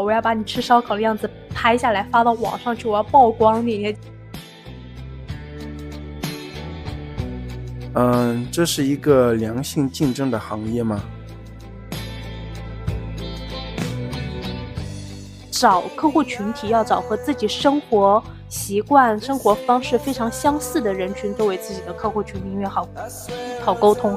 [0.00, 3.96] 我要把你吃烧烤的样子拍下来发到网上去，我要曝光你。
[7.94, 11.02] 嗯，这是一个良性竞争的行业吗？
[15.50, 22.88] 找客户群体要找和自己生活习惯、生活方式非常相似的人群作为自己的客户群，因为好
[23.64, 24.16] 好沟通。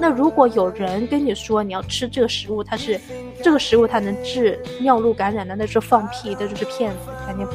[0.00, 3.00] 那如果有人跟你说你要吃这个食物，它是
[3.42, 7.52] 这个食物它能治尿路感染的，那是放屁，那就是骗子，赶紧跑。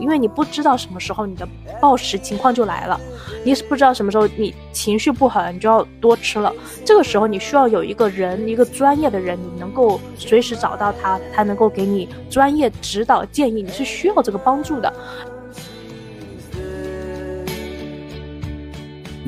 [0.00, 1.48] 因为你不知道什么时候你的
[1.80, 3.00] 暴食情况就来了，
[3.44, 6.52] 你是不知道什么时候你情绪不好，你就要多吃了。
[6.84, 14.92] 这个时候你需要有一个人，一个专业的人，你能够随时找到他，他能够给你专业指导建议，你是需要这个帮助的。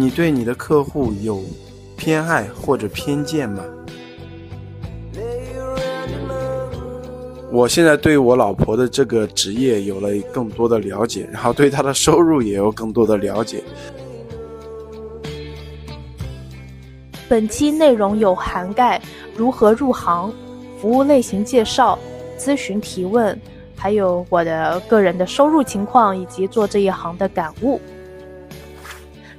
[0.01, 1.43] 你对你的客户有
[1.97, 3.65] 偏爱或者偏见吗？
[7.51, 13.61] 我现在对我老婆的这个职业有了更多的了解，然后对她的收入也有更多的了解。
[17.29, 19.03] 本期内容有涵盖
[19.35, 20.33] 如何入行、
[20.81, 21.99] 服务类型介绍、
[22.39, 23.37] 咨询提问，
[23.75, 27.81] 还有我的个人的收入情况以及做这一行的感悟。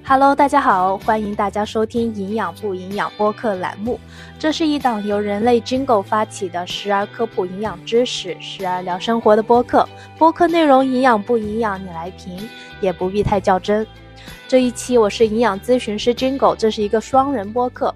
[0.09, 3.99] Hello，大家好，欢迎大家收听《营养不营养》播客栏目。
[4.39, 9.87] 这是一档由人类 Jingle 发起的，时而科普营养知识，时而聊生活的播客。
[10.17, 12.49] 播客内容营养不营养，你来评，
[12.81, 13.85] 也不必太较真。
[14.47, 17.93] 这一期我是营养咨询师 Jingle，这是一个双人播客。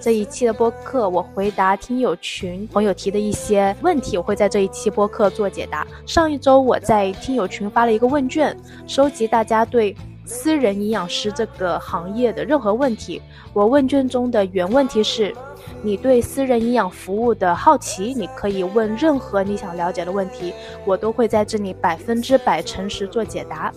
[0.00, 5.84] 这一期的播客，我回答听友群朋友提的一些问题，我会在这一期播客做解答。
[6.06, 8.56] 上一周我在听友群发了一个问卷，
[8.86, 9.96] 收集大家对。
[10.28, 13.20] 私人营养师这个行业的任何问题，
[13.54, 15.34] 我问卷中的原问题是：
[15.82, 20.52] 你对私人营养服务的好奇，你可以问任何你想了解的问题，
[20.84, 23.72] 我都会在这里百分之百诚实做解答。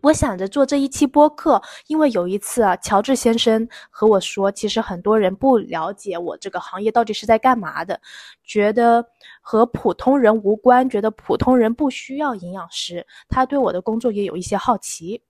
[0.00, 8.00] 我想着做这一期播客，因为有一次啊，乔治先生和我说，其实很多人不了解我这个行业到底是在干嘛的，
[8.44, 9.04] 觉得
[9.48, 13.06] 和普通人无关，觉得普通人不需要营养师。
[13.28, 15.22] 他对我的工作也有一些好奇。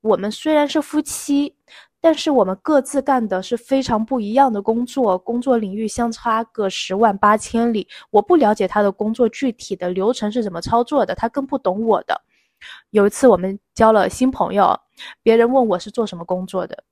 [0.00, 1.56] 我们虽然是夫妻，
[2.00, 7.88] 但是我们各自干的是非常不一样的工作，工作领域相差个十万八千里。
[8.10, 12.22] 我不了解他的工作具体的流程是怎么操作的，他更不懂我的。
[12.90, 14.78] 有一次，我们交了新朋友，
[15.20, 16.84] 别人问我是做什么工作的，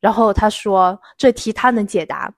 [0.00, 2.34] 然后他说这题他能解答。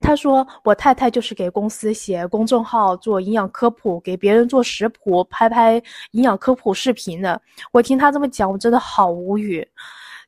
[0.00, 5.74] 他说我太太就是给公司写公众号，做营养科普，给别人做食谱，拍拍
[6.12, 7.40] 营养科普视频的。
[7.72, 9.66] 我听他这么讲，我真的好无语，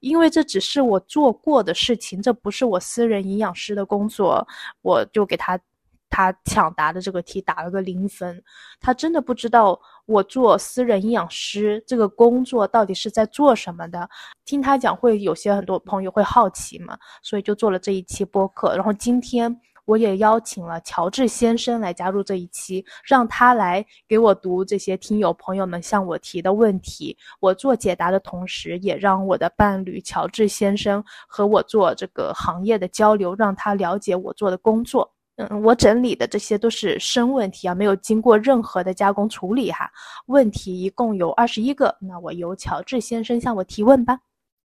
[0.00, 4.46] 因为这只是我做过的事情，这不是我私人营养师的工作，
[4.82, 5.58] 我就给他。
[6.10, 8.42] 他抢答的这个题打了个零分，
[8.80, 9.78] 他真的不知道
[10.08, 14.08] 我做私人营养师这个工作到底是在做什么的。
[14.46, 18.74] 听他讲，会有些很多朋友会好奇嘛，所以就做了这一期播客。
[18.74, 19.54] 然后今天
[19.84, 27.14] 我也邀请了乔治先生来加入这一期，让他来给我读这些听友朋友们向我提的问题。
[27.38, 35.12] 我做解答的同时，也让我的伴侣乔治先生和我做这个行业的交流，让他了解我做的工作。
[35.38, 39.88] 嗯，我整理的这些都是生问题啊，没有经过任何的加工处理哈。
[40.26, 44.18] 问题一共有二十一个，那我由乔治先生向我提问吧。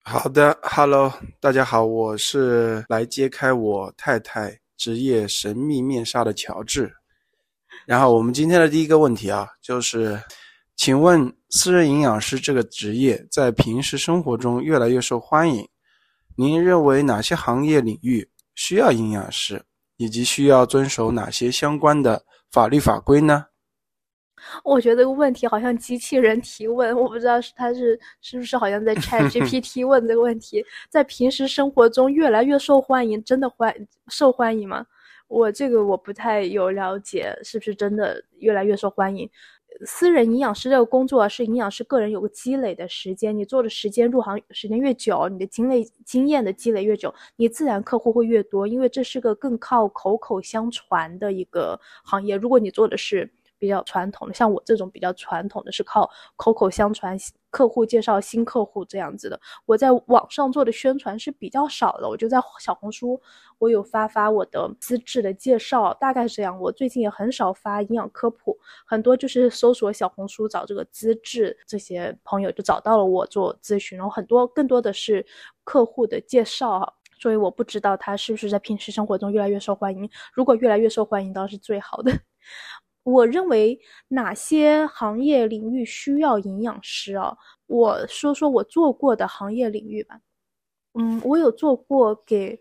[0.06, 6.90] 好的，Hello，大家好，我是来揭开我太太职业神秘面纱的乔治。
[7.86, 10.18] 然后我们今天的第一个问题啊，就是，
[10.78, 15.68] 请问私人营养师这个职业在平时生活中越来越受欢迎，
[16.38, 19.62] 您认为哪些行业领域需要营养师？
[19.98, 23.48] 以及需要遵守哪些相关的法律法规呢？
[24.64, 33.74] 我觉得这个问题好像机器人提问，我不知道是他是是不是好像在 Chat GPT 问这个问题，在平时生活中越来越受欢迎，真的欢
[34.10, 34.86] 受欢迎吗？
[35.30, 39.28] 我这个我不太有了解，是不是真的越来越受欢迎？
[39.86, 52.36] 私人营养师这个工作是营养师个人有个积累的时间，你做的时间入行时间越久，你的经历经验的积累越久，你自然客户会越多，因为这是个更靠口口相传的一个行业。
[52.36, 53.30] 如果你做的是，
[53.64, 57.18] 比较传统的，像我这种比较传统的是靠口口相传，
[57.50, 59.40] 客户介绍新客户这样子的。
[59.66, 63.18] 我在网上做的宣传是比较少的，我就在小红书，
[63.60, 66.60] 我有发发我的资质的介绍，大概是这样。
[66.60, 75.26] 我最近也很少发营养科普，很多就是搜索小红书找这个资质，这些朋友就找到了我做咨询，然后很多更多的是
[75.64, 76.94] 客户的介绍。
[77.18, 80.10] 所以我不知道他是不是在平时生活中越来越受欢迎。
[80.34, 82.12] 如果越来越受欢迎，当然是最好的。
[83.04, 87.38] 我认为哪些行业领域需要营养师啊？
[87.68, 90.20] 我说说我做过的行业领域吧。
[90.94, 92.60] 嗯，我有做过给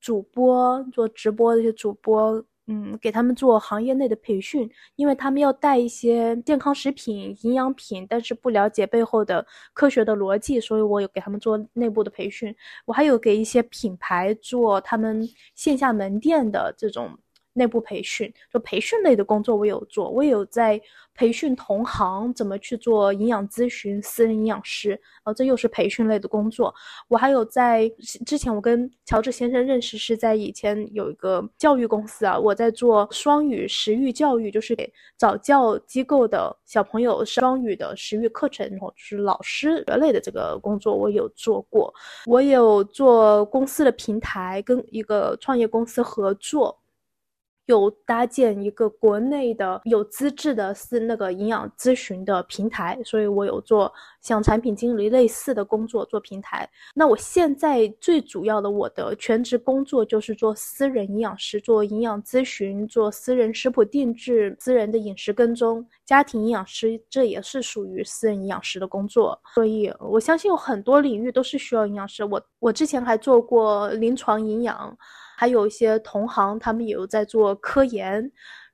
[0.00, 2.44] 主播做直播的一些主播。
[2.66, 12.56] 嗯，给他们做行业内的培训，因为他们要带一些健康食品、营养品，但是不了解背后的科学的逻辑，所以我有给他们做内部的培训。
[12.86, 17.10] 我还有给一些品牌做他们线下门店的这种。
[17.54, 20.80] 内部培训，就培训类的工作我有做，我有在
[21.14, 26.74] 培训同行怎么去做营养咨询、私人营养师，呃，这又是培训类的工作。
[27.06, 27.88] 我还有在
[28.26, 41.94] 之前，我跟乔治先生认识是在以前有一个教育公司啊，我在做双语食育教育，就是给早教机构的小朋友双语的食育课程，然后就是老师类的这个工作我有做过。
[42.26, 46.76] 我有做公司的平台，跟一个创业公司合作。
[47.66, 56.68] 有搭建一个国内的有资质的是那个营养咨询的平台，所以我有做像产品经理类似的工作做平台。
[56.94, 69.40] 那我现在最主要的我的全职工作就是做私人营养师，做营养咨询，做私人食谱定制，私人的饮食跟踪，家庭营养师这也是属于私人营养师的工作。
[69.54, 72.24] 所以我相信有很多领域都是需要营养师。
[72.24, 74.94] 我我之前还做过临床营养。
[75.36, 78.30] 还有一些同行，他们也有在做科研，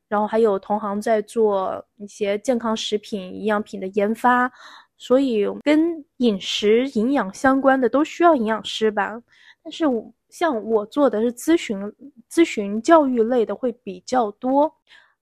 [0.08, 4.50] 然后还有同行在做一些健康食品、营养品的研发，
[4.98, 9.20] 所以跟饮食营养相关的都需要营养师吧。
[9.62, 9.84] 但是
[10.28, 11.80] 像我做的是咨询、
[12.30, 14.72] 咨询教育类的会比较多，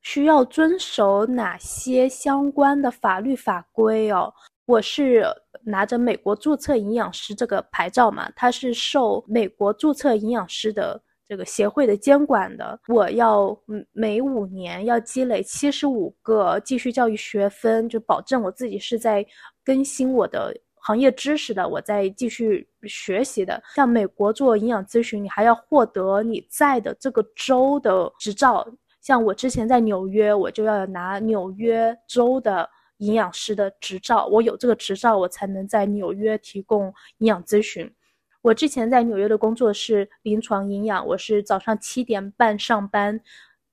[0.03, 4.33] 需要遵守哪些相关的法律法规哦？
[4.67, 5.25] 我是
[5.63, 11.01] 拿着美国注册营养师这个牌照嘛，它是受美国注册营养师的。
[11.29, 13.55] 这个协会的监管的，我要
[13.93, 19.25] 每五年要积累七十五个继续教育学分，就保证我自己是在
[19.63, 23.63] 更新我的行业知识的，我在继续学习的。
[23.75, 28.67] 像美国做营养咨询，你还要获得你在的这个州的执照。
[29.03, 36.87] 像我之前在纽约，我就要拿纽约州的营养师的执照，我有这个执照，我才能在纽约提供
[37.19, 37.91] 营养咨询。
[38.41, 43.21] 我之前在纽约的工作是临床营养，我是早上七点半上班，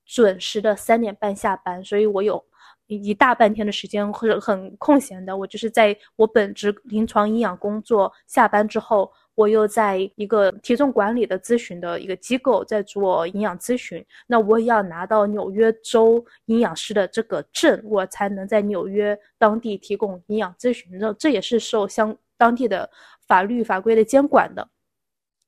[0.04, 2.44] 准时的三点半下班，所以我有
[2.88, 5.36] 一大半天的时间或者很空闲的。
[5.36, 14.04] 我就是在我本职临床营养工作下班之后，我又在一个体重管理的咨询的一个机构在做营养咨询。
[14.26, 20.98] 那我也要拿到纽约州营养师的这个证，我才能在纽约当地提供营养咨询。
[20.98, 22.90] 这这也是受相当地的。
[23.26, 24.68] 法律法规的监管的，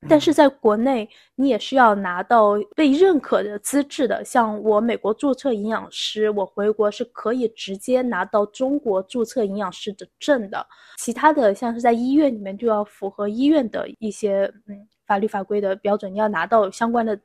[0.09, 4.25] 但是在国内，你也是要拿到被认可的资质的。
[4.25, 10.67] 像我美国注册营养师，我回国是可以直接拿到中国注册营养师的证的。
[10.99, 17.19] 其他的，像是在医院里面，就要符合医院的一些嗯法律法规的标准，你要拿到相关的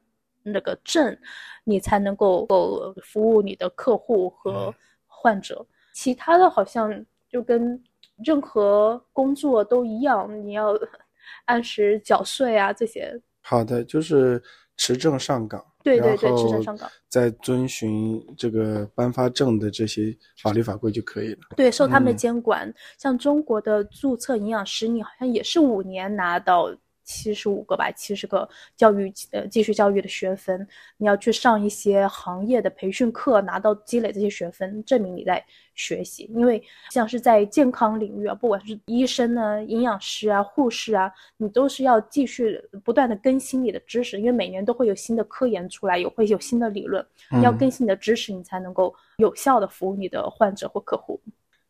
[0.43, 1.17] 那个证，
[1.63, 4.73] 你才能够够服务你的客户和
[5.05, 5.65] 患者。
[5.93, 7.83] 其他的好像就跟。
[8.25, 10.73] 任何工作都一样，你要
[11.45, 13.21] 按时缴税啊，这些。
[13.41, 14.41] 好的，就是
[14.77, 15.65] 持证上岗。
[15.83, 21.39] 对对对，持证上岗，再遵循这个颁发证的这些法律法规就可以了。
[21.57, 22.73] 对，受他们的监管。
[22.97, 26.73] 像中国的注册营养师，你好像也是五年拿到。
[27.03, 30.67] 七十五个吧，七十个教育呃继续教育的学分，
[30.97, 35.43] 你要去上一些行业的培训课，拿到积累这些学分，证明你在
[35.75, 36.29] 学习。
[36.35, 51.19] 因为像是在健康领域啊，不管是医生呢、营养师啊、护士啊，你都是要继续不断的更新你的知识，因为每年都会有新的科研出来，有会有新的理论，你要更新你的知识，你才能够有效的服务你的患者或客户。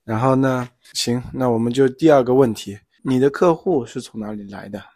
[0.04, 4.93] 然后呢，行，那我们就第二个问题，你的客户是从哪里来的？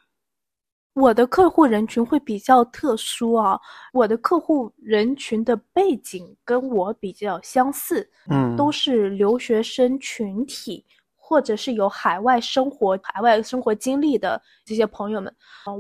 [0.97, 3.59] 我的客户人群会比较特殊啊，
[3.93, 10.83] 我的客户人群的背景跟我比较相似，嗯，都是留学生群体，
[11.15, 15.31] 或者是有海外生活、海外生活经历的这些朋友们。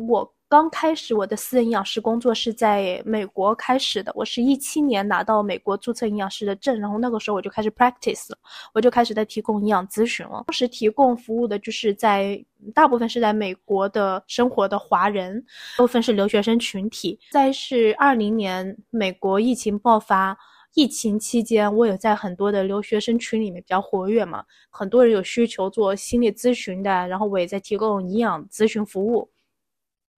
[0.07, 8.37] 我刚开始我的私人营养师工作是在美国开始的，我是一七年拿到美国注册营养师的证，然后那个时候我就开始 practice 了，
[8.73, 10.45] 我就开始在提供营养咨询了。
[10.47, 12.41] 当时提供服务的就是在
[12.73, 15.43] 大部分是在美国的生活的华人，
[15.75, 17.19] 部分是留学生群体。
[17.29, 20.37] 再是二零年美国疫情爆发，
[20.75, 29.29] 疫情期间我有在很多的留学生群里面比较活跃嘛，很多人有需求做心理咨询的，然后我也在提供营养咨询服务。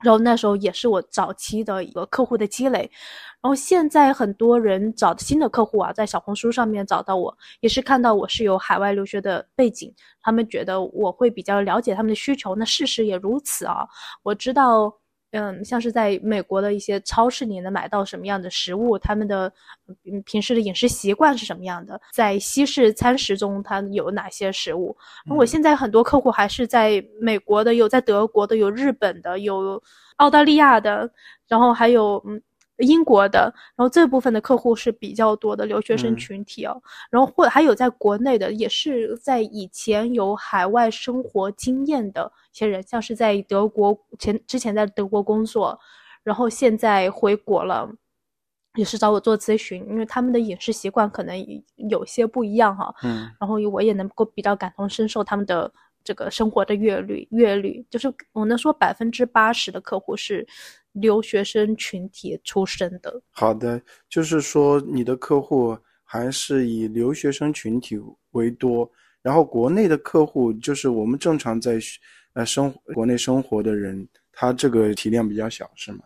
[0.03, 2.89] 然后那时候也是我早期的一个客户的积累，
[3.41, 13.87] 然后现在很多人找新的客户啊，在小红书上面找到我，也是看到我是有海外留学的背景，他们觉得我会比较了解他们的需求，那事实也如此啊，
[14.23, 14.99] 我知道。
[15.31, 19.51] 嗯，像是在美国的一些超市里能买到什么样的食物，他们的
[20.05, 24.95] 嗯平时的饮食习惯是什么样的，在西式餐食中它有哪些食物？
[25.29, 29.81] 我现在很多客户还是在美国的，有在德国的，有日本的，有
[30.17, 31.09] 澳大利亚的，
[31.47, 32.41] 然后还有嗯。
[32.79, 45.77] 英国的，然后这部分的客户是比较多的留学生群体哦，然后或还有在国内的，也是在以前有海外生活经验的一些人，像是在德国前之前在德国工作，
[46.23, 47.89] 然后现在回国了，
[48.75, 51.35] 也是找我做咨询，因为他们的饮食习惯可能
[51.89, 55.71] 有些不一样哈，嗯，然后我也能够比较感同身受他们的
[56.09, 60.47] 这个生活的阅历，阅历就是我能说百分之八十的客户是。
[60.93, 67.95] 留学生群体出身的，好的，就是说你的客户还是以留学生群体
[68.31, 71.79] 为多，然后国内的客户就是我们正常在
[72.33, 75.99] 呃生国内生活的人，他这个体量比较小，是吗？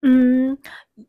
[0.00, 0.56] 嗯，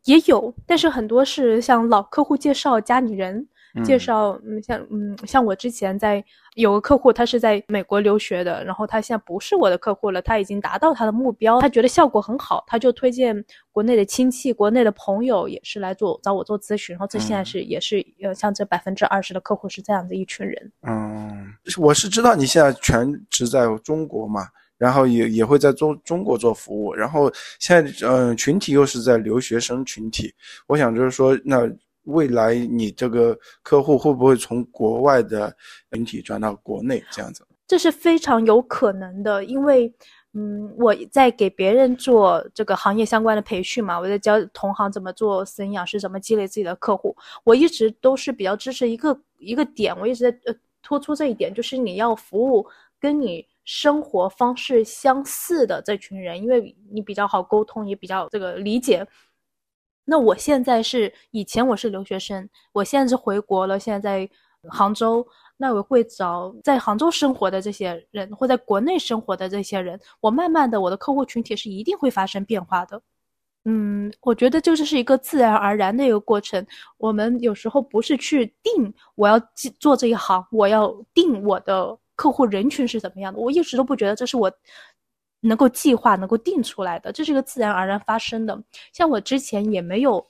[0.04, 3.48] 也有，但是很多是像老客户介绍家里人。
[3.84, 20.72] 介绍，嗯，像，嗯，像我之前在有个客户，他是在美国留学的，然后他现在不是我的客户了，他已经达到他的目标，他觉得效果很好，他就推荐国内的亲戚、国内的朋友也是来做找我做咨询，然后这现在是也是呃，像这百分之二十的客户是这样的一群人。
[20.82, 30.32] 嗯，我是知道你现在全职在中国嘛，然后也也会在中中国做服务，然后现在嗯群体又是在留学生群体，
[30.66, 31.70] 我想就是说那。
[32.06, 35.54] 未来你这个客户会不会从国外的
[35.92, 37.46] 群体转到国内这样子？
[37.68, 39.92] 这是非常有可能的，因为，
[40.34, 47.16] 嗯，我在给别人做这个行业相关的培训嘛，我在教同行怎么做私营养师，怎么积累自己的客户。
[47.42, 52.64] 我一直都是比较支持一个一个点，我一直在呃突出这一点，就是你要服务
[53.00, 59.04] 跟你生活方式相似的这群人，因为你比较好沟通，也比较这个理解。
[60.08, 64.30] 那我现在是以前我是留学生，我现在是回国了，现在在
[64.70, 65.26] 杭州。
[65.58, 69.98] 那我会找在杭州生活的这些人，或在国内生活的这些人。
[70.20, 73.00] 我慢慢的，我的客户群体是一定会发生变化的。
[73.64, 76.64] 嗯，我觉得这就是一个自然而然的一个过程。
[76.98, 79.40] 我们有时候不是去定我要
[79.80, 83.40] 做这一行，我要定我的客户人群是怎么样的。
[83.40, 84.52] 我一直都不觉得这是我。
[85.46, 88.62] 能够计划、能够定出来的，这是个自然而然发生的。
[88.92, 90.26] 像我之前也没有。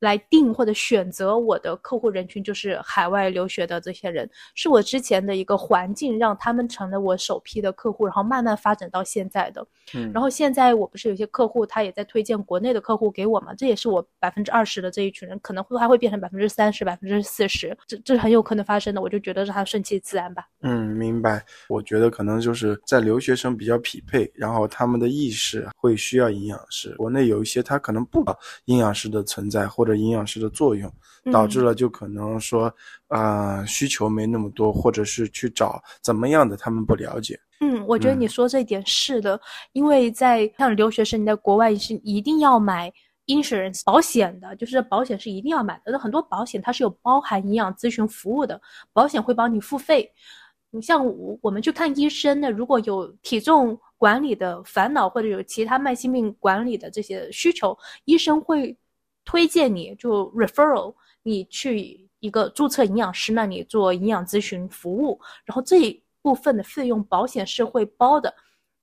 [0.00, 9.66] 来定或者选择我的客户人群，就是海外留学的这些人，是我之前的一个环境，让他们成了我首批的客户，然后慢慢发展到现在的。
[9.94, 19.02] 嗯，然后现在我不是有些客户，他也在推荐国内的客户给我嘛，这也是我百分之二十的这一群人，可能会还会变成百分之三十、百分之四十，这这是很有可能发生的。
[19.02, 20.46] 我就觉得让他顺其自然吧。
[20.60, 21.44] 嗯，明白。
[21.68, 26.94] 我觉得可能就是在留学生比较匹配，然后他们的意识会需要营养师。
[26.94, 28.24] 国内有一些他可能不
[28.66, 29.87] 营养师的存在或。
[29.88, 30.92] 的营养师的作用，
[31.32, 32.72] 导致了就可能说
[33.08, 37.40] 啊需求没那么多，或者是去找怎么样的他们不了解。
[37.60, 39.40] 嗯，我觉得你说这一点是的，
[39.72, 42.92] 因为在像留学生你在国外是一定要买
[43.26, 45.90] insurance 保险的，就是保险是一定要买的。
[45.90, 48.60] 那很多保险它是有包含营养咨询服务的，
[48.92, 50.08] 保险会帮你付费。
[50.70, 58.76] 你像我我们去看医生呢，如果有体重管理的烦恼，或者有其他慢性病管理的这些需求，医生会。
[59.28, 68.34] 推荐你就 referral 你去一个注册营养师那里做营养咨询服务，然后这一部分的费用保险是会包的，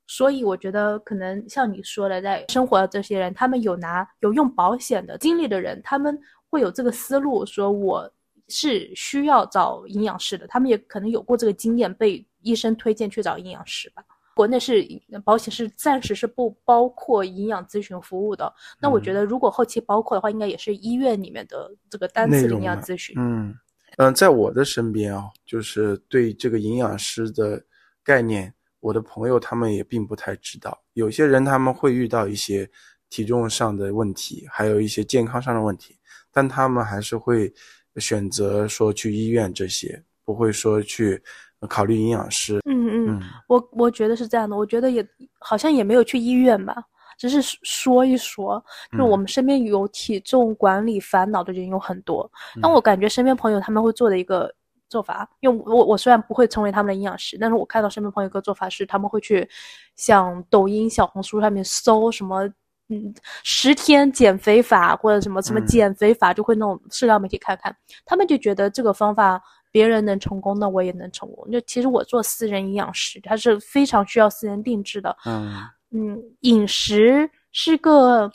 [0.05, 6.15] 所以我觉得可能像你说的，在生活的这些人，他们有拿有用保险的经历的人，他们
[6.51, 8.07] 会有这个思路，说我
[8.47, 14.05] 是需要找营养师的，他们也可能有过这个经验，被医生推荐去找营养师吧。
[14.35, 14.85] 国内是
[15.23, 23.15] 保险是暂时是不包括营养咨询服务的，那我觉得如果后期包括的话，应该也是医院里面的这个单次营养咨询。
[23.17, 23.55] 嗯
[23.97, 27.63] 嗯，在我的身边啊，就是对这个营养师的
[28.03, 30.77] 概念，我的朋友他们也并不太知道。
[30.93, 32.69] 有些人他们会遇到一些
[33.09, 35.97] 体重上的问题，还有一些健康上的问题，
[36.29, 37.53] 但他们还是会
[37.95, 41.23] 选择说去医院这些，不会说去
[41.67, 42.59] 考虑营养师。
[42.69, 45.05] 嗯嗯，我我觉得是这样的，我觉得也
[45.39, 46.75] 好像也没有去医院吧。
[47.17, 52.29] 只是说一说，就是我们身边有体重管理烦恼的人有很多。
[52.61, 54.53] 但我感觉身边朋友他们会做的一个
[54.89, 59.47] 做法，因为我我虽然不会成为他们的营养师，但是我看到身边朋友一个做法是，他们会去
[59.95, 62.45] 像抖音、小红书上面搜什么，
[62.89, 69.41] 嗯，十天减肥法或者什么什么减肥法，就会那种社交媒体看看，他们就觉得这个方法
[69.75, 71.51] 别人能成功，那我也能成功。
[71.51, 75.13] 就其实我做私人营养师，它是非常需要私人定制的。
[75.25, 75.51] 嗯。
[75.91, 78.31] 嗯，饮食是个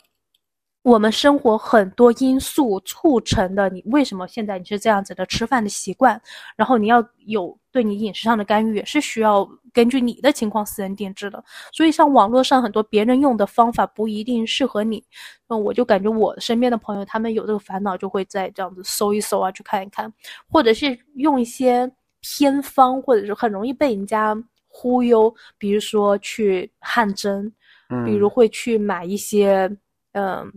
[0.83, 3.69] 我们生活很多因素促成的。
[3.69, 6.19] 你为什么现在你是这样子的吃饭的习惯？
[6.55, 11.43] 然后你要有对你饮食上的干预，也是需要根据你的情况私人定制的。
[11.71, 15.03] 所以像网络上很多别人用的方法不一定适合你。
[15.47, 20.11] 那我就感觉我身边的朋友他们有这个烦恼，就会在这样子搜一搜啊，去看一看，
[20.49, 24.35] 或者是用一些偏方，或者是很容易被人家。
[24.73, 27.51] 忽悠，比如说去汗蒸，
[28.05, 29.69] 比如会去买一些
[30.13, 30.49] 嗯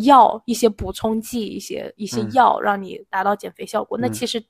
[0.00, 3.98] 药，一些补充剂，一些一些药，让你达到减肥效果。
[3.98, 4.42] 那其实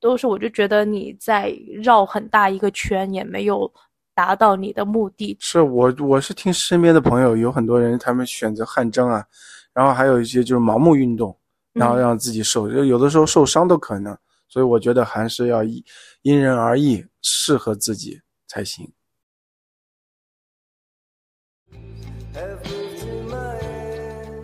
[0.00, 1.50] 都是，我就觉得你在
[1.82, 3.72] 绕很大一个圈，也没有
[4.14, 5.36] 达到你的目的。
[5.40, 9.24] 是我，我是听身边的朋友有很多人，他们选择汗蒸啊，
[9.72, 11.36] 然后还有一些就是盲目运动，
[11.72, 14.16] 然后让自己瘦，就有的时候受伤都可能。
[14.48, 15.84] 所以我觉得还是要因
[16.22, 18.20] 因人而异，适合自己。
[18.50, 18.90] 才行。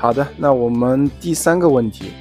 [0.05, 2.13] 好的，那我们第三个问题，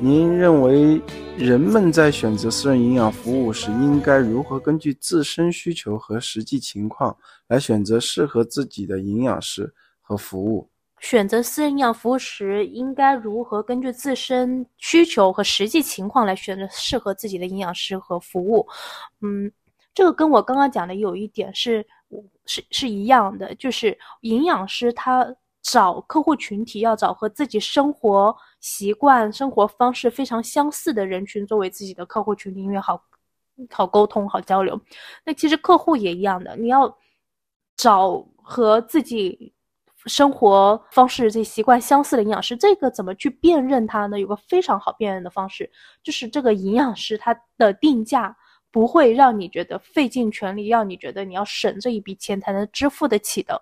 [0.00, 1.00] 您认为
[1.38, 10.68] 人们在选择私人营养服务时，应该如何根据自身需求和实际情况来选择适合自己的营养师和服务？
[10.98, 18.66] 选择私人营养服务时，应该如何根据自身需求和实际情况来选择适合自己的营养师和服务？
[19.20, 19.48] 嗯。
[19.94, 21.86] 这个跟我刚刚讲的有一点是，
[22.46, 25.22] 是是一样的，就是营养师他
[25.62, 33.00] 找客户群体要找和自己生活习惯、生活方式非常相似的人群作为自己的客户群体，因为好
[33.70, 34.78] 好沟通、好交流。
[35.24, 36.92] 那其实客户也一样的，你要
[37.76, 39.52] 找和自己
[40.06, 42.56] 生活方式、这习惯相似的营养师。
[42.56, 44.18] 这个怎么去辨认他呢？
[44.18, 45.70] 有个非常好辨认的方式，
[46.02, 48.36] 就是这个营养师他的定价。
[48.74, 53.60] 不会让你觉得费尽全力，让你觉得你要省这一笔钱才能支付得起的，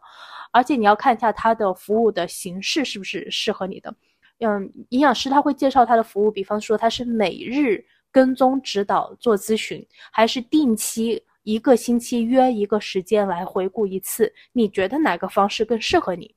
[0.51, 3.95] 而且你要看一下他的服务的形式是不是适合你的。
[4.39, 16.35] 嗯，营养师他会介绍他的服务，比方说他是每日跟踪指导做咨询，还是定期一个星期约一个时间来回顾一次，你觉得哪个方式更适合你？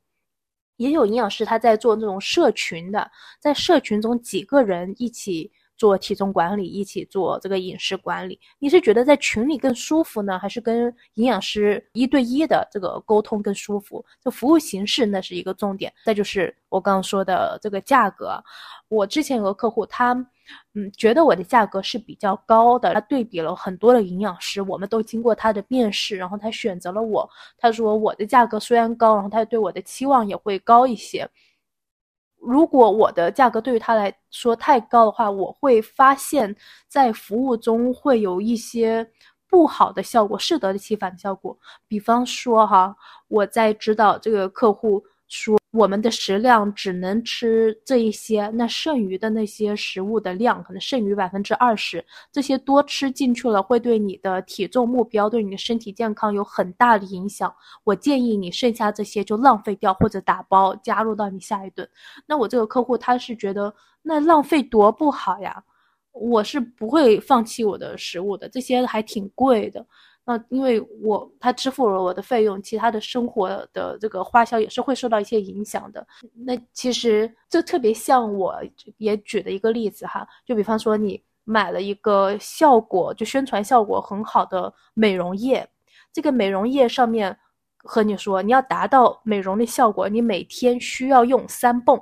[0.77, 5.51] 也有营养师他在做那种社群的，在社群中几个人一起。
[5.83, 14.01] 做体重管理，一起做这个饮食管理，你是觉得在群里更舒服呢，还是跟营养师一对一的这个沟通更舒服？
[14.23, 15.91] 这服务形式那是一个重点。
[16.05, 18.41] 再就是我刚刚说的这个价格，
[18.87, 20.13] 我之前有个客户，他
[20.73, 27.29] 嗯觉得我的价格是比较高的，他对比了很多的营养师，我们都经过他的面试，然后他选择了我。
[27.57, 31.29] 他说我的价格虽然高，然后他对我的期望也会高一些。
[32.45, 36.55] 如果我的价格对于他来说太高的话，我会发现，
[36.87, 39.09] 在服务中会有一些
[39.47, 41.57] 不好的效果，适得其反的效果。
[41.87, 42.95] 比方说，哈，
[43.27, 45.03] 我在指导这个客户。
[45.29, 57.51] 说我们的食量只能吃这一些，那剩余的那些食物的量可能剩余百分之二十，这些多吃进去了会对你的体重目标、对你的身体健康有很大的影响。
[57.83, 61.89] 我建议你剩下这些就浪费掉，或者打包加入到你下一顿。
[62.27, 65.63] 那我这个客户他是觉得那浪费多不好呀，
[66.11, 69.83] 我是不会放弃我的食物的，这些还挺贵的。
[70.25, 76.05] 那因为我他支付了我的费用，其他的生活的这个花销也是会受到一些影响的。
[76.45, 78.55] 那其实就特别像我
[78.97, 85.67] 也举的一个例子哈，就比方说你买了一个效果就宣传效果很好的美容液，
[86.13, 87.37] 这个美容液上面
[87.77, 92.01] 和你说你要达到美容的效果，你每天需要用三泵。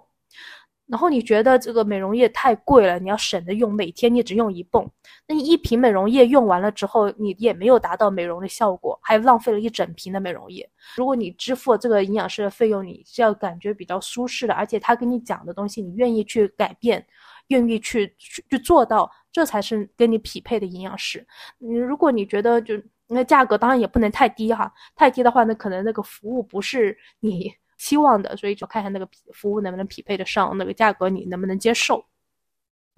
[0.92, 4.86] 然后你觉得这个美容液太贵了，你要省着用，每天你只用一泵，
[5.26, 10.70] 那你一瓶美容液用完了之后，你也没有达到美容的效果，还浪费了一整瓶的美容液。
[10.98, 17.08] 如果你支付这个营养师的费用，你是要感觉比较舒适的，而且他跟你讲的东西，你愿意去改变，
[17.48, 21.26] 愿意去去做到，这才是跟你匹配的营养师。
[21.58, 22.76] 你如果你觉得就
[23.08, 32.06] 那价格当然也不能太低哈，太低的话，那可能那个服务不是你期望的，所以就看看那个服务能不能匹配得上那个价格，你能不能接受。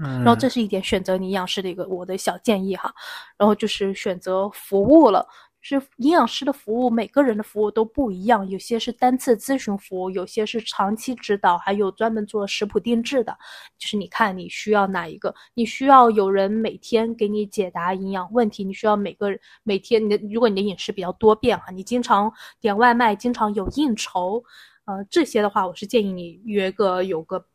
[0.03, 2.93] 嗯，然后这是一点选择你营养师的一个我的小建议哈。
[3.37, 5.25] 然后就是选择服务了。
[5.65, 13.31] 是营养师的服务，每个人的服务都不一样，有些是单次咨询服务，有些是长期指导，还有专门做食谱定制的。
[13.77, 19.29] 就是你看你需要哪一个，你需要有人每天给你解答营养问题，你需要每个
[19.63, 24.43] 每天你的，如果你的饮食比较多变哈，你经常点外卖，经常有应酬，
[24.85, 27.45] 呃，这些的话，我是建议你约个有个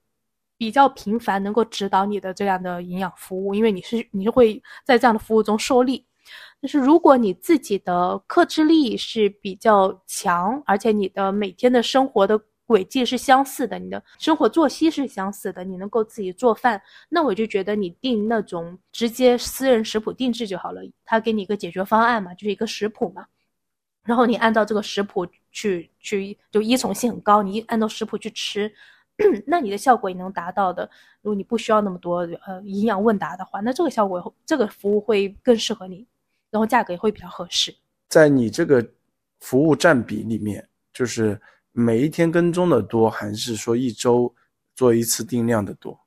[0.56, 6.04] 比较频繁能够指导你的这样的营养服务，因为你是你是会在这样的服务中受力。
[6.60, 20.82] 但是如果你自己的克制力是比较强，而且你的每天的生活的轨迹是相似的，你的生活作息是相似的，你能够自己做饭，那我就觉得你定那种直接私人食谱定制就好了。
[21.04, 23.24] 他给你一个解决方案嘛，就是一个食谱嘛，
[24.08, 28.72] 然后你按照这个食谱去去，就依从性很高，你按照食谱去吃，
[29.46, 30.88] 那你的效果也能达到的。
[31.20, 36.06] 如果你不需要那么多呃营养问答的话，那这个效果这个服务会更适合你。
[36.50, 37.74] 然后价格也会比较合适。
[38.08, 38.82] 在你这个
[39.40, 41.38] 服务占比里面，就是
[41.72, 44.34] 每一天跟踪的多，还是说一周
[44.74, 46.00] 做一次定量的多？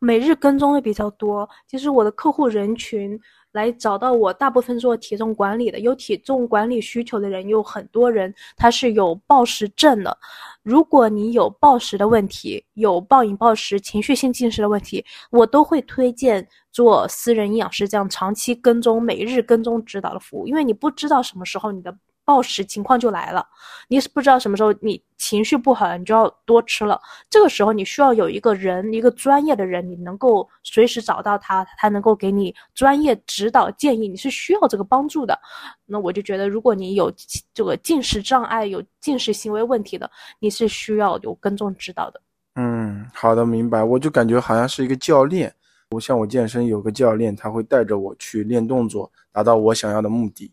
[0.00, 1.48] 每日跟踪的比较多。
[1.68, 3.16] 其实我的客户人群
[3.54, 10.14] 来找到我，大部分做体重管理的，有体重管理需求的人有很多人，他是有暴食症的。
[10.62, 21.96] 如果你有暴食的问题，有暴饮暴食、情绪性进食的问题，我都会推荐做私人营养师这样长期跟踪、每日跟踪指导的服务，因为你不知道什么时候你的。
[22.24, 23.46] 暴食情况就来了，
[23.88, 27.00] 你是不知道什么时候你情绪不好，你就要多吃了。
[27.28, 34.08] 这个时候你需要有一个人，一个专业的人，你能够随时找到他，他能够给你专业指导建议。
[34.08, 35.38] 你是需要这个帮助的。
[35.84, 37.12] 那我就觉得，如果你有
[37.52, 42.20] 这个进食障碍、有进食行为问题的，你是需要有跟踪指导的。
[42.56, 43.82] 嗯，好的，明白。
[43.82, 45.54] 我就感觉好像是一个教练，
[45.90, 50.50] 我像我健身有个教练，他会带着我去练动作，达到我想要的目的。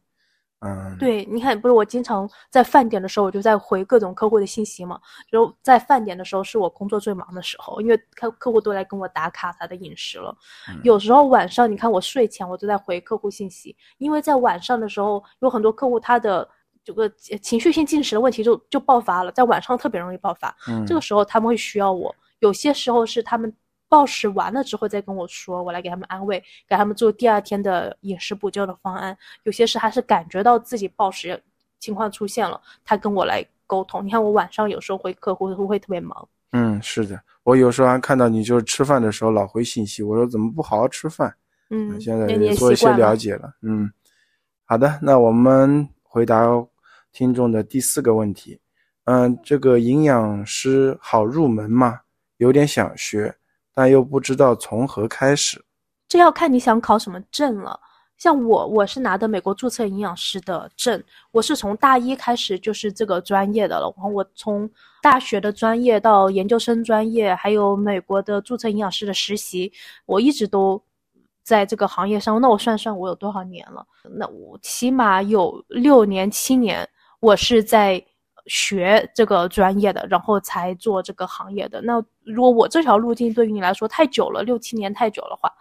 [0.63, 5.00] 嗯，对，你看，不是我经常在饭点的时候，我就在回各种客户的信息嘛。
[5.32, 10.36] 就在饭点的时候，是我工作最忙的时候，因为客客户都来跟我打卡他的饮食了。
[10.84, 16.47] 有时候晚上，你看我睡前我都在回客户信息，因为在晚上的时候，有很多客户他的
[16.84, 20.56] 这个情绪性进食的问题就就爆发了，在晚上特别容易爆发。
[20.67, 23.52] 嗯，这个时候他们会需要我，有些时候是他们。
[23.91, 29.17] 暴食完了之后再跟我说，我来给他们安慰，给他们做第二天的饮食补救的方案。
[29.43, 31.38] 有些是还是感觉到自己暴食
[31.77, 34.06] 情况出现了，他跟我来沟通。
[34.06, 36.25] 你看我晚上有时候回客户都会特别忙。
[36.54, 41.36] 嗯，是的，我有时候还看到你就是吃饭的时候老回信息，我说怎么不好好吃饭？
[41.69, 43.54] 嗯，现在也做一些了解了。
[43.62, 43.91] 嗯，
[44.63, 46.45] 好的，那我们回答
[47.12, 48.58] 听众的第四个问题。
[49.04, 51.99] 嗯，这个营养师好入门吗？
[52.38, 53.36] 有点想学。
[53.82, 55.60] 但又不知道从何开始，
[56.08, 57.80] 这要看你想考什么证了。
[58.15, 63.91] 像我，我是拿的美国注册营养师的证，我是从大一开始就是这个专业的了。
[63.98, 64.70] 然后我从
[65.02, 69.74] 大学的专业到研究生专业，还有美国的注册营养师的实习，
[70.06, 70.80] 我一直都
[71.41, 72.39] 在这个行业上。
[72.39, 73.84] 那我算算，我有多少年了？
[74.12, 76.88] 那我起码有六年、七年，
[77.20, 78.00] 我是在。
[78.45, 81.82] 学这个专业的，然后才做这个行业的。
[81.82, 85.51] 那如果我这条路径对于你来说太久了，六七年太久的话，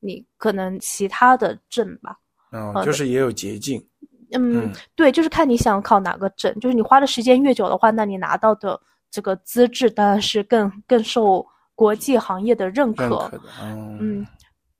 [0.00, 2.16] 你可能其他的证吧。
[2.52, 3.84] 嗯，就是也有捷径。
[4.32, 6.52] 嗯，对，就是看你想考哪个证。
[6.60, 13.30] 就是你花的时间越久的话，那你拿到的这个资质当然是更更受国际行业的认可。
[13.60, 14.26] 嗯，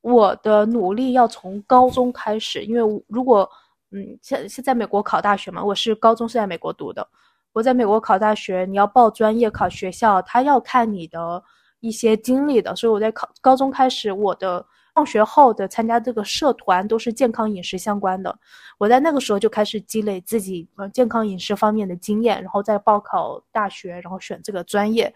[0.01, 3.49] 我的努力要从高中开始，因为如果
[3.93, 7.07] 嗯，现现在美国考大学嘛，我是高中是在美国读的。
[7.55, 11.43] 我在美国考大学，你要报专业、考学校，他要看你的
[11.79, 12.75] 一些经历的。
[12.75, 18.37] 所以我在考高中开始，我的放学后的参加这个社团都是健康饮食相关的。
[18.77, 25.15] 我在那个时候就开始积累自己呃健康饮食方面的经验，然后再报考大学，然后选这个专业。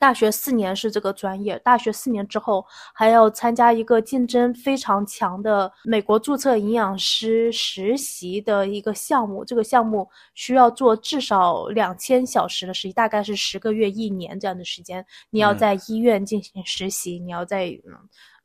[0.00, 9.44] 大学四年是这个专业，大学四年之后还要参加一个竞争非常强的美国注册营养师实习的一个项目。
[9.44, 15.04] 这个项目需要做至少两千小时的实习，大概是十个月、一年这样的时间。
[15.28, 17.78] 你要在医院进行实习，你要在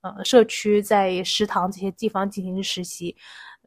[0.01, 3.15] 呃社区、在食堂这些地方进行实习。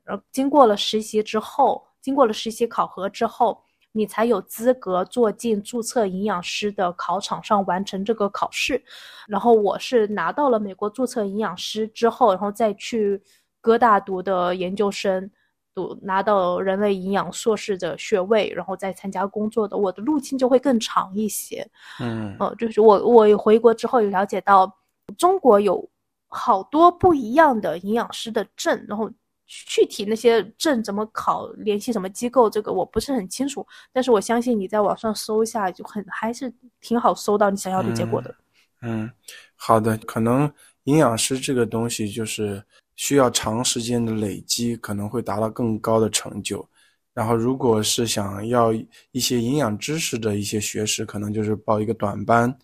[0.04, 3.64] 呃，经过了实习之后，经过了实习考核之后。
[3.92, 8.82] 你才有资格坐进注册营养师的考场上完成这个考试，
[9.26, 13.20] 然后我是拿到了美国注册营养师之后，然后再去
[13.60, 15.30] 哥大读的研究生，
[15.74, 21.66] 读拿到人类营养硕士的学位，然后再参加工作的，我的路径就会更长一些。
[22.00, 24.72] 嗯呃，就是我我回国之后有了解到，
[25.16, 25.88] 中国有
[26.28, 29.10] 好多不一样的营养师的证，然后
[29.48, 33.66] 具体那些证怎么考，联系什么机构，这个我不是很清楚。
[33.92, 38.34] 但是我相信你在网上搜一下，就很还是挺好搜到你想要的结果的。
[38.82, 39.10] 嗯，
[39.56, 40.52] 好的，可能
[40.84, 42.62] 营养师这个东西就是
[42.94, 46.68] 需要长时间的累积，可能会达到更高的成就。
[47.14, 48.72] 然后，如果是想要
[49.10, 52.56] 一些营养知识的一些学识，可能就是报一个短班，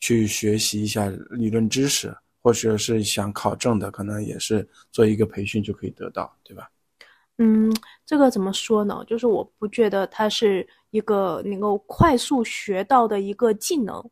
[0.00, 2.16] 去学习一下理论知识，
[2.48, 6.70] 或者是想考证的，可能也是做一个培训就可以得到，对吧？
[7.36, 7.70] 嗯，
[8.06, 9.04] 这个怎么说呢？
[9.06, 14.02] 就是我不觉得它是一个能够快速学到的一个技能。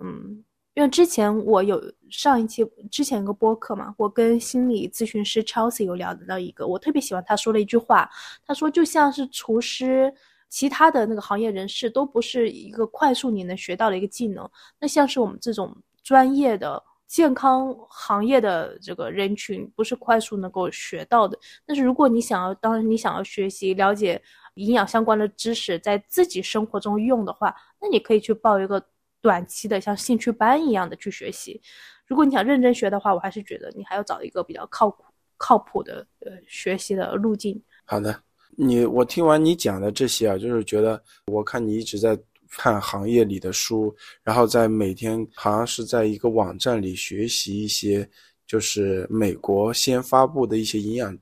[0.00, 8.08] 嗯，因为之前我有上一期之前一个播客嘛，我跟心理咨询师 Chelsea 有聊到一个，我特别喜欢他说的一句话，
[8.46, 10.14] 他说就像是厨师，
[10.48, 14.48] 其他的那个行业人士都不是一个快速你能学到的一个技能，
[14.78, 16.80] 那像是我们这种专业的。
[17.06, 24.20] 健康行业的这个人群不是快速能够学到的，但是如果你想要，当然你想要学习了解
[24.54, 28.84] 营养相关的知识，在自己生活中用的话，那你可以去报一个
[29.20, 31.60] 短期的像兴趣班一样的去学习。
[32.06, 35.04] 如果你想认真学的话，我还是觉得你还要找一个比较靠谱、
[35.36, 37.62] 靠谱的呃学习的路径。
[37.84, 38.20] 好的，
[38.56, 42.18] 你我听完你讲的这些啊，就是觉得我看你一直在。
[42.50, 48.08] 看行业里的书，然后在每天好像是在一个网站里学习一些，
[48.46, 51.16] 就是美国先发布的一些营养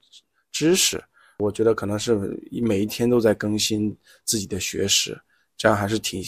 [0.53, 1.03] 知识。
[1.39, 2.15] 我觉得可能是
[2.63, 5.21] 每一天都在更新自己的学识，
[5.57, 6.23] 这样还是挺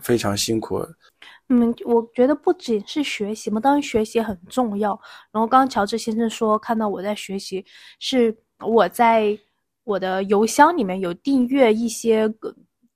[0.00, 0.84] 非常辛苦。
[1.48, 4.90] 嗯，我觉得不仅是学习嘛，当然学习很重要。
[5.32, 7.64] 然后刚刚乔治先生说看到我在学习，
[7.98, 9.38] 是我在
[9.84, 12.32] 我的邮箱里面有订阅一些。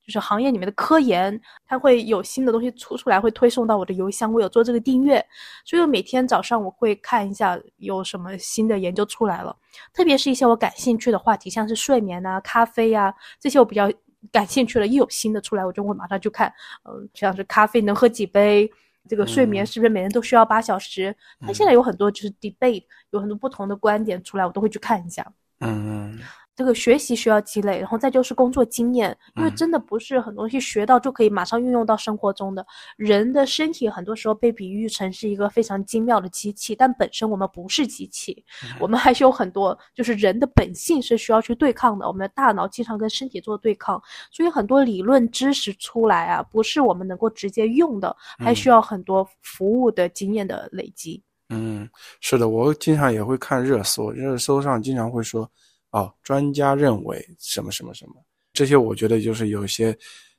[0.05, 4.31] 就是行业里面的科研，它会有新的东西出出来，会推送到我的邮箱。
[4.33, 5.25] 我有做这个订阅，
[5.63, 9.55] 所以每天早上我会看一下有什么新的研究出来了。
[9.93, 13.89] 特别是一些我感兴趣的话题，像是睡眠啊、咖啡啊这些我比较
[14.31, 16.53] 感兴趣了，一有新的出来，我就会马上去看。
[16.83, 18.69] 嗯，像是咖啡能喝几杯，
[19.07, 21.15] 这个睡眠是不是每人都需要八小时？
[21.39, 25.25] 它现在有很多就是 debate，有很多不同的观点出来，我都会去看一下。
[25.61, 26.19] 嗯。
[26.55, 32.65] 这个学习需要积累，然后再就是工作经验，因为真的不是很多东西学到就可以马上运用到生活中的。
[32.95, 38.45] 人的身体很多时候被比喻成是一个非常精妙的机器，但本身我们不是机器，
[38.79, 42.07] 我们还是有很多就是人的本性是需要去对抗的。
[42.07, 43.99] 我们的大脑经常跟身体做对抗，
[44.31, 51.23] 所以很多理论知识出来啊，不是我们能够直接用的，还需要很多服务的经验的累积。
[51.49, 51.89] 嗯，
[52.21, 55.49] 是的，我经常也会看热搜，热搜上经常会说。
[55.93, 58.15] 哦，专家认为什么什么什么，
[58.51, 59.95] 这些我觉得就是有些，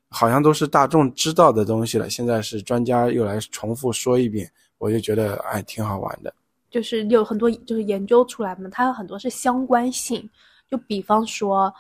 [0.09, 2.11] 好像都是大众知道的东西了。
[2.11, 6.35] 现在是专家又来重复说一遍，我就觉得哎，挺好玩的。
[6.71, 10.29] 就是有很多就是研究出来嘛，它有很多是相关性。
[10.69, 11.73] 就比方说，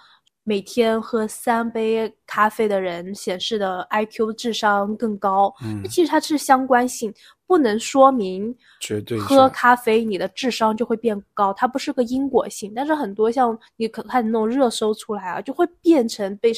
[0.44, 7.12] 每天喝三杯咖啡的人显示的 IQ 智商更高，嗯，其实它是相关性。
[7.46, 12.72] 不能说明绝对喝咖啡你的智商就会变高，它不是个因果性。
[12.74, 16.52] 但是很多像你可看那种热搜出来啊，就会变成被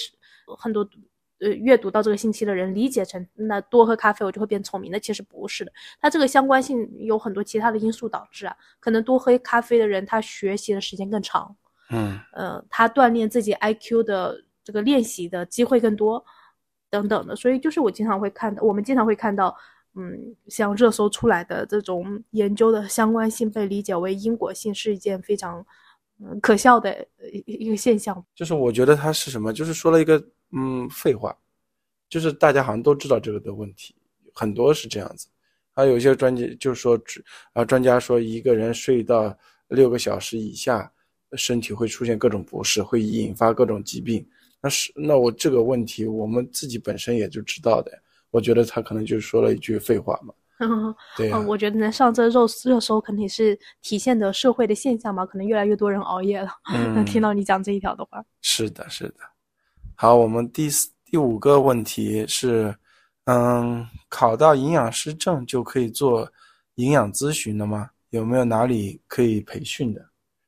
[0.58, 0.88] 很多
[1.40, 5.72] 呃阅读到这个信息的人理解成那多喝咖啡我就会变聪明，那其实不是的。
[6.00, 11.54] 它这个相关性有很多其他的因素导致啊，可能多喝咖啡的人他学习的时间更长，
[11.90, 16.24] 嗯呃，他锻炼自己 IQ 的这个练习的机会更多
[16.88, 17.34] 等等的。
[17.34, 19.56] 所以就是我经常会看到，我们经常会看到。
[19.98, 25.66] 嗯，像热搜出来的这种研究的相关性被理解为因果性，是一件非常
[26.20, 28.22] 嗯可笑的一一个现象。
[28.34, 31.34] 就是我觉得他是什么，就是说了一个嗯废话，
[32.10, 33.94] 就是大家好像都知道这个的问题，
[34.34, 35.28] 很多是这样子。
[35.72, 37.00] 还有一些专家就说，
[37.54, 39.34] 啊专家说一个人睡到
[39.68, 40.92] 六个小时以下，
[41.32, 44.26] 身体会出现各种不适，会引发各种疾病。
[44.60, 47.92] 那是那我这个问题，我们自己本身也就知道的。
[48.30, 50.34] 我觉得他可能就说了一句废话嘛。
[51.16, 55.26] 对呀，我觉得能上这热热搜，肯定是体现的社会的现象嘛。
[55.26, 56.48] 可能越来越多人熬夜了。
[56.72, 59.16] 嗯， 听到你讲这一条的话，是的，是的。
[59.94, 62.74] 好，我们第四第五个问题是，
[63.24, 66.30] 嗯，考到营养师证就可以做
[66.76, 67.90] 营养咨询了吗？
[68.10, 70.00] 有没有哪里可以培训的？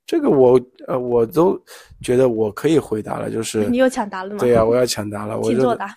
[0.08, 1.62] 这个我呃我都
[2.02, 4.38] 觉得我可以回答了，就是你又抢答了吗？
[4.40, 5.94] 对呀，我要抢答了，我就作答。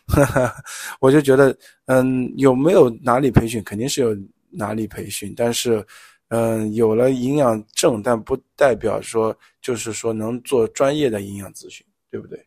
[0.99, 4.13] 我就觉得，嗯，有没有哪里培训，肯定是有
[4.49, 5.81] 哪里培训，但是，
[6.27, 12.45] 嗯，有了营养证，但不代表说就是说能做专业的营养咨询，对不对？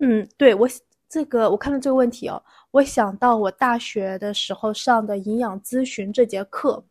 [0.00, 0.68] 嗯，对我
[1.08, 2.42] 这个我看到这个问题哦，
[2.72, 6.84] 我想到我大学的时候上的营养咨询这节课，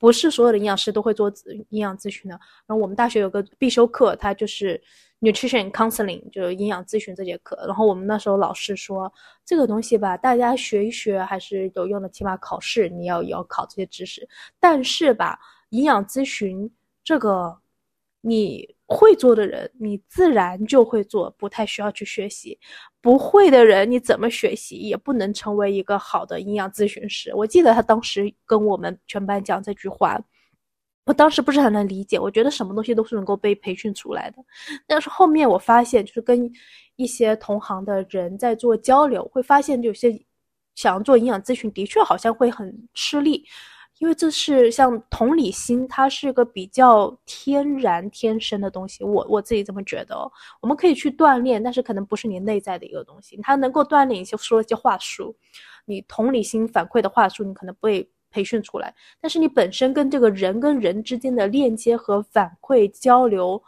[0.00, 1.30] 不是所有的营养师都会做
[1.68, 2.34] 营养咨询的。
[2.66, 4.82] 然后我们大学有个必修课，它就是
[5.20, 7.62] nutrition counseling，就是营养咨询这节课。
[7.66, 9.12] 然后我们那时候老师说，
[9.44, 14.26] 这个东西吧，大家学一学还是有用的，起码考试你要要考这些知识。
[14.58, 16.68] 但是吧，营养咨询
[17.04, 17.54] 这个
[18.20, 18.76] 你。
[18.92, 22.58] 会做的人，你自然就会做，不太需要去学习；
[23.00, 27.32] 不会的人，你怎么学习也不能成为一个好的营养咨询师。
[27.36, 30.20] 我记得他当时跟我们全班讲这句话，
[31.06, 32.18] 我当时不是很能理解。
[32.18, 34.38] 我觉得什么东西都是能够被培训出来的，
[34.88, 36.50] 但是后面我发现，就是跟
[36.96, 40.20] 一些同行的人在做交流，会发现有些
[40.74, 43.46] 想要做营养咨询，的确好像会很吃力。
[44.00, 50.16] 因为这是像同理心，它是个比较天然天生的东西，我我自己这么觉得。
[50.62, 53.38] 我们可以去锻炼，但是可能不是你内在的一个东西。
[53.42, 55.36] 它能够锻炼一些说一些话术，
[55.84, 58.94] 你同理心反馈的话术，你可能不会培训出来。
[59.20, 63.62] 但是你本身跟这个人跟人之间的链接和反馈交流。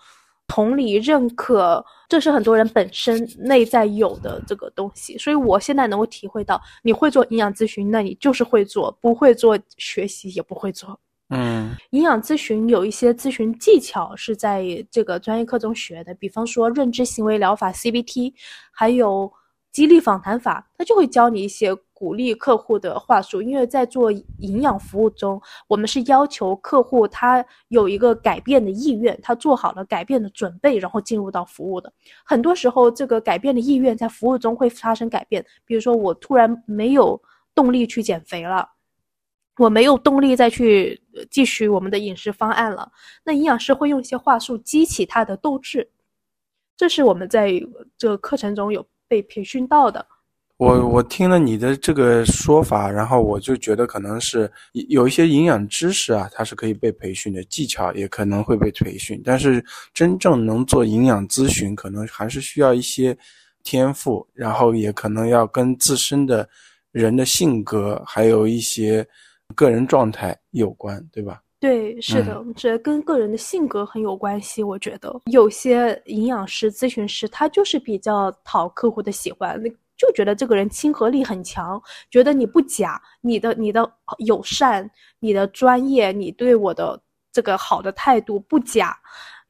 [0.55, 11.01] 同理、认可，这是很多人本身内在有的这个东西，所以我现在能够体会到，你会做营养咨询，那你就是会做；不会做，学习也不会做。
[11.31, 18.35] 嗯，营养咨询有一些咨询技巧是在这个专业课中学的，比方说认知行为疗法 （CBT），
[18.71, 19.33] 还有
[19.73, 21.77] 激励访谈法，他就会教你一些。
[22.03, 31.93] 鼓励客户的话术，因为在做营养服务中，我们是要求客户他有一个改变的意愿，他做好了改变的准备，然后进入到服务的。
[32.25, 35.47] 很多时候，这个改变的意愿在服务中会发生改变。
[35.65, 37.23] 比如说，我突然没有
[37.55, 38.69] 动力去减肥了，
[39.59, 42.91] 我没有动力再去继续我们的饮食方案了，
[43.23, 45.89] 那营养师会用一些话术激起他的斗志。
[46.77, 47.53] 这是我们在
[47.97, 50.07] 这个课程中有被培训到的。
[50.57, 54.51] 我我听了你的这个说法，然后我就觉得可能是
[54.89, 63.15] 有一些营养知识啊，它是可以被培训的，技巧也可能会被培训，但是真正能做营养咨询，可能还是需要一些
[63.63, 66.49] 天赋，然后也可能要跟自身的
[66.91, 69.07] 人的性格，还有一些
[69.55, 71.43] 个人状态有关，对吧？
[71.63, 74.65] 对，是的，这跟个人的性格很有关系。
[74.65, 79.63] 我觉得有些营养师、咨询师，他就是比较讨客户的喜欢。
[79.63, 88.99] 那就觉得这个人亲和力很强，觉得你不假，你的你的友善，你的专业，你对我的这个好的态度不假，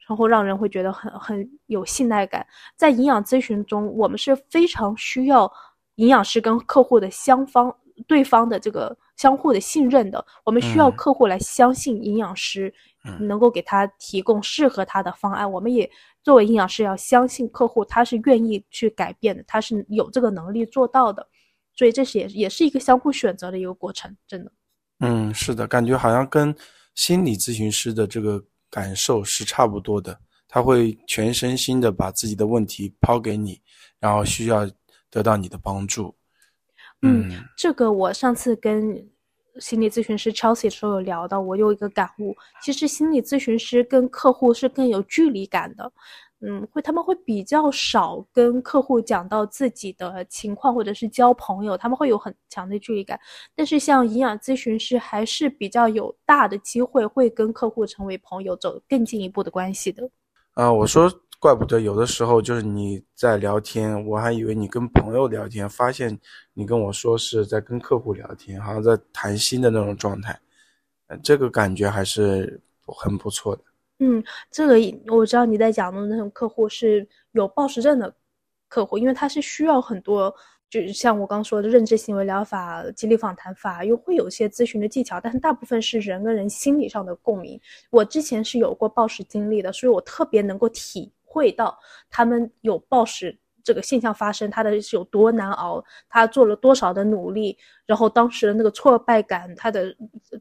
[0.06, 2.46] 然后让人会觉得很很有信赖感。
[2.76, 5.50] 在营养咨询中，我们是非常需要
[5.94, 7.74] 营养师跟客户的相方
[8.06, 12.72] 对方的这个相互的信任的，我们需要客户来相信营养师。
[13.18, 15.90] 能够给他提供适合他的方案，我们也
[16.22, 21.26] 作为营养师要相信客户，他是愿意去改变的，他是有这个能力做到的，
[21.74, 24.52] 所以这是也也是一个相互选择的一个过程，真的。
[25.00, 26.54] 嗯，是的，感觉好像跟
[26.94, 33.60] 心理咨询师的这个感受是差不多的，他会全身心的把自己的问题抛给你，
[33.98, 34.64] 然后需要
[35.10, 36.14] 得到你的帮助。
[37.02, 39.08] 嗯，这个我上次跟。
[39.60, 45.92] 心理咨询师 Chelsea 的时候有聊到，我有一个感悟，其实心理咨询师跟客户是更有距离感的，
[46.40, 53.20] 嗯，会他们会比较少跟客户讲到自己的情况，或者是交朋友，他们会有很强的距离感。
[53.54, 60.08] 但是像营养咨询师还是比较有大的机会会跟客户成为朋友，走更进一步的关系的。
[60.54, 61.12] 啊，我说。
[61.42, 66.16] 怪不得有的时候就是你在聊天，我还以为你跟朋友聊天，发现
[66.54, 70.38] 你跟我说是在跟客户聊天，好像在谈心的那种状态，
[71.20, 73.62] 这个感觉还是很不错的。
[73.98, 74.76] 嗯，这个
[75.12, 78.14] 我知道你在讲的那种客户是有暴食症的
[78.68, 80.32] 客户，因为他是需要很多。
[80.70, 87.60] 就像我刚说的，认知行为疗法、激励访谈法，又会有一些咨询的技巧，但是大部分是人跟人心理上的共鸣。
[87.90, 91.78] 我之前是有过暴食经历的，所以我特别能够体会到
[92.10, 93.38] 他们有暴食。
[93.64, 99.94] 这个现象发生，他的是有多难熬，他做了多少的努力，然后当时的那个挫败感，他的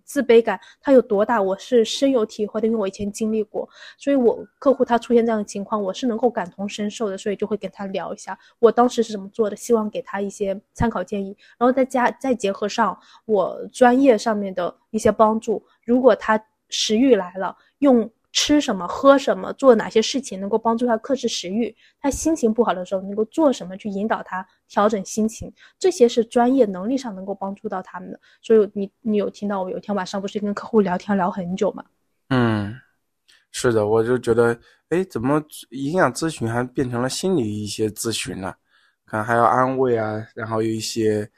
[0.04, 18.12] 自卑感，他有多大，我是深有体会的，因为我以前经历过，所以我客户他出现这样的情况，我是能够感同身受的，所以就会跟他聊一下，我当时是怎么做的，希望给他一些参考建议，然后再加再结合上我专业上面的一些帮助，如果他食欲来了，用。
[18.32, 28.20] 吃什么、喝什么、做哪些事情能够帮助他克制食欲，他心情不好的时候能够做什么去引导他调整心情，这些是专业能力上能够帮助到他们的。
[28.42, 31.84] 所以你你有听到我有一天晚上不是跟客户聊天聊很久吗？
[32.30, 32.74] 嗯，
[33.52, 34.58] 是的，我就觉得，
[34.90, 38.56] 哎，怎么营养咨询还变成了心理一些咨询了？
[39.06, 41.30] 看还要安慰啊，然后有一些，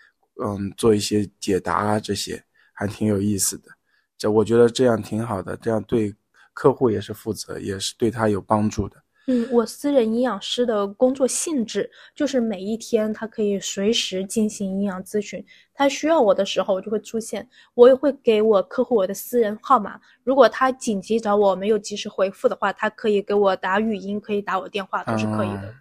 [0.46, 3.70] 嗯，做一些解答啊，这些还挺有意思的。
[4.16, 6.14] 这我觉得这样挺好的，这样对
[6.54, 8.97] 客户也是负责，也是对他有帮助的。
[9.28, 15.41] 嗯，我私人营养师的工作性质就是每一天他可以随时进行营养咨询，
[15.74, 25.74] 他需要我的时候我就会出现，我也会给我客户我的私人号码，如果他紧急找我没有及时回复的话，他可以给我打语音，可以打我电话都是可以的。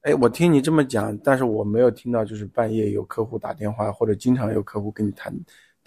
[0.00, 5.30] 哎，我听你这么讲，但是我没有听到就是半夜有客户打电话，或者经常有客户跟你谈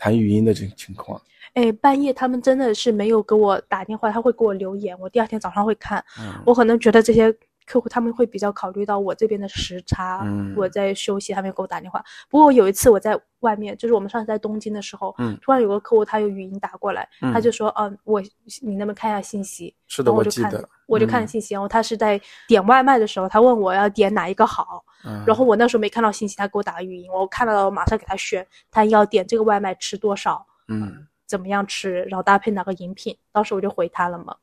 [0.03, 1.21] 谈语音的这种情况。
[1.53, 6.03] 哎，半夜他们真的是没有给我打电话，他会给我留言，我第二天早上会看。
[6.45, 7.33] 我可能觉得这些。
[7.65, 10.21] 客户他们会比较考虑到我这边的时差，
[10.53, 12.03] 我在休息，他们给我打电话。
[12.29, 18.21] 不过有一次我在外面，就是我们上次在东京的时候，突然有个客户他有语音打过来，他就说：“嗯，我
[18.61, 20.67] 你能不能看一下信息？”是的，我记得。
[20.87, 24.83] 我就看信息，然后他是在点外卖的时候，他问我要点哪一个好，
[25.25, 34.35] 然后我那时候没看到信息，他给我打语音，我看到了，我马上给他选，他要点这个外卖吃多少，嗯，怎么样吃，然后搭配哪个饮品，当时我就回他了嘛。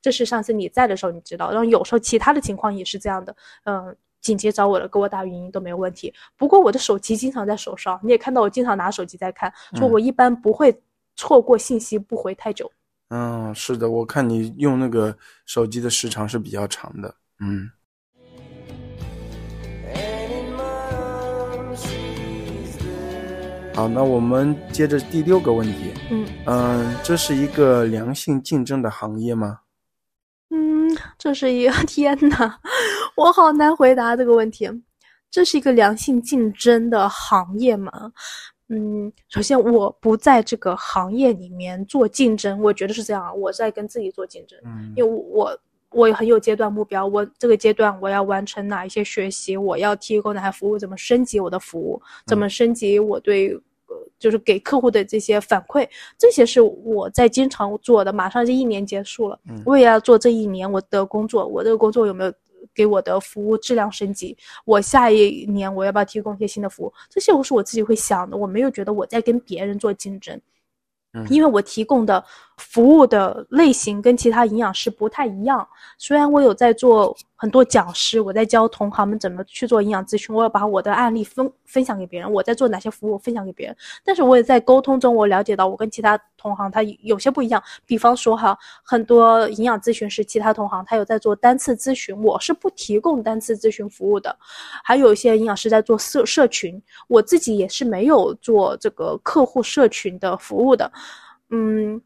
[0.00, 6.12] 这是上次你在的时候你知道，然后有时候其他的情况也是这样的，嗯，紧急找我了，给我打语音都没有问题。
[6.36, 10.76] 不过我的手机经常在手上，你也看到我经常拿手机在看，说我一般不会
[11.16, 12.70] 错过信息不回太久。
[13.10, 15.16] 嗯，是的，我看你用那个
[15.46, 17.70] 手机的时长是比较长的，嗯。
[23.78, 29.60] 好，那我们接着第六个问题，嗯嗯，这是一个良性竞争的行业吗？
[30.50, 32.56] 嗯这是一个 天呐，
[33.14, 34.68] 我好难回答这个问题。
[35.30, 37.92] 这是一个良性竞争的行业吗？
[38.68, 44.58] 嗯，首先我不在这个行业里面做竞争，我觉得是这样，我在跟自己做竞争。
[44.64, 45.56] 嗯，因为我
[45.90, 53.56] 我很有阶段目标，我这个阶段我要完成哪一些学习，我要提供哪些服务，怎么升级我的服务，怎么升级我对。
[54.18, 58.12] 就是给客户的这些反馈，这些是我在经常做的。
[58.12, 61.46] 马上这一年结束了，我也要做这一年我的工作。
[61.46, 62.32] 我这个工作有没有
[62.74, 64.36] 给我的服务质量升级？
[64.64, 66.92] 我下一年我要不要提供一些新的服务？
[67.08, 68.36] 这些都是我自己会想的。
[68.36, 70.40] 我没有觉得我在跟别人做竞争。
[71.30, 72.22] 因为我提供的
[72.58, 94.36] 服务的类型跟其他营养师不太一样，虽然我有在做很多讲师，我在教同行们怎么去做营养咨询，我要把我的案例分分享给别人，我在做哪些服务分享给别人，但是我也在沟通中，我了解到我跟其他同行他有些不一样，比方说哈，很多营养咨询师其他同行他有在做单次咨询，我是不提供单次咨询服务的，
[94.82, 100.90] 还有一些营养师在做社社群，我自己也是没有做这个客户社群的服务的。
[101.50, 101.98] 嗯，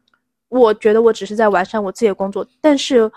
[0.53, 3.11] 我觉得我只是在完善我自己的工作，但是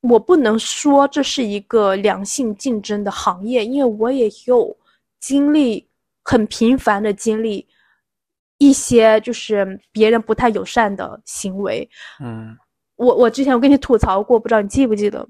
[0.00, 4.74] 我不能说这是一个良性竞争的行业，因为我也有
[5.20, 5.86] 经历
[6.24, 7.66] 很频繁的经历
[8.56, 11.86] 一些就是别人不太友善的行为。
[12.20, 12.56] 嗯，
[12.96, 15.28] 我我之前我跟你吐槽过，不知道你记不记得？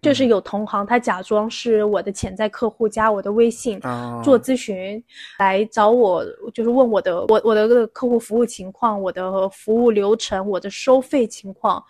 [0.00, 3.80] 就是有同行，他假装是我的潜在客户，加我的微信
[4.22, 5.02] 做咨询，
[5.40, 6.24] 来找我，
[6.54, 11.82] 就是问我的我我的客户服务情况，我的服务流程，我的收费情况，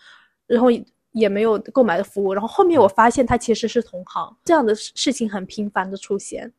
[0.47, 0.69] 然后
[1.13, 6.51] 也没有购买的服务，然后后面我发现他其实是同行，这样的事情很频繁的出现，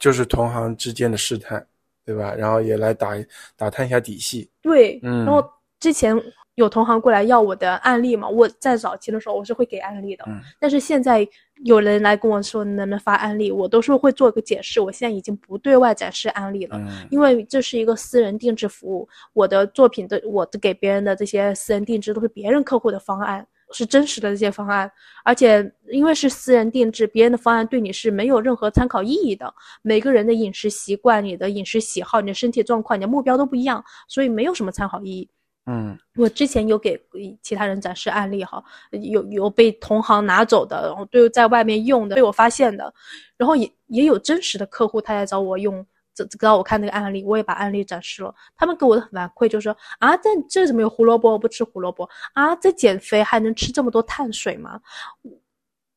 [0.00, 1.66] 就是同行之间的试探，
[2.06, 2.34] 对吧？
[2.34, 3.10] 然后也来打
[3.56, 5.46] 打探一下底细，对，嗯，然后
[5.78, 6.18] 之前。
[6.58, 8.28] 有同行过来要我的案例嘛？
[8.28, 10.24] 我在早期的时候我是会给案例的，
[10.58, 11.26] 但是现在
[11.62, 14.80] 有人来跟我说能不能发案例，我都是会做个解释。
[14.80, 16.76] 我现在已经不对外展示案例了，
[17.10, 24.90] 因为这是一个私人定制服务，我的作品的我给别人的这些私人定制都是别人客户的方案，是真实的这些方案，
[25.24, 29.54] 而且因为是私人定制，别人的方案对你是没有任何参考意义的。
[29.82, 35.28] 每个人的饮食习惯、你的饮食喜好、你的身体状况、你的目标都不一样，所以没有什么参考意义。
[35.70, 36.98] 嗯，我之前有给
[37.42, 42.92] 其他人展示案例哈，有有被同行拿走的，然后对在外面用的被我发现的，
[43.36, 48.34] 然后也也有真实的客户他来找我用，这让我看那个案例，我也把案例展示了。
[48.56, 51.32] 他们给我的反馈就是说啊，这这怎么有胡萝卜？
[51.32, 52.56] 我不吃胡萝卜啊！
[52.56, 54.80] 这减肥还能吃这么多碳水吗？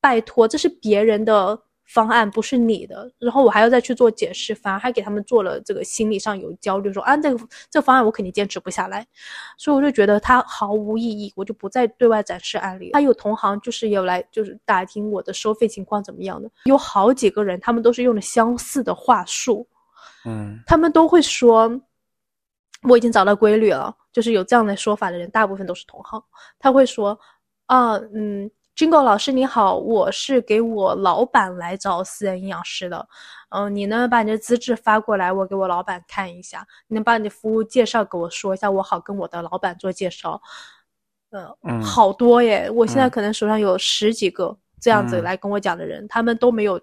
[0.01, 1.57] 拜托，这是别人的
[1.93, 9.05] 方案不是你的，然后我还要再去做解释，反而还给他们做了这个心理上有焦虑，说啊这个这个方案我肯定坚持不下来，
[9.57, 12.91] 所以我就觉得它毫无意义，我就不再对外展示案例。
[12.93, 19.67] 还有同行就是有来就是打听我的收费情况怎么样的，有好几个人他们都是用的相似的话术，
[20.23, 21.69] 嗯他们都会说
[22.83, 26.23] 我已经找到规律了，就是有这样的说法的人，大部分都是同行，
[26.57, 27.19] 他会说
[27.65, 28.49] 啊嗯。
[28.81, 33.07] Jingle 老师你好，我是给我老板来找私人营养师的，
[33.49, 40.41] 嗯，你呢把你的资质发过来，我给我老板看一下，你能把你的服务介绍给我说一下，我好跟我的老板做介绍。
[41.29, 41.79] 呃，嗯。
[41.79, 43.09] 好多耶，我现在嗯。
[43.11, 45.23] 可能手上有十几个这样子嗯。
[45.25, 46.81] 来跟我讲的人，他们都没有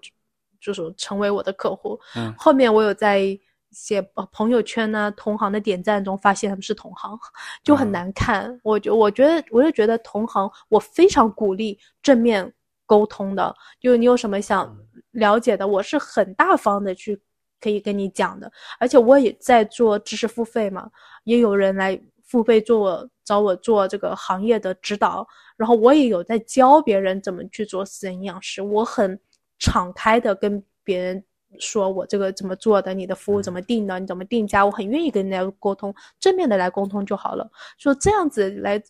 [0.61, 1.99] 就是成为我的客户。
[2.15, 2.33] 嗯。
[2.37, 3.37] 后面我有在一
[3.71, 7.17] 些呃朋友圈呢、同行的点赞中发现他们是同行，
[7.63, 8.59] 就很嗯难看。
[8.63, 12.51] 我就我觉得，我就觉得同行，我非常鼓励正面
[12.85, 13.55] 沟通的。
[13.79, 14.75] 就你有什么想
[15.11, 17.19] 了解的，我是很大方的去
[17.61, 18.51] 可以跟你讲的。
[18.79, 20.89] 而且我也在做知识付费嘛，
[21.23, 29.19] 也有人来付费做我找我做这个行业的指导，然后我也有在教别人怎么去做私人营养师，我很
[29.59, 31.23] 敞开的跟别人
[31.57, 37.49] 说我这个怎么做的，你的服务怎么定的，你怎么定价，我很愿意跟人家沟通，正面的来沟通就好了。
[37.77, 38.81] 说这样子来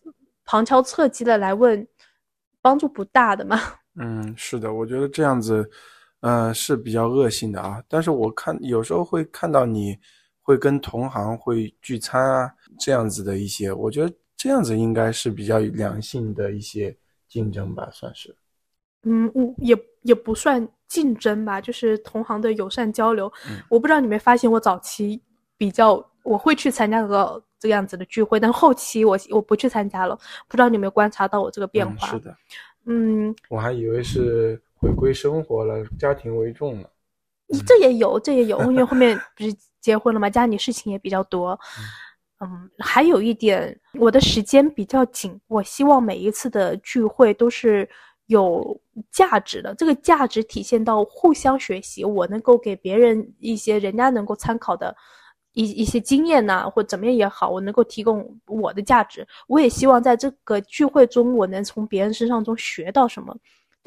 [0.43, 1.88] 旁敲侧击的来问，
[2.62, 3.57] 帮助不大的嘛。
[4.01, 5.70] 嗯，是的，我觉得这样子，
[6.22, 7.82] 呃，是比较恶性的啊。
[7.88, 9.97] 但是我看有时候会看到你
[10.41, 16.95] 会跟同行会聚餐啊，这样子的一些，我觉得这样子应该是比较良性的一些
[17.28, 18.36] 竞争吧，算是。
[19.03, 19.76] 嗯，我也
[20.10, 23.32] 也不算竞争吧，就是同行的友善交流。
[23.47, 25.22] 嗯我不知道你没发现，我早期
[25.55, 30.16] 比较我会去参加个这样子的聚会，但后期我我不去参加了。
[30.47, 32.07] 不知道你有没有观察到我这个变化？
[32.07, 32.36] 嗯是的，
[32.86, 36.89] 嗯，我还以为是回归生活了，家庭为重了。
[37.68, 41.60] 这也有，这也有，因为后面不是结婚了嘛，家里事情也比较多。
[42.41, 47.88] 嗯，还有一点，我的时间比较紧，我希望每一次的聚会都是
[48.30, 48.80] 有
[49.12, 49.74] 价值的。
[49.76, 54.96] 这个价值体现到互相学习，我能够给别人一些人家能够参考的
[55.54, 59.28] 一一些经验呐、或怎么样也好，我能够提供我的价值。
[59.48, 63.36] 我也希望在这个聚会中，我能从别人身上中学到什么。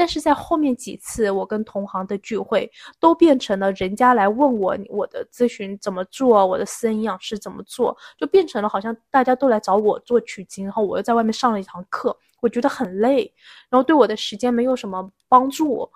[0.03, 13.33] 但是在后面几次我跟同行的聚会，都变成了人家来问我我的咨询怎么做，我的私人营养师怎么做，就变成了好像大家都来找我做取经，然后我又在外面上了一堂课，我觉得很累，
[13.69, 15.89] 然后对我的时间没有什么帮助。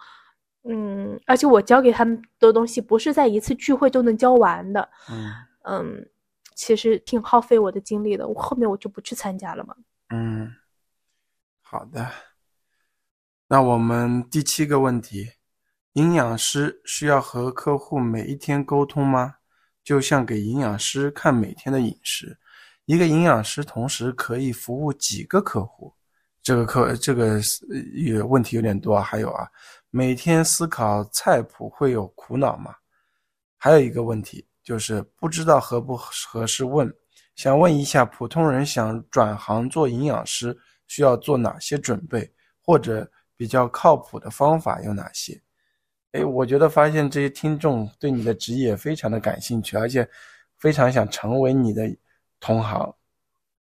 [0.62, 5.32] 嗯，而且我教给他们的东西不是在一次聚会就能教完的，嗯
[5.64, 6.08] 嗯，
[6.54, 8.28] 其实挺耗费我的精力的。
[8.28, 9.74] 我后面我就不去参加了嘛。
[10.10, 10.54] 嗯，
[11.60, 12.08] 好的。
[13.48, 15.30] 那我们第七个问题，
[15.92, 19.36] 营养师需要和客户每一天沟通吗？
[19.84, 22.36] 就像给营养师看每天的饮食，
[22.86, 25.94] 一个营养师同时可以服务几个客户？
[26.42, 27.34] 这个客这个
[27.70, 29.00] 呃有问题有点多啊。
[29.00, 29.48] 还有啊，
[29.90, 32.74] 每天思考菜谱会有苦恼吗？
[33.56, 36.92] 还有一个问题就是不知道合不合适问，
[37.36, 42.28] 想问一下普通人想转行做营养师需要做哪些准备，
[42.60, 45.40] 或者比较靠谱的方法有哪些？
[46.12, 50.08] 哎，我觉得发现这些听众对你的职业非常的感兴趣，而且
[50.56, 51.94] 非常想成为你的
[52.40, 52.94] 同行。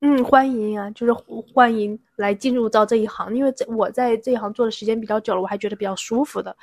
[0.00, 1.12] 嗯，欢迎啊，就是
[1.52, 6.54] 欢迎来进入到这一行，因为这我在这一行做的时间比较久了，我还觉得比较舒服的。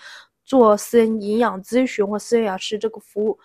[0.44, 3.38] 做私人营养咨询或私人营养师这个服务，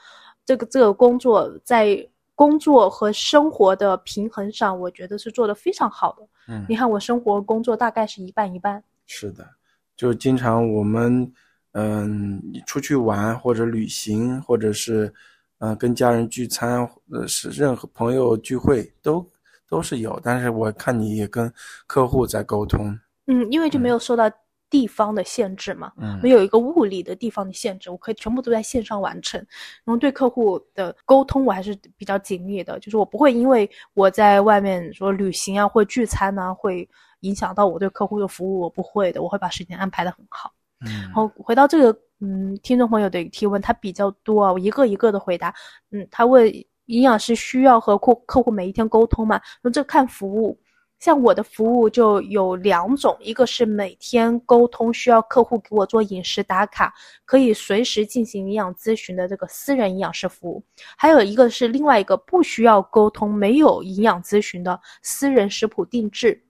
[0.44, 6.28] 这个这个工作在工作和生活的平衡上，我觉得是做的非常好的。
[6.48, 8.82] 嗯你看我生活工作大概是一半一半。
[9.06, 9.48] 是的，
[9.96, 11.32] 就经常我们
[11.72, 15.06] 嗯出去玩或者旅行，或者是
[15.58, 19.26] 嗯、呃跟家人聚餐，呃是任何朋友聚会都
[19.68, 20.20] 都是有。
[20.22, 21.52] 但是我看你也跟
[21.86, 24.30] 客户在沟通，嗯，因为就没有受到
[24.68, 29.38] 地方的限制嘛，嗯没有一个物理的地方的限制，我可以全部都在线上完成。
[29.84, 36.88] 然后对客户的沟通我还是比较紧密的，就是我不会因为我在外面说旅行啊或聚餐啊、会
[37.26, 40.52] 影响到我对客户的服务，我不会的，我会把时间安排的很好。
[40.86, 45.52] 嗯然后回到这个，嗯，听众朋友的提问，他比较多啊，我一个一个的回答。
[45.90, 46.46] 嗯，他问
[46.86, 49.40] 营养师需要和客客户每一天沟通吗？
[49.62, 50.58] 那这看服务，
[51.00, 56.92] 像我的服务就有两种，一个是每天沟通，需要客户给我做饮食打卡，
[57.24, 60.62] 可以随时进行营养咨询的这个私人营养师服务；
[60.96, 66.42] 还有一个是另外一个不需要沟通、没有营养咨询的私人食谱定制。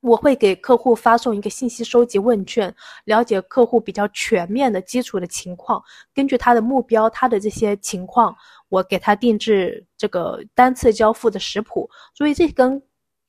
[0.00, 2.74] 我会给客户发送一个信息收集问卷，
[3.04, 5.82] 了解客户比较全面的基础的情况，
[6.14, 8.34] 根据他的目标，他的这些情况，
[8.68, 11.88] 我给他定制这个单次交付的食谱。
[12.14, 12.82] 所以这跟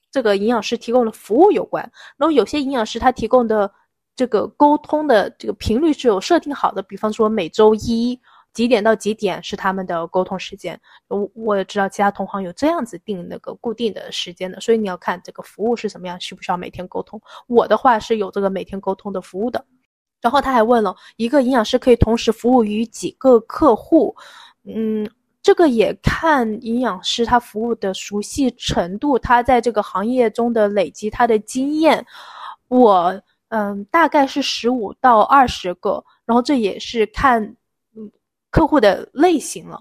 [0.10, 1.84] 这个营养师提供的服务有关。
[2.18, 3.70] 然后有些营养师他提供的
[4.16, 8.20] 这个沟通的这个频率是有设定好的，比方说每周一。
[8.54, 10.78] 几点到几点是他们的沟通时间？
[11.08, 17.22] 我我也知道其他同行有这样子定那个固定的时间的，所以你要看这个服务是什么样，需不需要每天沟通。
[17.48, 19.64] 我的话是有这个每天沟通的服务的。
[20.20, 24.14] 然后他还问了一个营养师可以同时服务于几个客户？
[24.66, 25.10] 嗯，
[25.42, 32.06] 这个也看营养师他服务的熟悉程度，他在这个行业中的累积他的经验。
[32.68, 37.56] 我嗯大概是十五到二十个，然后这也是看。
[38.52, 39.80] 客户的类型了，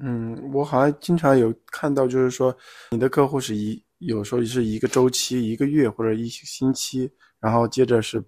[0.00, 2.54] 嗯我好像经常有看到，就是说
[2.90, 7.10] 你的客户是一，有时候是一个周期，一个月或者一星期，
[7.40, 8.22] 然后接着是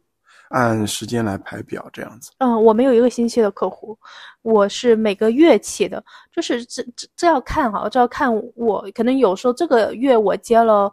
[0.48, 2.32] 按时间来排表这样子。
[2.38, 3.96] 嗯，我没有一个星期的客户，
[4.42, 10.92] 我是每个月起的，就是这这这要看哈，这要看我可能有时候这个月我接了，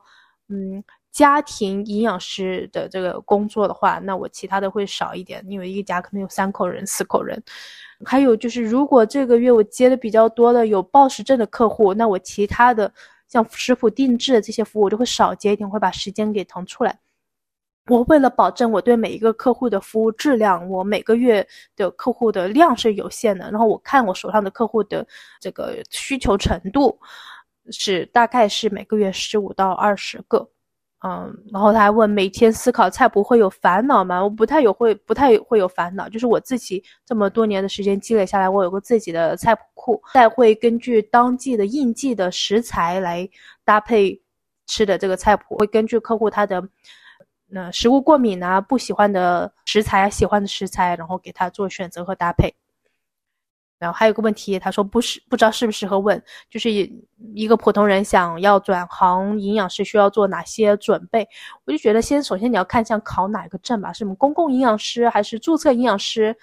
[0.49, 0.83] 嗯。
[1.11, 7.41] 家庭营养师的这个工作的话，那我其他的会少一点，因为一家可能有三口人、四口人。
[8.05, 12.91] 还有就是，如果这个月我接的比较多的有暴食症的客户，那我其他的
[13.27, 16.97] 像食谱定制的这些服务我就会少接一点，会把时间给腾出来。
[17.87, 21.45] 我为了保证我对每一个客户的服务质量，我每个月
[21.75, 25.05] 的客户的量是有限的，然后我看我手上的客户的
[25.39, 26.97] 这个需求程度，
[27.69, 30.47] 是大概是每个月十五到二十个。
[31.03, 34.23] 嗯，然后他还问每天思考菜谱会有烦恼吗？
[34.23, 36.07] 我不太有会，不太会有烦恼。
[36.07, 43.27] 就是我自己这么多年的时间积累下来，我有个自己的菜谱库，再会根据当季的应季的食材来
[43.65, 44.21] 搭配
[44.67, 46.63] 吃的这个菜谱，会根据客户他的
[47.47, 52.53] 那食物过敏啊、不喜欢的食材、喜欢的食材，然后给他做选择和搭配。
[53.81, 56.69] 然后还有个问题，他说不是不知道适不适合问，就是
[57.33, 61.27] 一个普通人想要转行营养师需要做哪些准备？
[61.65, 66.35] 我就觉得先首先你要看想考哪个证吧，是什么公共营养师还是注册营养师？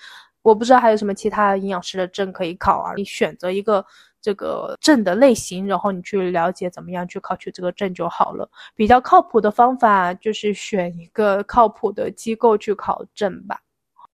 [0.43, 2.95] 我不知道还有什么其他营养师的证可以考啊。
[2.97, 3.85] 你选择一个
[4.21, 8.51] 这个证的类型，然后你去了解怎么样去考取这个证就好了。
[8.75, 13.61] 比较靠谱的方法就是选一个靠谱的机构去考证吧。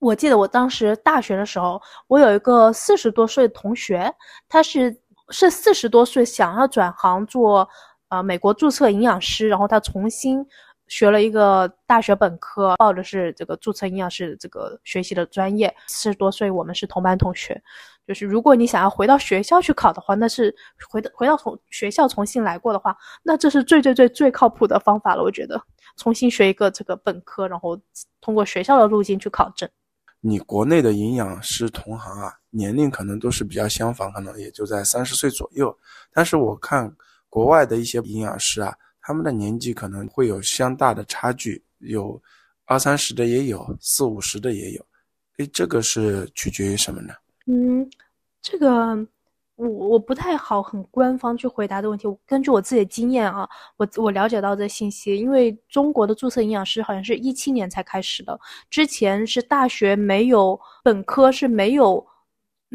[0.04, 4.14] 我记得我当时大学的时候，我有一个四十多岁的同学，
[4.50, 4.94] 他是
[5.30, 7.66] 是四十多岁想要转行做，
[8.10, 10.46] 呃，美国注册营养师，然后他重新
[10.88, 15.74] 学了一个大学本科，报的是这个注册营养师这个学习的专业。
[15.86, 17.58] 四十多岁，我们是同班同学，
[18.06, 20.54] 就是如果你想要回到学校去考的话，那是
[20.90, 25.22] 回到回到从学校重新来过的话，那这是最最最最靠谱的方法了。
[25.22, 25.58] 我觉得
[25.96, 27.80] 重新学一个这个本科，然后
[28.20, 29.66] 通过学校的路径去考证。
[30.26, 35.76] 你国内的营养师同行啊，年龄可能都是比较相仿，可能也就在三十岁左右。
[36.10, 36.90] 但是我看
[37.28, 42.18] 国外的一些营养师啊，他们的年纪可能会有相大的差距，有
[42.64, 44.86] 二三十的也有，四五十的也有。
[45.36, 47.12] 诶，这个是取决于什么呢？
[47.46, 47.86] 嗯，
[48.40, 49.06] 这个。
[49.56, 52.08] 我我不太好很官方去回答的问题。
[52.08, 58.38] 我根据我自己的经验啊，我我了解到这信息，因为中国的注册营养师好像是一七年才开始的，
[58.68, 62.04] 之前是大学没有本科是没有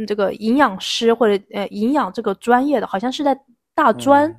[0.08, 3.38] 这个营养师或者呃营养这个专业的，好像是在
[3.76, 4.34] 大专，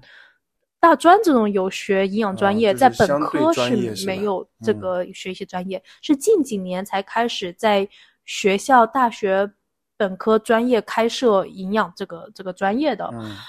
[0.80, 7.86] 大专这种有学营养专业，在本科是没有这个学习专业，是近几年才开始在
[8.24, 9.52] 学校大学。
[10.00, 13.06] 本科专业开设营养这个这个专业的，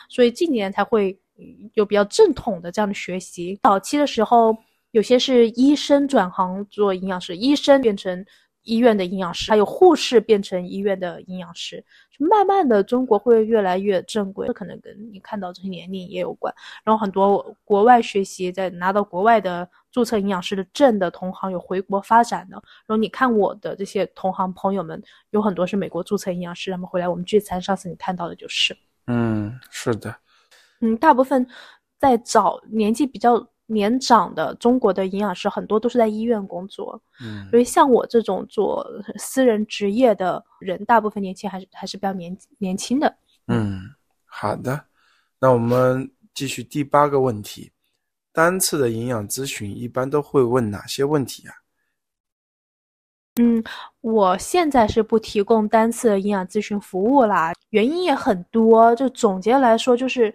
[0.10, 1.18] 所以近年才会
[1.76, 3.58] 有比较正统的这样的学习。
[3.64, 4.54] 早期的时候，
[4.92, 8.26] 有些是医生转行做营养师，医生变成。
[8.64, 11.84] 医院的营养师，还有护士变成医院的营养师，
[12.20, 16.54] 慢慢的中国会越来越正规，这可能跟你看到这些年龄也有关。
[16.84, 22.56] 然后很多国外学习，在拿到国外的注册营养师的证的同行有回国发展的。
[22.86, 25.02] 然后你看我的这些同行朋友们，
[25.32, 28.78] 有很多是美国注册营养师，他们回来我们聚餐，上次你看到的就是。
[29.08, 30.16] 嗯，是的。
[30.82, 31.48] 嗯，大部分
[32.00, 33.48] 在找年纪比较。
[33.72, 38.86] 年长的中国的营养师很多都是在医院工作，嗯，所以像我这种做
[39.18, 43.16] 私人职业的人，大部分年轻还是还是比较年年轻的。
[43.48, 43.80] 嗯，
[44.26, 44.86] 好的，
[45.40, 47.72] 那我们继续第八个问题：
[48.34, 51.56] 单次的营养咨询一般都会问哪些问题啊？
[53.40, 53.64] 嗯，
[54.02, 60.34] 我现在是不提供单次的营养咨询服务啦，原因也很多，就总结来说就是。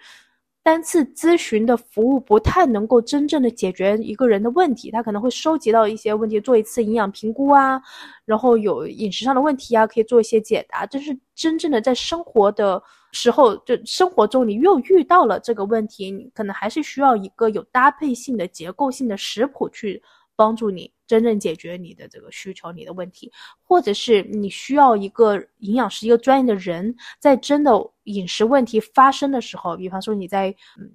[0.66, 7.80] 单次咨询的服务不太能够真正的解决一个人的问题，他可能会收集到一些问题，做一次营养评估啊，
[8.24, 10.84] 然后有饮食上的问题啊，可以做一些解答。
[10.84, 20.02] 但是真正的在生活的时候，就生活中你又遇到了这个问题，你可能还是需要一个有搭配性的、结构性的食谱去
[20.36, 23.32] 帮助你真正解决你的这个需求、你的问题，
[23.64, 27.72] 或者是你需要一个营养师、一个专业的人，在真的。
[28.06, 30.88] 饮食问题发生的时候，比方说你在嗯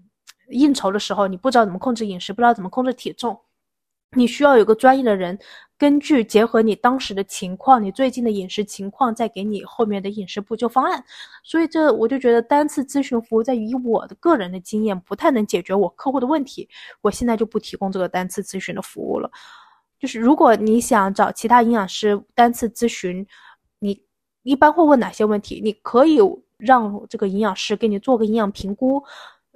[0.47, 3.37] 应酬的时候，你不知道怎么控制饮食，不知道怎么控制体重，
[4.15, 5.37] 你需要有个专业的人，
[5.81, 11.03] 根据结合你当时的情况，你最近的饮食情况，再给你后面的饮食补救方案。
[11.43, 16.69] 所以这我就觉得单次咨询服务，在于我的个人的经验，不太能解决我客户的问题。
[17.01, 19.31] 我现在就不提供这个单次咨询的服务了。
[19.99, 23.25] 就是如果你想找其他营养师单次咨询，
[23.79, 24.03] 你
[24.43, 25.59] 一般会问哪些问题？
[25.63, 26.19] 你可以。
[26.63, 29.03] 让这个营养师给你做个营养评估，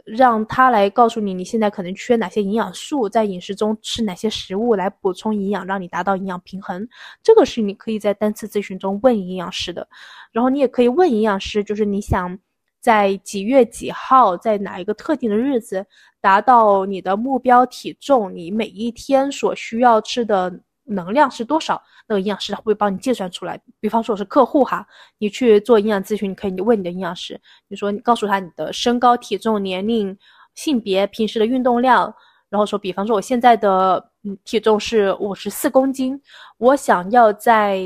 [0.05, 6.87] 让他来告诉你你现在可能缺哪些营养素，在饮食中吃哪些食物来补充营养，让你达到营养平衡。
[7.23, 9.87] 这个是你可以在单次咨询中问营养师的。
[10.31, 12.37] 然后你也可以问营养师，就是你想
[12.79, 15.83] 在几月几号，在哪一个特定的日子
[16.21, 20.61] 达到你的目标体重，你每一天所需要吃的。
[20.85, 21.81] 能量是多少？
[22.07, 23.59] 那个营养师他会帮你计算出来。
[23.79, 24.85] 比方说我是客户哈，
[25.17, 30.15] 你去做营养咨询，你可以问你的营养师，你说你告诉他你的身高、体重、年龄、
[30.53, 32.13] 性别、平时的运动量，
[32.49, 36.21] 然后说，比方说我现在的嗯体重是五十四公斤，
[36.57, 37.79] 我想要在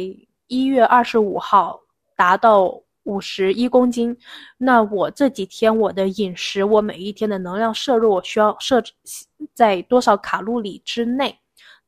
[0.48, 1.80] 一月二十五号
[2.18, 2.70] 达到
[3.04, 4.16] 五十一公斤，
[4.58, 8.84] 那我这几天我的饮食，我每一天的能量摄入，我需要设
[9.54, 11.40] 在多少卡路里之内？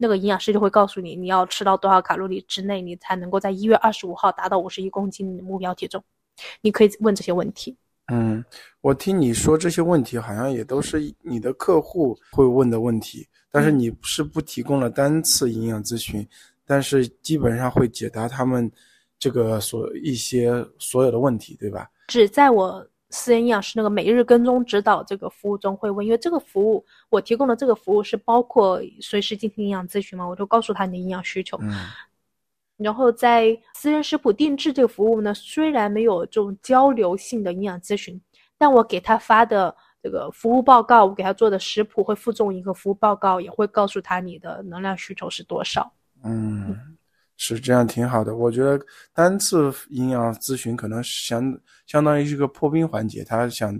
[0.02, 6.04] 那个营养师就会告诉你，你要吃到多少卡路里之内，你才能够在一月二十五号达到五十一公斤的目标体重。
[6.62, 7.78] 你可以问这些问题。
[8.12, 8.44] 嗯，
[8.82, 16.28] 我听你说这些问题，好像也都是你的客户会问的问题，但是你是不提供了单次营养咨询，
[16.66, 18.70] 但是基本上会解答他们
[19.20, 21.88] 这个所一些所有的问题，对吧？
[22.08, 22.84] 只在我。
[23.12, 31.58] 私人营养师那个每日跟踪指导这个服务中会问，因为这个服务我提供的这个服务是包括随时进行营养咨询嘛，我就告诉他你的营养需求。
[31.62, 31.72] 嗯。
[32.78, 38.20] 然后在私人食谱定制这个服务呢，虽然没有这种交流性的营养咨询，
[38.58, 45.92] 但我给他发的这个服务报告，我给他做的食谱会附送一个服务报告，也会告诉他你的能量需求是多少。
[46.24, 46.98] 嗯。
[47.44, 48.80] 是这样挺好的，我觉得
[49.16, 53.76] 单次营养咨询可能相相当于是个破冰环节，他想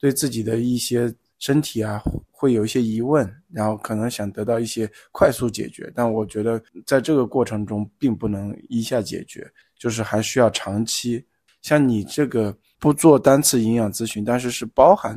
[0.00, 2.02] 对自己的一些身体啊
[2.32, 9.48] 会有一些疑问，然后可能想得到一些快速解决，但我觉得在这个过程中并不能一下解决，
[9.78, 11.24] 就是还需要长期。
[11.62, 15.16] 像你这个不做单次营养咨询，但是是包含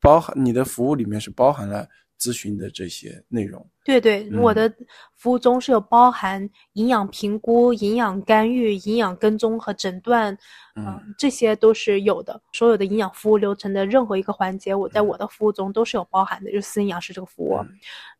[0.00, 1.88] 包含你的服务里面是包含了。
[2.20, 4.72] 咨询的这些内容，对对，我的
[5.16, 10.32] 服务中是有包含营养评估、营养干预、营养跟踪和诊断，
[10.76, 12.40] 嗯，这些都是有的。
[12.52, 17.56] 所有的营养服务流程的任何一个环节，我在我的服务中都是有包含的，就是私营养师这个服务。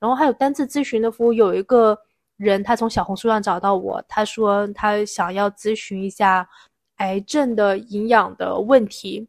[0.00, 1.96] 然后还有单次咨询的服务，有一个
[2.36, 6.48] 人他从小红书上找到我，他说他想要咨询一下
[6.96, 9.28] 癌症的营养的问题。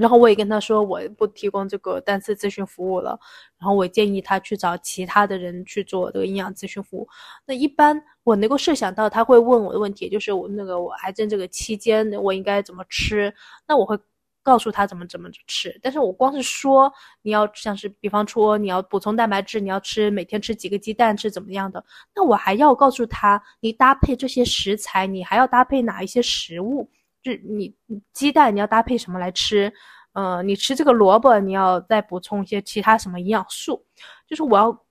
[0.00, 3.18] 然后我也跟他说，我不提供这个单次咨询服务了。
[3.58, 7.08] 然后我建议他去找其他的人去做这个营养咨询服务。
[7.46, 13.32] 那一般我能够设想到他会问我的问题，就是我那个我癌症这个期间我应该怎么吃？
[13.68, 13.96] 那我会
[14.42, 15.78] 告诉他怎么怎么吃。
[15.80, 16.92] 但是我光是说
[17.22, 21.82] 你要像是比方说你要补充蛋白质，你要吃每天吃几个鸡蛋是怎么样的？
[22.16, 26.90] 那我还要告诉他你搭配这些食材，你还要搭配哪一些食物？
[27.24, 27.74] 就你
[28.12, 29.72] 鸡蛋你要搭配什么来吃？
[30.12, 33.84] 呃，你吃这个萝卜，你要再补充一些其他什么营养素？
[34.28, 34.84] 就是我要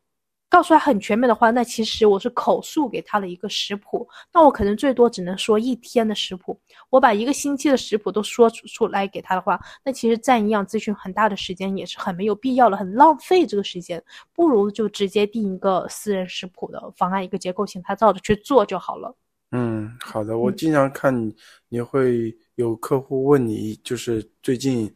[0.50, 6.60] 告诉他很全面的话，那其实我是口述给他的一个食谱，那我可能最多只能说一天的食谱。
[6.90, 14.04] 我把一个星期的食谱都说出出来给他的话，那其实占营养咨询很大的时间，也是很没有必要了，很浪费这个时间。
[14.34, 19.16] 不如就直接定一个私人食谱的方案，一个结构性，他照着去做就好了。
[19.56, 20.38] 嗯，好的。
[20.38, 21.36] 我经常看你，
[21.70, 24.92] 你会有客户问你，就是最近，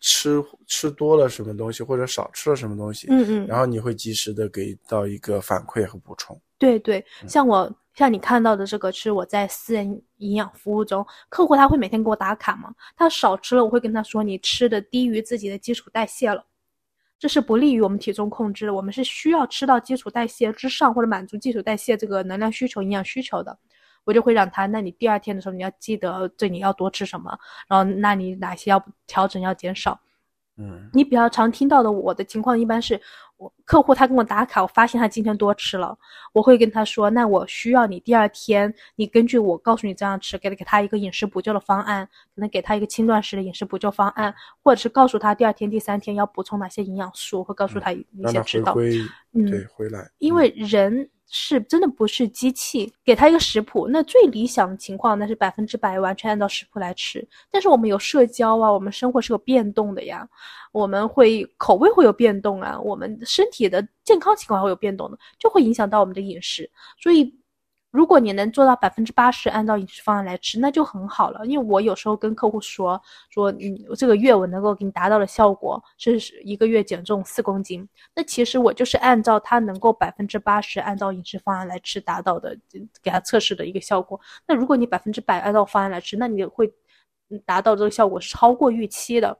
[0.00, 6.40] 吃吃多了什么东西，或者少吃了什么东西，嗯嗯，然后你会及时的给到一个反馈和补充。
[6.58, 16.42] 对对，像我像你看到的这个，是我在私人营养服务中，客户他会每天给我打卡嘛，他少吃了，我会跟他说，你吃的低于自己的基础代谢了，
[17.18, 18.72] 这是不利于我们体重控制的。
[18.72, 23.58] 我们是需要吃到基础代谢之上，或者满足基础代谢这个能量需求、营养需求的。
[24.06, 27.38] 我就会让他，那你第二天的时候你要记得，对你要多吃什么，
[27.68, 30.00] 然后那你哪些要调整要减少，
[30.56, 30.88] 嗯。
[30.94, 32.98] 你比较常听到的，我的情况一般是
[33.36, 35.98] 我客户他跟我打卡，我发现他今天多吃了，
[36.32, 48.72] 我会跟他说，那我需要你第二天，你根据我告诉你这样吃，给给他一个饮食补救的方案，可能给他一个轻断食的饮食补救方案，或者是告诉他第二天、第三天要补充哪些营养素，会告诉他一些指导。
[48.72, 49.00] 回归，
[49.34, 57.26] 嗯对，回来，因为人是真的不是机器，给他一个食谱，那最理想的情况那是百分之百完全按照食谱来吃。
[57.50, 60.28] 但是我们有社交啊，我们生活是有变动的呀，
[60.72, 66.70] 我们会口味会有变动啊，我们身体的健康情况会有变动的，就会影响到我们的饮食。
[67.00, 67.34] 所以，
[67.96, 71.46] 如果你能做到百分之八十按照饮食方案来吃，那就很好了。
[71.46, 82.54] 因为我有时候跟客户说说，你，这个月我能够给你达到的效果是一个月减重四公斤，那其实我就是按照他能够百分之八十按照饮食方案来吃达到的，
[83.02, 84.20] 给他测试的一个效果。
[84.46, 86.70] 那如果你百分之百按照方案来吃，那你会
[87.30, 89.38] 嗯达到这个效果是超过预期的。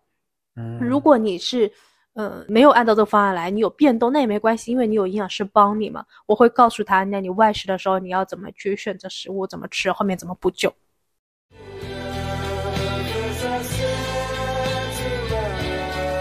[0.57, 1.71] 嗯，如果你是
[2.17, 6.03] 呃没有按照这个方案来，你有变动，那也没关系，因为你有营养师帮你嘛。
[6.25, 10.73] 我会告诉他，那你外食的时候你要怎么去选择食物，怎么吃，后面怎么补救。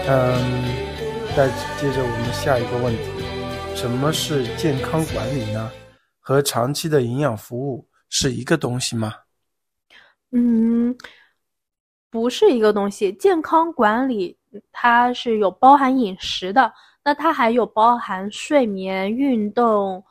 [0.08, 0.62] 嗯，
[1.34, 1.48] 再
[1.80, 5.72] 接着我们下一个问题，什么是健康管理呢？
[6.20, 9.14] 和长期的营养服务是一个东西吗？
[10.32, 10.94] 嗯，
[12.10, 13.12] 不是一个东西。
[13.14, 14.36] 健康管理
[14.72, 16.72] 它是有包含饮食的，
[17.04, 20.02] 那它还有包含睡眠、运动、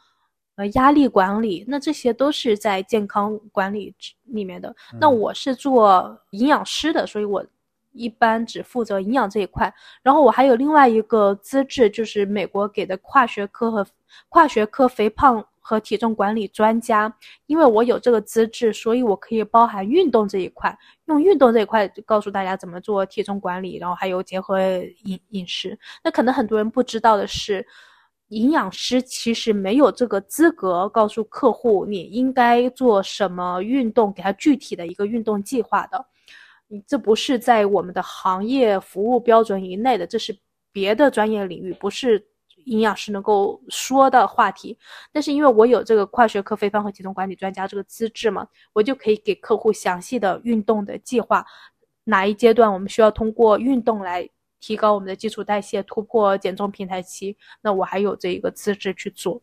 [0.56, 4.74] 呃压力管理，那这些都是在健康管理里面的。
[5.00, 7.46] 那嗯我是做营养师的，所以我
[7.92, 9.74] 一般只负责营养这一块。
[10.02, 13.86] 然后我还有另外一个资质，就是美国给的跨学科和
[14.30, 17.11] 跨学科肥胖和体重管理专家。
[17.47, 24.59] 因为我有这个资质，所以我可以包含运动这一块，用运动这一块告诉大家怎么做体重管理，然后还有结合
[25.05, 25.78] 饮饮食。
[26.03, 27.66] 那可能很多人不知道的是，
[28.28, 36.05] 营养师其实没有这个资格告诉客户你应该做什么运动，给他具体的一个运动计划的。
[36.88, 40.36] 这不是在我们的行业服务标准以内的，这是
[40.72, 42.26] 别的专业领域，不是
[42.66, 44.78] 营养师能够说的话题。
[45.11, 51.45] 但是因为我有这个跨学科肥胖和体重管理专家这个资质嘛，我就可以给客户详细的运动的计划，
[52.03, 59.41] 哪一阶段我们需要通过运动来提高我们的基础代谢，突破减重平台期，那我还有这一个资质去做。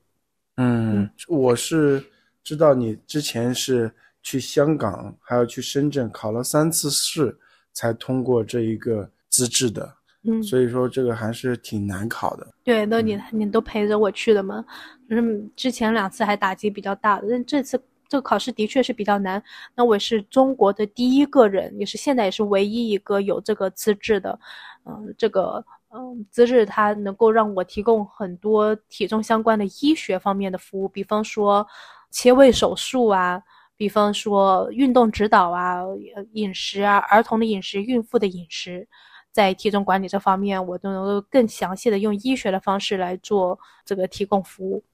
[0.57, 2.05] 嗯，我是
[2.45, 3.93] 知道你之前是
[4.23, 7.39] 去香港，还有去深圳考了三次试，
[7.73, 12.47] 才通过这一个资质的，嗯，所以说这个还是挺难考的。
[12.63, 14.65] 对，那你你都陪着我去的嘛，
[15.09, 19.43] 就是之前两次还打击比较大的，但这次这个考试的确是比较难。
[19.75, 24.39] 那我是中国的第一个人，也是现在也是唯一一个有这个资质的，
[24.85, 25.65] 嗯、这个
[25.95, 31.67] 嗯、资质它能够让我提供很多体重相关的医学方面的服务，比方说
[32.11, 33.43] 切胃手术啊。
[33.75, 38.87] 比方说运动指导啊、呃饮食啊、儿童的饮食、孕妇的饮食，
[39.33, 44.85] 在体重管理这方面，我都能够更详细的用医学的方式来做这个提供服务。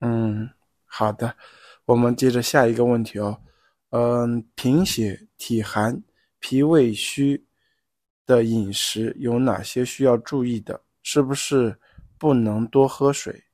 [0.00, 0.48] 嗯，
[0.84, 1.36] 好的，
[1.84, 3.38] 我们接着下一个问题哦。
[3.90, 6.02] 嗯，贫血、体寒、
[6.38, 7.44] 脾胃虚
[8.24, 10.80] 的饮食有哪些需要注意的？
[11.02, 11.78] 是不是
[12.18, 13.44] 不能多喝水？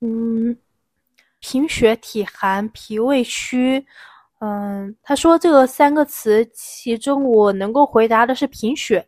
[0.00, 0.56] 嗯，
[1.40, 3.86] 贫血、体寒、脾胃虚，
[4.40, 9.06] 嗯，他说这个三个词，其中我能够回答的是贫血，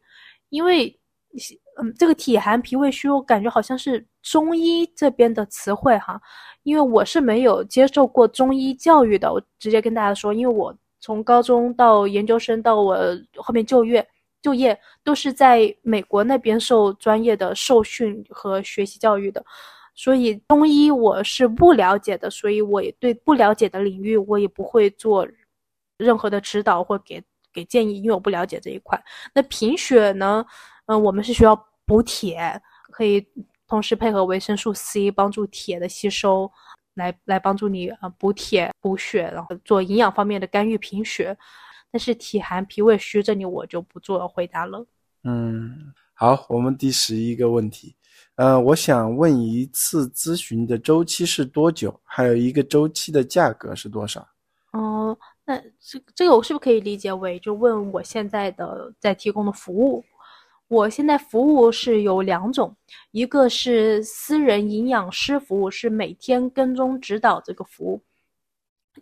[0.49, 0.99] 因为
[1.79, 6.19] 嗯，这个体寒、脾胃虚，我感觉好像是中医这边的词汇哈，
[6.63, 12.97] 因为我是没有接受过中医教育的，我直接跟大家说，因为我从高中到研究生到我
[13.37, 14.07] 后面就业
[14.41, 19.45] 就业都是在美国那边受专业的受训和学习教育的。
[19.97, 25.27] 所以中医我是不了解的，所以我也对不了解的领域我也不会做
[25.97, 27.21] 任何的指导或给
[27.53, 29.03] 给建议，因为我不了解这一块。
[29.35, 30.45] 那贫血呢，
[30.85, 32.61] 嗯、我们是需要补铁，
[32.93, 33.27] 可以
[33.67, 36.53] 同时配合维生素 C 帮助铁的吸收，
[36.95, 41.37] 来来帮助你呃补铁补血，然后做营养方面的干预贫血。
[41.91, 44.85] 但是体寒、脾胃虚这里我就不做回答了。
[45.25, 47.96] 嗯，好，我们第十一个问题，
[48.37, 51.99] 呃，我想问一次咨询的周期是多久？
[52.05, 54.27] 还有一个周期的价格是多少？
[54.73, 55.17] 哦、
[55.47, 60.05] 那这这个我是不是可以理解为就问我现在的在提供的服务？
[60.69, 62.77] 我现在服务是有两种，
[63.13, 68.03] 一个是私人营养师服务，是每天跟踪指导这个服务；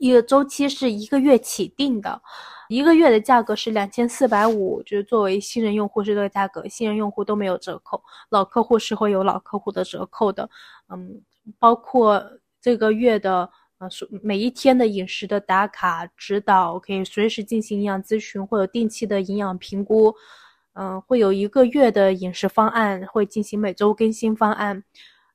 [0.00, 2.20] 一个周期是一个月起订的，
[2.68, 10.48] 一个月的价格是两千四百五，就是作为新人用户是这个价格，新人用户都没有折扣，老客户是会有老客户的折扣的，
[10.88, 11.22] 嗯，
[11.58, 12.22] 包括
[12.60, 13.88] 这个月的呃
[14.22, 20.12] 每一天的饮食的打卡指导，可以随时进行营养咨询或者定期的营养评估，
[20.74, 24.82] 嗯，会有一个月的饮食方案，会进行每周更新方案，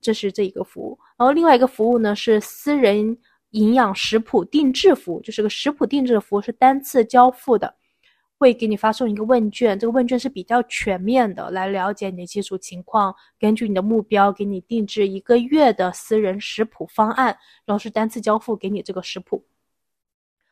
[0.02, 3.18] 这是这一个服务，然后另外一个服务呢是私人。
[3.52, 7.76] 营养食谱定制服务就是个食谱定制的服务，是单次交付的，
[8.38, 17.36] 会给你发送一个问卷，这个问卷是比较全面的，来了解你的基础情况，根据你的目标给你定制一个月的私人食谱方案，
[17.66, 19.44] 然后是单次交付给你这个食谱。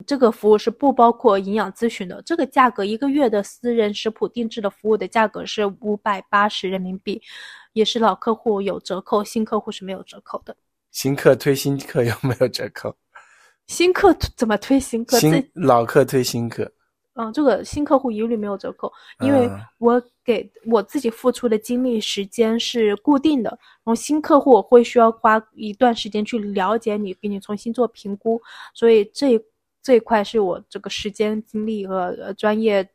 [0.06, 7.20] 这个服务是不包括营养咨询的，这个价格一个月的私人食谱定制的服务的价格是五百八十人民币，
[7.74, 10.56] 也是老客户有折扣，新客户是没有折扣的。
[10.92, 12.96] 新客推新客有没有折扣？
[13.68, 15.20] 新客怎么推新客？
[15.20, 16.72] 新老客推新客。
[17.20, 23.50] 嗯，这个新客户一律没有折扣，因为我给我自己付出的精力时间是固定的。
[23.50, 28.40] 然后新客户我会需要花一段时间去了解你，给你重新做评估，
[28.74, 29.44] 所以这
[29.82, 32.88] 这一块是我这个时间精力和专业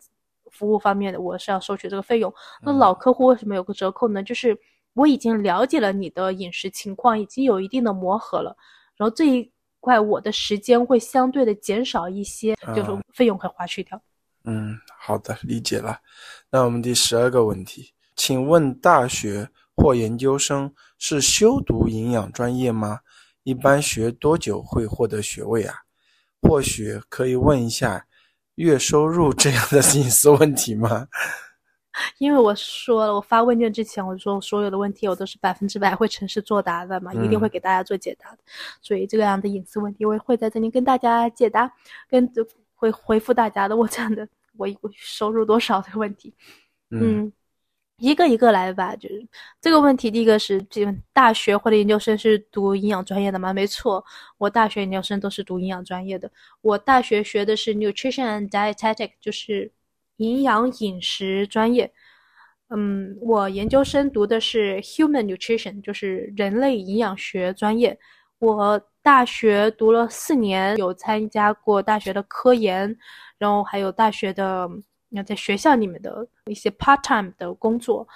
[0.50, 2.32] 服务方面的，我是要收取这个费用。
[2.62, 4.22] 那老客户为什么有个折扣呢？
[4.22, 4.58] 就是。
[4.94, 8.56] 我已经了解了你的饮食情况，已经有一定的磨合了，
[8.96, 14.00] 然后这一块我的时间会相对的减少一些，就是费用会划去掉。
[14.44, 15.98] 嗯，好的，理解了。
[16.50, 23.00] 那我们第十二个问题，请问大学或研究生是修读营养专业吗？
[23.44, 25.74] 一般学多久会获得学位啊？
[26.42, 28.06] 或许可以问一下
[28.56, 31.06] 月收入这样的 隐私问题吗？
[32.18, 38.38] 因为我说了，我发问卷之前我就说所有的问题我都是百分之百会诚实作答的嘛，一定会给大家做解答的，
[38.80, 41.70] 所以这个样的隐私问题我也会在这里跟大家解答，
[42.08, 42.26] 跟
[42.74, 43.76] 会回复大家的。
[43.76, 44.26] 我这样的
[44.56, 46.32] 我我收入多少的问题，
[46.90, 47.30] 嗯，
[47.98, 48.96] 一个一个来吧。
[48.96, 49.26] 就是
[49.60, 53.52] 这个问题，第一个是，这大学或者研究生是读营养专业的吗？
[53.52, 54.04] 没错，
[54.38, 56.30] 我大学研究生都是读营养专业的。
[56.62, 59.70] 我大学学的是 nutrition and dietetic，就是。
[60.16, 61.90] 营养饮食专业，
[62.70, 67.98] 嗯，我研究生读的是 human nutrition，就是人类营养学专业。
[68.38, 72.96] 我大学读了四年，有参加过大学的科研，
[73.38, 74.68] 然后还有大学的
[75.10, 78.06] 要在学校里面的一些 part time 的工作。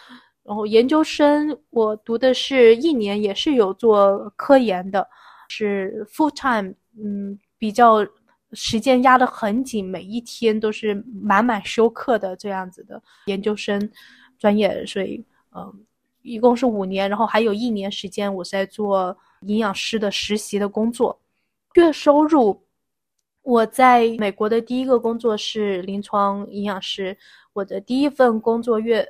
[0.43, 5.09] 然后研究生我读的是一年，也是有做科研的，
[5.49, 8.07] 是 full time，嗯，比较。
[8.53, 13.91] 时间压得很紧，每一天都是满满休课的这样子的研究生
[14.39, 15.23] 专业，所以
[15.55, 15.85] 嗯，
[16.23, 21.19] 一共是五年，然后还有一年时间我在做营养师的实习的工作。
[21.75, 22.63] 月收入，
[23.43, 27.17] 我在美国的第一个工作是临床营养师，
[27.53, 29.07] 我的第一份工作月，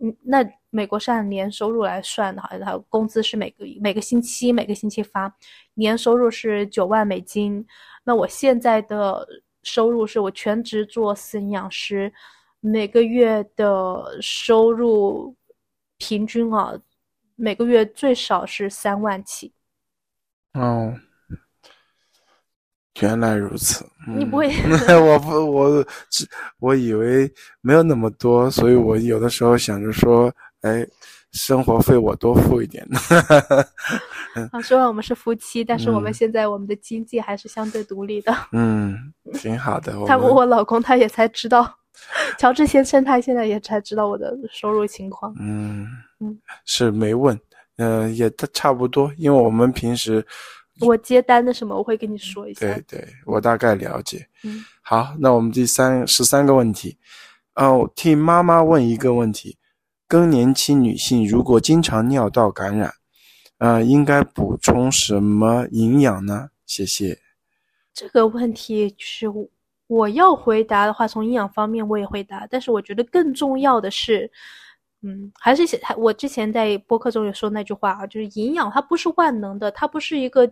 [0.00, 5.32] 嗯，那美国是按年收入来算的，好像它工资是每个每个星期每个星期发，
[5.74, 7.64] 年收入是九万美金。
[8.04, 9.26] 那我现在的
[9.62, 12.12] 收入是我全职做私营养师，
[12.60, 15.36] 每个月的收入
[15.98, 16.74] 平均啊，
[17.36, 19.52] 每个月最少是三万起。
[20.54, 20.94] 哦，
[23.00, 23.86] 原来如此。
[24.16, 24.48] 你不会？
[25.00, 26.28] 我不，我只
[26.58, 30.86] 我以为没有那么多，所以我有的时候想着说，哎。
[31.32, 32.86] 生活费我多付一点。
[34.50, 38.34] 啊，虽然我们是夫妻，但是我们现在我们的经济还是相对独立的。
[38.52, 38.96] 嗯，
[39.34, 39.92] 挺好的。
[40.06, 41.78] 他我老公他也才知道，
[42.38, 45.34] 乔治先生他现在也才知道我的收入情况。
[45.38, 45.86] 嗯
[46.20, 47.38] 嗯，是没问，
[47.76, 50.24] 嗯，也差不多，因为我们平时
[50.80, 52.60] 我接单的什么我会跟你说一下。
[52.60, 54.26] 对对，我大概了解。
[54.44, 56.96] 嗯，好，那我们第三十三个问题，
[57.56, 59.58] 哦，替妈妈问一个问题。
[60.12, 62.92] 更年期女性如果经常尿道感染，
[63.56, 66.50] 呃，应该补充什么营养呢？
[66.66, 67.18] 谢谢。
[67.94, 69.26] 这个问题就是
[69.86, 74.30] 我要回答的话，从营养方面我也回答，但是我觉得更重要的是，
[75.00, 75.64] 嗯，还是
[75.96, 80.46] 我之前在播客中有说那句话啊，就是营养它不是万能的，它不是一个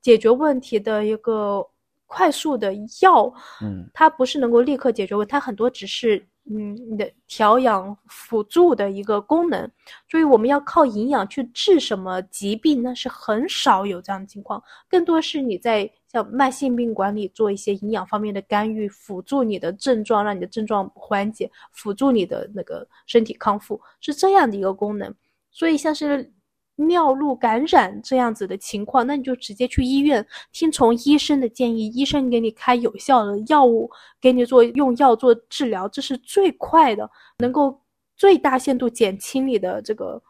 [0.00, 1.62] 解决问题的一个
[2.06, 3.30] 快速的药，
[3.60, 6.26] 嗯，它不是能够立刻解决问题，它很多只是。
[6.50, 9.70] 嗯，你的调养辅助的一个功能，
[10.10, 25.14] 所以我们要靠营养去治什么疾病，那是很少有这样的情况，更多是你在像慢性病管理做一些营养方面的干预，辅助你的症状，让你的症状缓解，辅助你的那个身体康复，是这样的一个功能。
[25.50, 26.30] 所以像是
[26.76, 37.08] 尿路感染这样子的情况，那你就直接去医院，听从医生的建议，医生给你开有效的药物，给你做用药做治疗，这是最快的，
[37.38, 37.80] 能够
[38.16, 40.22] 最大限度减轻你的这个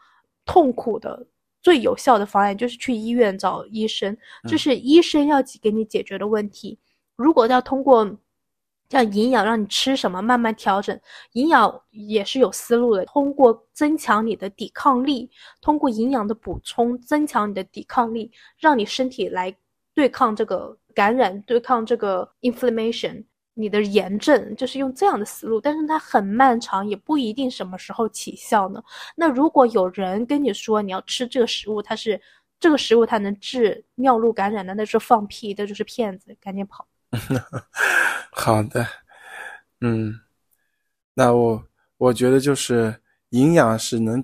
[0.44, 1.26] 痛苦的
[1.62, 4.16] 最有效的方案，就是去医院找医生，
[4.48, 6.78] 这是医生要给你解决的问题。
[7.16, 8.16] 如果要通过。
[8.90, 10.98] 像营养让你吃什么，慢慢调整。
[11.32, 15.28] 营养也是有思路的，通过增强你的抵抗力，
[15.60, 19.54] 通过营养的补充增强你的抵抗力，让你身体来
[19.94, 23.24] 对抗这个感染，对抗这个 inflammation，
[23.54, 25.60] 你的炎症，就是用这样的思路。
[25.60, 28.82] 但是它很漫长，也不一定什么时候起效呢。
[29.16, 32.20] 那如果有人跟你说你要吃这个食物，它是
[32.60, 36.86] 这个食物它能治尿路感染的，那是放屁，那就是骗子，赶紧跑。
[38.30, 38.86] 好的，
[39.80, 40.20] 嗯，
[41.14, 41.64] 那我
[41.96, 43.00] 我觉得就是
[43.30, 44.22] 营养是能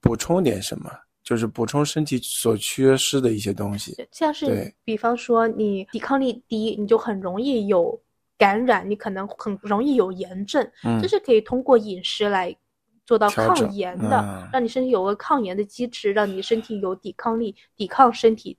[0.00, 0.90] 补充点什么，
[1.22, 3.94] 就是补充身体所缺失的一些东西。
[4.10, 8.00] 像是比方说你抵抗力低，你就很容易有
[8.38, 10.68] 感染，你可能很容易有炎症，
[11.00, 12.56] 这是可以通过饮食来
[13.04, 18.56] 做到抗炎的，让你身体有个抗炎的机制，让你身体有抵抗力，抵抗身体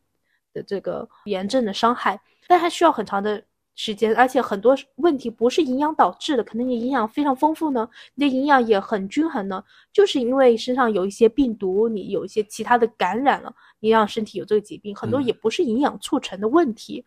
[0.54, 3.44] 的这个炎症的伤害，但它需要很长的。
[3.74, 9.64] 时间，而且很多问题不是营养导致的，可能你营养非常丰富呢，你的营养也很均衡呢，
[9.94, 17.04] 就是因为身上有一些病毒，你有一些其他的感染了，你让身体有这个疾病，很多也不是营养促成的问题，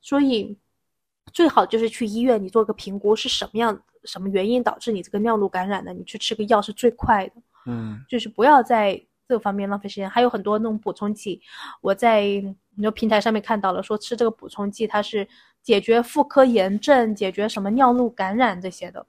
[0.00, 0.56] 所以
[1.32, 7.34] 最好就是去医院，你做个评估是什么样、什么原因导致你这个尿路感染的，你去吃个药是最快的。
[7.66, 10.08] 嗯，就是不要在这方面浪费时间。
[10.08, 11.42] 还有很多那种补充剂，
[11.80, 12.22] 我在
[12.76, 15.26] 很多平台上面看到了，说吃这个补充剂它是。
[15.64, 19.04] 解决妇科炎症，解决什么尿路感染这些的，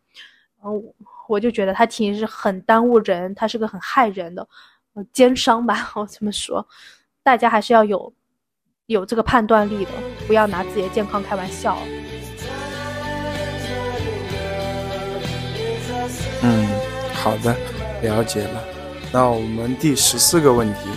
[0.62, 0.82] 然后
[1.28, 4.47] 我就觉得他其实是很耽误人，他是个很害人的，
[4.93, 6.66] 呃，奸商吧， 我这么说，
[7.22, 8.14] 大家还是要有
[8.86, 9.91] 有这个判断力的，
[10.26, 11.78] 不要拿自己的健康开玩笑。
[16.41, 16.68] 嗯，
[17.14, 17.53] 好的，
[18.01, 18.64] 了解了。
[19.12, 20.89] 那我们第十四个问题，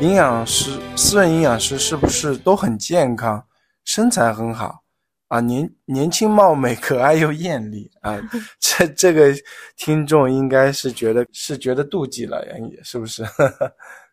[0.00, 3.46] 营养师、私人营养师是不是都很健康，
[3.84, 4.82] 身材很好？
[5.28, 8.16] 啊，年年轻貌美，可爱又艳丽啊！
[8.60, 9.34] 这这个
[9.76, 12.44] 听众应该是觉得是觉得妒忌了
[12.84, 13.24] 是不是？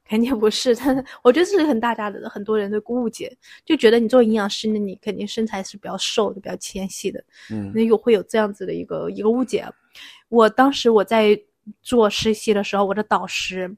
[0.06, 9.66] 肯定不是，但是我觉得这是很大家的很多人的误解，就觉得你做营养师，那你肯定身材是比较瘦的，比较纤细的，嗯，那有会有这样子的一个一个误解。
[10.30, 11.40] 我当时我在
[11.82, 13.74] 做实习的时候，我的导师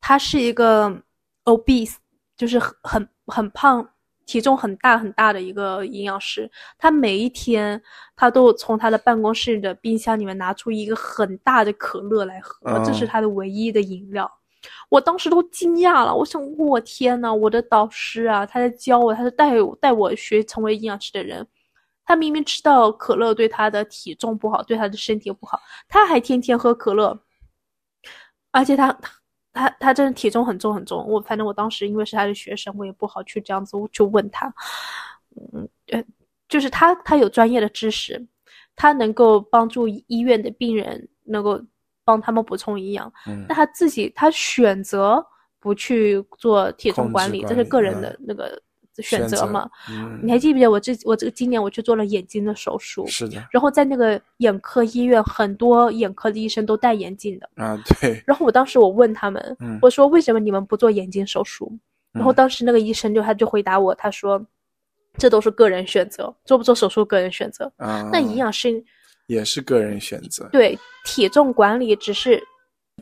[0.00, 1.00] 他是一个
[1.44, 1.94] obese，
[2.36, 3.88] 就是很很很胖。
[4.26, 7.80] 体重很大很大的一个营养师，他每一天
[8.14, 14.30] 他都从他的办公室的冰箱里面拿出一个很大的可乐来喝，这是他的唯一的饮料。
[14.88, 21.46] 我当时都惊讶了，我想，我天呐，我的导师啊，他在教我，他是带带我学成为营养师的人，
[22.04, 27.16] 他明明知道可乐对他的体重不好，对他的身体不好，他还天天喝可乐，
[28.50, 28.98] 而且他
[29.56, 29.70] 他。
[29.70, 34.52] 他他真的体重很重很重，我反正我当时因为是他的学生，我也不好去这样子去问他，
[35.54, 36.04] 嗯呃，
[36.48, 38.22] 就是他他有专业的知识，
[38.74, 41.58] 他能够帮助医院的病人能够
[42.04, 45.24] 帮他们补充营养，嗯，但他自己他选择
[45.58, 48.62] 不去做体重管理，这是个人的那个。
[49.02, 49.68] 选择嘛，
[50.22, 53.42] 你还记不记得我这我这个今年我去做了眼睛的手术，是的。
[53.50, 58.22] 然后在那个眼科医院，很多眼科的医生都戴眼镜的啊，对。
[58.26, 61.72] 然后我当时我问他们，我说为什么你们不做眼睛手术？
[62.12, 64.42] 然后当时那个医生就他就回答我，他说
[65.18, 67.70] 这都是个人选择，做不做手术个人选择。
[67.76, 68.82] 啊，那营养师
[69.26, 70.48] 也是个人选择。
[70.50, 72.42] 对，体重管理只是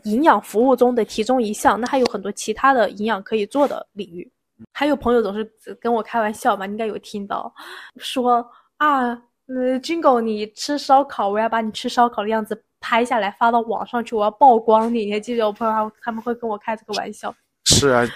[0.02, 4.28] 营养服务中的其中一项，那还有很多其他的营养可以做的领域。
[4.72, 5.48] 还有朋友总是
[5.80, 7.52] 跟我开玩笑嘛，应该有听到，
[7.98, 8.44] 说
[8.76, 9.10] 啊，
[9.46, 15.06] 呃，军狗你吃烧烤，我要把你吃烧烤的样子拍下来发到网上去，我要曝光你。
[15.06, 17.34] 你还记得我朋友他们会跟我开这个玩笑？
[17.66, 18.06] 是啊，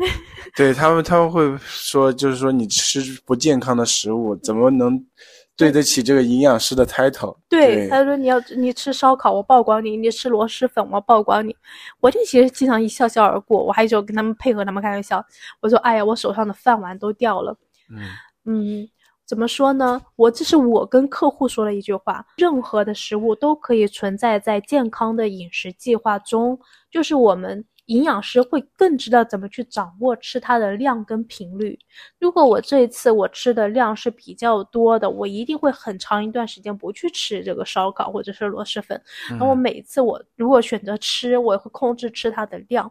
[0.54, 5.02] 对他们他们会说，就是说你吃不健康的食物，怎么能？
[5.60, 7.36] 对得起这个营养师的 title。
[7.48, 11.54] 对，他说你要你吃烧烤，我曝光你；你吃螺蛳粉，我曝光你。
[12.00, 15.24] 我就其实经常一笑笑而过，我还就跟他们配合他们开玩笑。
[15.60, 17.56] 我说：“哎呀，我手上的饭碗都掉了。”
[17.92, 18.00] 嗯
[18.46, 18.88] 嗯，
[19.26, 20.00] 怎么说呢？
[20.16, 26.58] 我这是我跟客户说了一句话：任何的食物都可以存在在健康的饮食计划中，
[26.90, 27.64] 就是我们。
[27.90, 31.76] 营养师会更知道怎么去掌握吃它的量跟频率。
[32.20, 39.00] 如果我这一次我吃的量是比较多的，我一定会很长一段时间不去吃这个烧烤或者是螺蛳粉。
[39.38, 42.90] 那我每次我如果选择吃，我会控制吃它的量。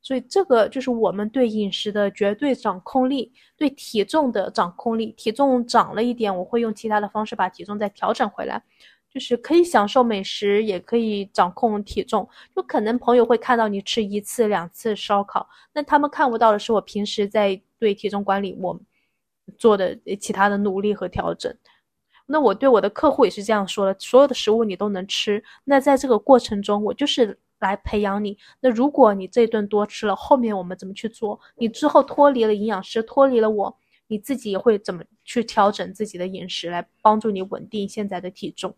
[0.00, 5.12] 所以这个就是我们对饮食的绝对掌控力，对体重的掌控力。
[5.18, 8.62] 体重涨了一点，我会用其他的方式把体重再调整回来，
[9.12, 12.28] 就是可以享受美食，也可以掌控体重。
[12.54, 18.78] 就可能朋友会看到你吃一次两次烧烤，那他们看不到的是我平时在对体重管理我
[19.56, 21.54] 做的其他的努力和调整。
[22.26, 28.36] 那我对我的客户也是这样说的：所有的食物你都能吃，那在这个过程中，我就是来培养你。
[28.60, 31.40] 那如果你这顿多吃了，后面我们怎么去做？
[31.56, 33.74] 你之后脱离了营养师，脱离了我，
[34.08, 38.76] 你自己也会怎么去调整自己的饮食，来帮助你稳定现在的体重？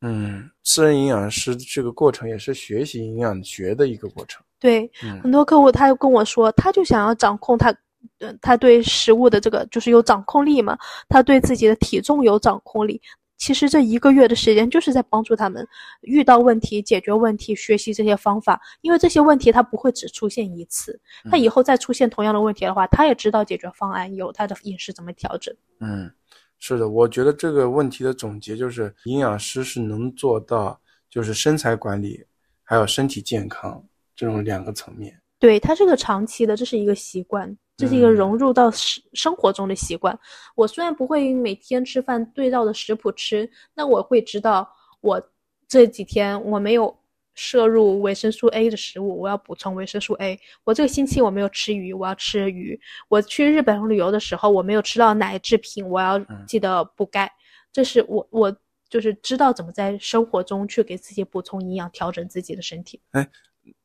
[0.00, 4.42] 嗯，私人营养师这个过程也是学习营养学的一个过程。
[4.60, 4.90] 对，
[5.22, 7.74] 很多客户他又跟我说，他就想要掌控他。
[8.20, 13.00] 嗯，他对食物的这个就是有掌控力嘛，他对自己的体重有掌控力。
[13.36, 15.66] 其实这一个月的时间就是在帮助他们
[16.02, 18.60] 遇到问题、解决问题、学习这些方法。
[18.82, 20.98] 因为这些问题他不会只出现一次，
[21.30, 25.54] 他以后再出现同样的问题的话，他也知道解决方案，有他的饮食怎么调整。
[25.80, 26.10] 嗯，
[26.58, 32.24] 是的，我觉得这个问题的总结就是，营养师是能做到就是身材管理
[32.62, 35.20] 还有身体健康这种两个层面。
[35.38, 37.56] 对，它是个长期的，这是一个习惯。
[37.76, 40.18] 这是一个融入到生生活中的习惯。
[40.56, 44.68] 我虽然不会每天吃饭对照的食谱吃，那我会知道
[45.00, 45.22] 我
[45.68, 46.92] 这几天我没有
[47.38, 50.38] 摄入维生素 A 的食物，我要补充维生素 A。
[50.64, 52.78] 我这个星期我没有吃鱼，我要吃鱼。
[53.08, 57.30] 我去日本旅游的时候，我没有吃到奶制品，我要记得补钙。
[57.72, 58.56] 这是我我
[58.88, 63.00] 就是知道怎么在生活中去给自己补充营养，调整自己的身体。
[63.12, 63.28] 哎，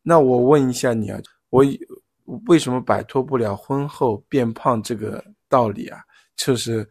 [0.02, 1.64] 那我问一下你啊，我。
[2.48, 6.00] 为什么摆脱不了婚后变胖这个道理啊？
[6.38, 6.90] 就是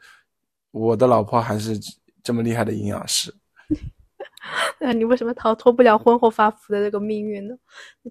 [0.73, 1.81] 我的老婆还是
[2.23, 3.35] 这么厉害的营养师。
[4.81, 7.55] 那你为什么逃脱不了婚后发福的这个命运呢？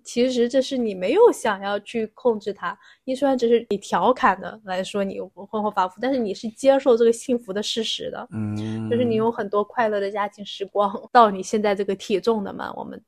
[0.03, 2.77] 其实这是你没有想要去控制它。
[3.03, 8.27] 你虽然只是你调侃的来说你婚后发福，但是你是接受这个幸福的事实的。
[8.31, 13.01] 嗯，就是你有很多快乐的家庭时光， 到你现在这个体重的嘛，我们。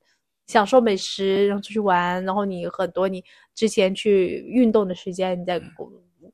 [0.46, 3.24] 享受美食，然后出去玩，然后你很多你
[3.56, 5.60] 之前去运动的时间，你在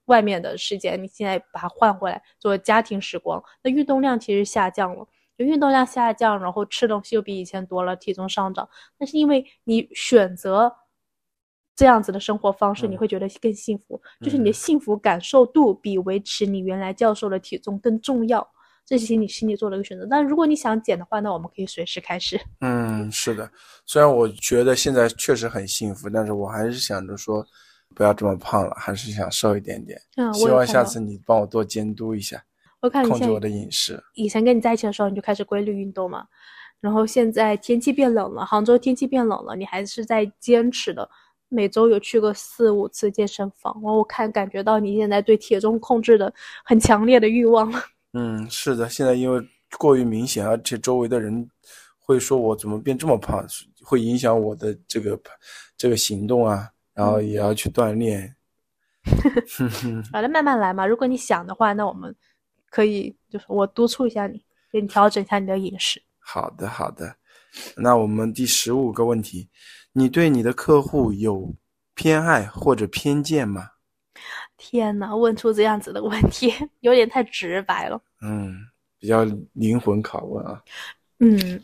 [0.05, 5.07] 外面的时间，你现在把它换回来做家庭时光，那运动量其实下降了，
[5.39, 8.67] 就运动量下降，然后吃东西又比以前多了，体重上涨，
[8.99, 10.69] 那是因为你选择
[11.77, 18.45] 这样子的生活方式，你会觉得更幸福，就是你的幸福感受度比维持你原来教授的体重更重要。
[18.85, 22.37] 这是你心里做了一个选择，但如果你想减的话，那我们可以随时开始。
[22.59, 23.49] 嗯，是的，
[23.85, 27.45] 虽然我觉得现在确实很幸福，但是我还是想着说，
[27.95, 30.01] 不要这么胖了，还是想瘦一点点。
[30.17, 32.43] 嗯，希望下次你帮我多监督一下，
[32.81, 34.01] 我看控制我的饮食。
[34.13, 36.25] 以前跟你在一起的时候，你就开始规律运动嘛，
[36.79, 41.09] 然后现在天气变冷了，杭州天气变冷了，你还是在坚持的，
[41.49, 43.77] 每周有去个四五次健身房。
[43.83, 46.33] 我我看感觉到你现在对体重控制的
[46.63, 47.69] 很强烈的欲望。
[48.13, 49.45] 嗯，是的，现在因为
[49.77, 51.47] 过于明显，而且周围的人
[51.97, 53.45] 会说我怎么变这么胖，
[53.83, 55.19] 会影响我的这个
[55.77, 58.35] 这个行动啊，然后也要去锻炼。
[60.11, 60.85] 好的，慢慢来嘛。
[60.85, 62.15] 如果你想的话，那我们
[62.69, 66.01] 可以就是我督促一下你，给你调整一下你的饮食。
[66.19, 67.15] 好的，好的。
[67.75, 69.49] 那我们第十五个问题，
[69.93, 71.55] 你对你的客户有
[71.95, 73.71] 偏爱或者偏见吗？
[74.55, 77.99] 天呐，问出这样子的问题， 有点太直白了。
[78.21, 78.55] 嗯，
[78.99, 79.23] 比较
[79.53, 80.61] 灵魂拷问啊。
[81.19, 81.61] 嗯，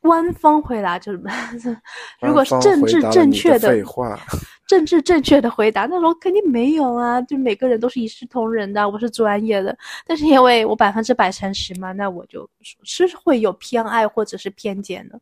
[0.00, 1.12] 官方回答就
[1.58, 1.76] 是，
[2.22, 4.18] 如果是政治正确的废话，
[4.70, 7.20] 政治正确的回答，那我肯定没有啊。
[7.22, 9.76] 就每个人都是一视同仁的，我是专业的。
[10.06, 12.48] 但是因为我百分之百诚实嘛，那我就
[12.84, 15.20] 是会有偏爱或者是偏见的。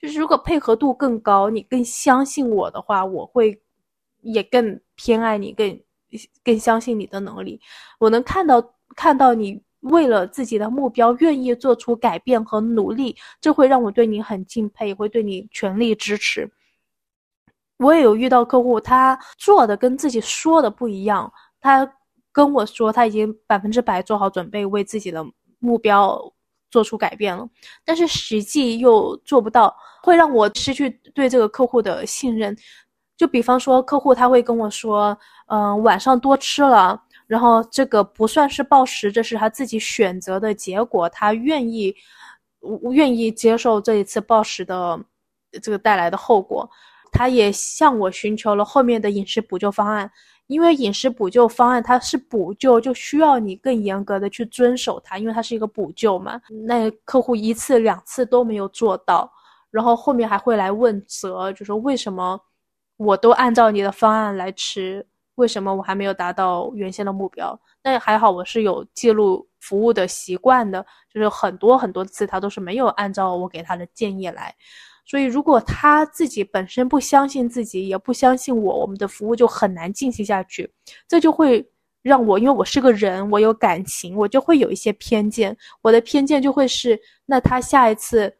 [0.00, 3.60] 就是如果配合度更高，你更相信我的话，我会。
[4.22, 5.80] 也更偏爱你，更
[6.42, 7.60] 更相信你的能力。
[8.00, 8.60] 我能看到
[8.96, 16.50] 看到你为了自己的目标愿意做出改变和努力，这会让我对你很敬佩，也会对你全力支持。
[17.78, 21.30] 我也有遇到客户，他做的跟自己说的不一样，
[21.60, 21.90] 他
[22.32, 25.24] 跟我说他已经百分之百做好准备，为自己的
[25.58, 26.20] 目标
[26.70, 27.48] 做出改变了，
[27.84, 32.56] 但是实际又做不到，会让我失去对这个客户的信任。
[33.16, 35.16] 就比方说，客户他会跟我说，
[35.46, 41.94] 嗯，晚上多吃了，然后这个不算是暴食，这是他自己选择的结果，他愿意，
[42.90, 45.00] 愿意接受这一次暴食的
[45.62, 46.68] 这个带来的后果，
[47.16, 50.10] 他也向我寻求了后面的饮食补救方案，
[50.46, 56.40] 因为饮食补救方案它是补救，就需要你更严格的去遵守它，因为它是一个补救嘛。
[56.66, 59.32] 那客户一次两次都没有做到，
[59.70, 62.38] 然后后面还会来问责，就说为什么？
[62.98, 67.58] 我都按照你的方案来吃，为什么我还没有达到原先的目标？
[67.82, 70.82] 那还好我是有记录服务的习惯的，
[71.12, 74.54] 就是很多很多次他都是没有按照我给他的建议来。
[75.06, 80.68] 所以如果他自己本身不相信自己，也不相信我，我们的服务就很难进行下去。
[81.06, 81.64] 这就会
[82.02, 85.56] 让我，因为我是个人，我有感情，我就会有一些偏见。
[85.80, 88.36] 我的偏见就会是，那他下一次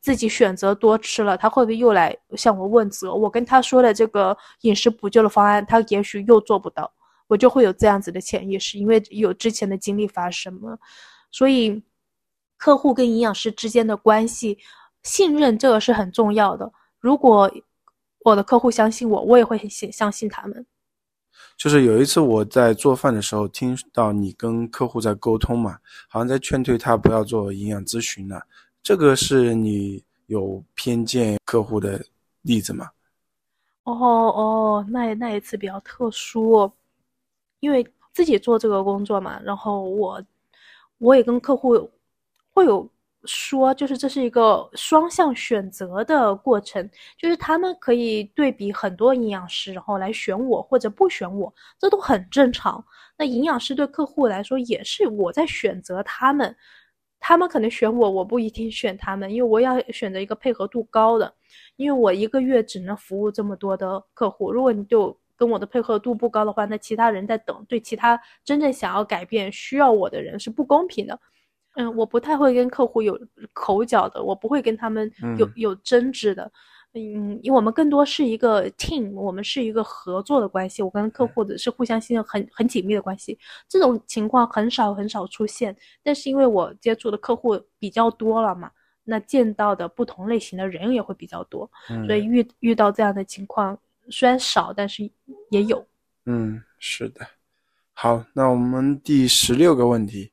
[0.00, 3.14] 自己选择多吃了，他会不会又来向我问责？
[3.14, 6.92] 我跟他说的这个饮食补救的方案，他也许又做不到。
[7.26, 10.76] 我就会有这样子的潜意识，因为有之前的经历发生嘛，
[11.32, 11.82] 所以
[12.58, 14.58] 客户跟营养师之间的关系
[15.04, 16.70] 信任这个是很重要的。
[16.98, 17.50] 如果
[18.20, 20.66] 我的客户相信我，我也会相相信他们。
[21.56, 25.78] 就是有一次我在做饭的时候，听到你跟客户在沟通嘛，
[26.08, 28.42] 好像在劝退他不要做营养咨询了。
[28.82, 32.04] 这个是你有偏见客户的
[32.42, 32.90] 例子吗？
[33.84, 36.70] 哦哦，那那一次比较特殊。
[37.60, 40.22] 因为自己做这个工作嘛，然后我
[40.98, 41.90] 我也跟客户
[42.52, 42.86] 会有
[43.26, 46.88] 说，就是这是一个双向选择的过程，
[47.18, 52.84] 就是他们可以对比很多营养师，然后来选我或者不选我，这都很正常。
[53.16, 56.54] 那营养师对客户来说也是我在选择他们，
[57.20, 61.34] 他们可能选我，我不一定选他们，因为我要选择一个配合度高的，
[61.76, 65.16] 因为我一个月只能服务这么多的客户，如果你就。
[65.36, 71.20] 跟我的配合度不高的话，那其他人在等，对其他真正想要改变、需要我的人是不公平的。
[71.74, 73.18] 嗯，我不太会跟客户有
[73.52, 76.50] 口角的，我不会跟他们有有争执的。
[76.96, 83.36] 嗯，因为我们更多是一个 team，我们是一个合作的关系，我跟客户的是互相信任、很很紧密的关系。
[83.68, 88.70] 这种情况很少很少出现，但是因为我接触的客户比较多了嘛，
[89.02, 91.68] 那见到的不同类型的人也会比较多，
[92.06, 93.76] 所以遇遇到这样的情况。
[94.10, 95.10] 虽然少，但是
[95.50, 95.84] 也有。
[96.26, 97.26] 嗯，是的。
[97.92, 100.30] 好，那我们第十六个问题，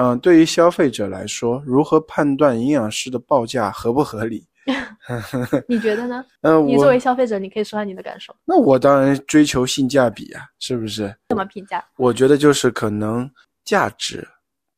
[0.00, 4.46] 嗯，对于消费者来说，如何判断营养师的报价合不合理？
[5.66, 6.24] 你觉得呢？
[6.42, 8.32] 嗯，你作为消费者，你可以说下你的感受。
[8.44, 11.12] 那我当然追求性价比啊，是不是？
[11.30, 11.84] 怎么评价？
[11.96, 13.28] 我觉得就是可能
[13.64, 14.26] 价值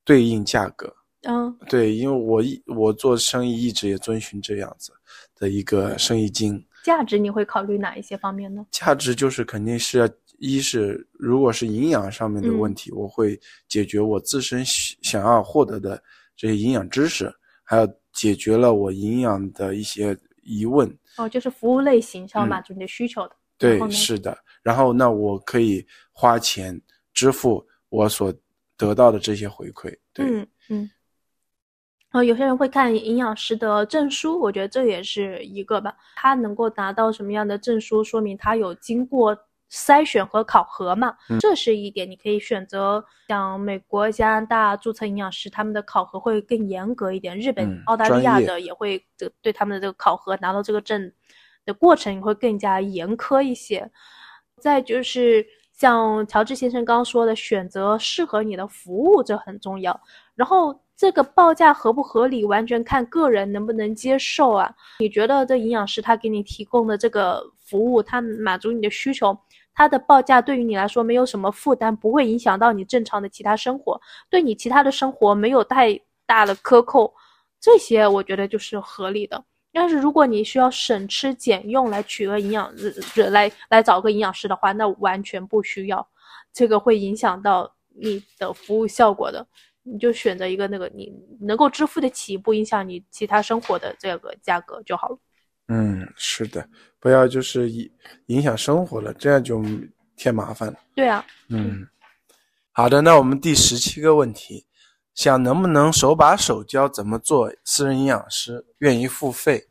[0.04, 0.90] 对应价格。
[1.28, 4.90] 嗯，对，因为我一我做生意一直也遵循这样子
[5.38, 6.64] 的一个生意经。
[6.82, 8.64] 价值你会考虑哪一些方面呢？
[8.70, 10.08] 价值就是肯定是要，
[10.40, 13.38] 一是如果是营养上面的问题，我会
[13.68, 16.02] 解决我自身想要获得的
[16.34, 17.30] 这些营养知识，
[17.62, 20.90] 还有解决了我营养的一些疑问。
[21.18, 23.36] 哦，就是服务类型是要满足你的需求的。
[23.58, 24.36] 对，是的。
[24.62, 26.80] 然后那我可以花钱
[27.12, 28.32] 支付我所
[28.78, 29.94] 得到的这些回馈。
[30.16, 30.90] 嗯嗯。
[32.12, 35.94] 呃，有些人会看营养师的证书，我觉得这也是一个吧。
[36.16, 39.36] 他能够拿到什么样的证书，说明他有经过
[39.70, 41.14] 筛选和考核嘛？
[41.40, 42.10] 这是一点。
[42.10, 47.38] 你可以选择像美国、加拿大注册营养师，他们的考核会更严格一点。
[47.38, 51.12] 日本、澳大利亚的也会对对他们的这个考核拿到这个证
[51.64, 53.90] 的过程也会更加严苛一些。
[54.60, 60.00] 再就是像乔治先生刚刚说的，选择适合你的服务，这很重要。
[60.34, 60.78] 然后。
[61.00, 64.70] 这个报价合不合理，完全看个人能不能接受啊？
[64.98, 69.34] 你觉得这营养师他给你提供的这个服务，他满足你的需求，
[69.80, 73.98] 他的报价对于你来说没有什么负担，不会影响到你正常的其他生活，
[74.28, 77.10] 对你其他的生活没有太大的克扣，
[77.58, 79.42] 这些我觉得就是合理的。
[79.72, 82.70] 但是如果你需要省吃俭用来取个营养，
[83.30, 86.06] 来来找个营养师的话，那完全不需要，
[86.52, 89.46] 这个会影响到你的服务效果的。
[89.82, 95.16] 你就选择一个那个你能够支付得起，不影响你其他生活的这个价格就好了。
[95.70, 96.68] 嗯，是的，
[96.98, 97.90] 不要就是影
[98.26, 99.64] 影响生活了，这样就
[100.16, 100.78] 添麻烦了。
[100.94, 101.24] 对啊。
[101.48, 101.86] 嗯，
[102.72, 104.66] 好的，那我们第十七个问题，
[105.14, 109.68] 想能不能手把手教怎么做私人营养师，愿意付费？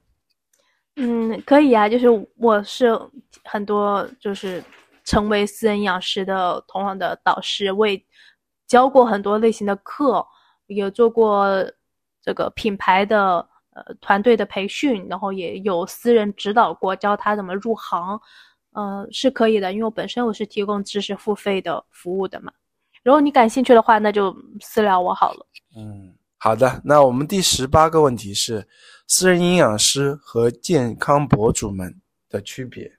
[0.96, 2.08] 嗯，可以啊，就是
[2.38, 2.98] 我是
[3.44, 4.64] 很多就是
[5.04, 8.04] 成为私人营养师的同行的导师为。
[8.68, 10.24] 教过很多类型的课，
[10.68, 11.50] 有做过
[12.22, 13.44] 这个品牌的
[13.86, 18.20] 呃团队的培训，然后也有私人指导过，教他怎么入行，
[18.74, 22.52] 嗯，是可以的，因为我本身我是提供知识付费的服务的嘛。
[23.04, 25.46] 如果你感兴趣的话，那就私聊我好了。
[25.76, 26.82] 嗯，好的。
[26.84, 28.68] 那我们第十八个问题是，
[29.08, 32.00] 私人营养师和健康博主们
[32.30, 32.92] 的区别。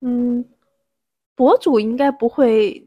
[0.00, 0.44] 嗯，
[1.34, 2.82] 博主应该不会。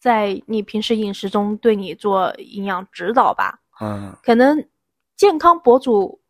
[0.00, 4.64] 在你平时饮食中对你做营养指导吧，嗯，可能
[5.16, 6.20] 健康博主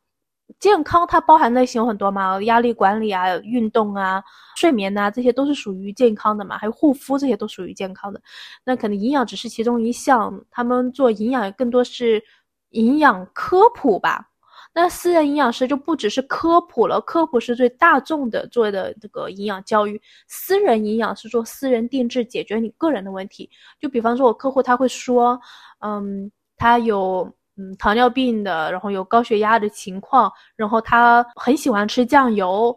[0.59, 4.23] 健康它包含类型有很多嘛，压力管理啊、运动啊、
[4.57, 6.59] 睡眠呐，这些都是属于健康的嘛。
[6.59, 8.21] 还有护肤，这些都属于健康的。
[8.65, 12.23] 那可能营养只是其中一项，他们做营养更多是
[12.71, 14.29] 营养科普吧。
[14.75, 20.01] 那私人营养师就不只是科普了，科普是最大众的做的这个营养教育。
[20.29, 23.51] 私人营养是做私人定制，解决你个人的问题。
[23.81, 25.41] 就比方说，我客户他会说，
[25.81, 27.33] 嗯，他有。
[27.59, 32.77] 嗯，糖尿病的，然后有高血压的情况，然后他很喜欢吃酱油，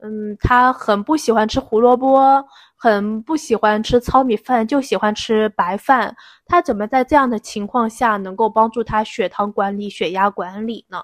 [0.00, 2.44] 嗯，他很不喜欢吃胡萝卜，
[2.76, 6.14] 很不喜欢吃糙米饭，就喜欢吃白饭。
[6.46, 11.02] 他怎么在这样的情况下能够帮助他血糖管理、血压管理呢？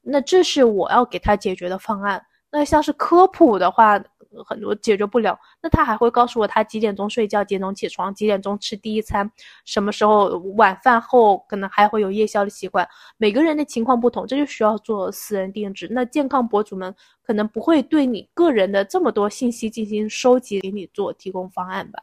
[0.00, 2.24] 那这是我要给他解决的方案。
[2.50, 4.02] 那像是科普的话。
[4.46, 9.30] 很多解决不了，那他还会告诉我他几点钟睡觉，几点钟起床，几点钟吃第一餐，
[9.64, 12.88] 什么时候晚饭后可能还会有夜宵的习惯。
[13.18, 15.88] 每个人的情况不同，这就需要做私人定制。
[15.90, 22.02] 那健康博主们可能不会对你个人的这么多信息进行收集，给你做提供方案吧。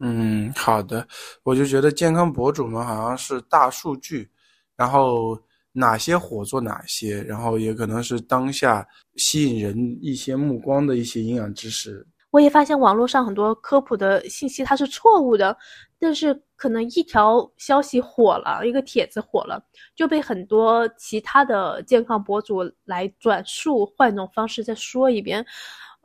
[0.00, 1.06] 嗯，好的，
[1.42, 4.30] 我就觉得健康博主们好像是大数据，
[4.76, 5.38] 然后。
[5.72, 8.86] 哪些火做哪些，然后也可能是当下
[9.16, 12.06] 吸引人一些目光的一些营养知识。
[12.30, 15.54] 我也发现网络上很多科普的信息它是错误的，
[15.98, 19.62] 但是可能一条消息火了，一个帖子火了，
[19.94, 25.44] 就被很多其他的健康博主来转述，换种方式再说一遍。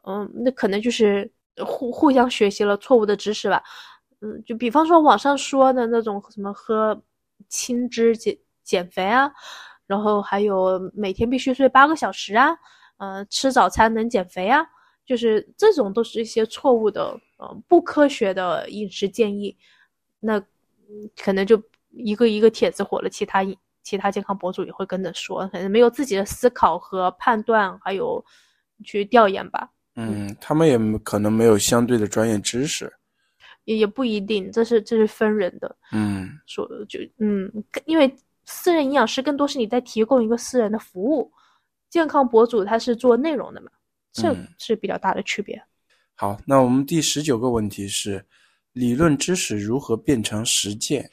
[0.06, 1.32] 嗯，那可能就是
[1.66, 3.64] 互互相学习了错误的知识吧。
[4.20, 7.02] 嗯，就比方说网上说的那种什么喝
[7.48, 8.38] 青汁解。
[8.68, 9.32] 减肥啊，
[9.88, 12.50] 然后还有每天必须睡八个小时啊，
[12.98, 14.62] 呃，吃早餐能减肥啊，
[15.06, 19.58] 就是这种都是一些错误的，呃，不科学的饮食建议。
[20.20, 20.42] 那
[21.16, 21.62] 可能就
[21.92, 23.42] 一个一个帖子火了，其他
[23.84, 28.24] 其他健康博主也会跟着说，可能没有自己的思考和判断，还有
[28.84, 29.70] 去调研吧。
[29.96, 32.92] 嗯，他们也可能没有相对的专业知识，
[33.64, 35.76] 也也不一定，这是这是分人的。
[35.94, 37.50] 嗯，说就嗯，
[37.86, 38.14] 因为。
[38.48, 41.32] 私人营养师更多是你在提供一个私人的服务，
[41.90, 43.70] 健康博主他是做内容的嘛，
[44.14, 45.62] 这是比较大的区别。
[46.16, 48.26] 好，那我们第十九个问题是，
[48.72, 51.12] 理论知识如何变成实践？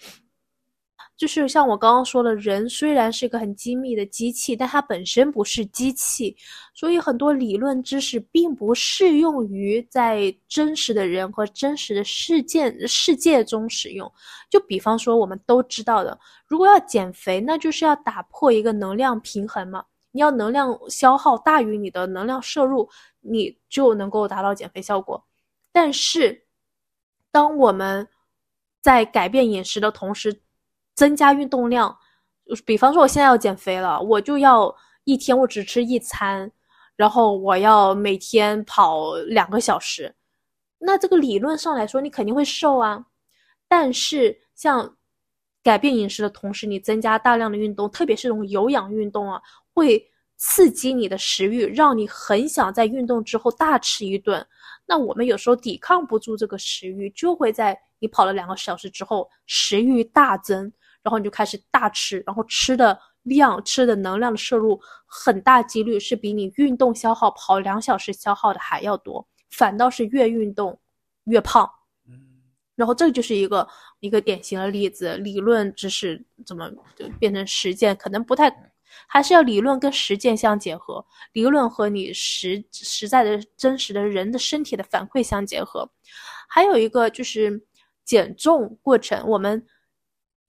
[1.16, 6.36] 就是像我刚刚说的，人虽然是一个很精密的机器，但它本身不是机器，
[6.74, 14.10] 所以很多理论知识并不适用于在真实的人和真实的事件世界中使用。
[14.50, 19.84] 就比方说，我们都知道的，如果要减肥，那就是要打破一个能量平衡嘛。
[20.10, 22.88] 你要能量消耗大于你的能量摄入，
[23.20, 25.24] 你就能够达到减肥效果。
[25.72, 26.44] 但是，
[27.32, 28.06] 当我们
[28.80, 30.40] 在改变饮食的同时，
[30.94, 31.96] 增加运动量，
[32.64, 36.50] 比方说我现在要减肥了，我就要一天我只吃一餐，
[36.96, 40.14] 然后我要每天跑两个小时。
[40.78, 43.04] 那这个理论上来说，你肯定会瘦啊。
[43.66, 44.96] 但是像
[45.62, 49.40] 改变饮食的同时，你增加大量的运动，特别是这种有氧运动啊，
[49.72, 50.06] 会
[50.36, 54.46] 刺激你的食欲，让你很想在运动之后大吃一顿。
[54.86, 60.70] 那我们有时候抵抗不住这个食欲，就会在你跑了两个小时之后，食欲大增。
[61.04, 70.80] 然后你就开始大吃，然后吃的量、吃的能量的摄入，很大几率是比你运动消耗跑两小时消耗的还要多，反倒是越运动
[71.24, 71.70] 越胖。
[72.74, 73.68] 然后这就是一个
[74.00, 78.50] 一个典型的例子，理论知识怎么就变成实践，可能不太，
[79.06, 81.04] 还是要理论跟实践相结合，
[81.34, 85.86] 理论和你实实在的真实的人的身体的反馈相结合。
[86.48, 87.62] 还有一个就是
[88.06, 89.62] 减重过程，我们。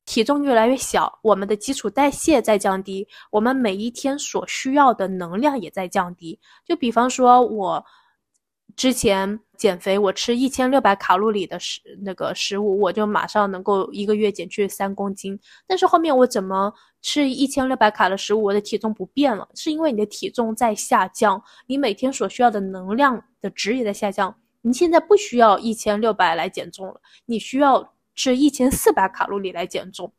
[0.06, 6.40] 体重越来越小，我们的基础代谢在降低，我们每一天所需要的能量也在降低。
[6.64, 7.84] 就比方说，我
[8.76, 15.40] 之前减肥，我吃一千六百卡路里的食那个食物，我就马上能够一个月减去三公斤。
[15.65, 16.72] 但是后面我怎么
[17.02, 19.48] 吃一千六百卡的食物，我的体重不变了？
[19.56, 24.36] 是因为你的体重在下降，你每天所需要的能量的值也在下降。
[24.61, 27.94] 你现在不需要一千六百来减重了，你需要。
[28.16, 30.12] 吃一千四百卡路里来减重，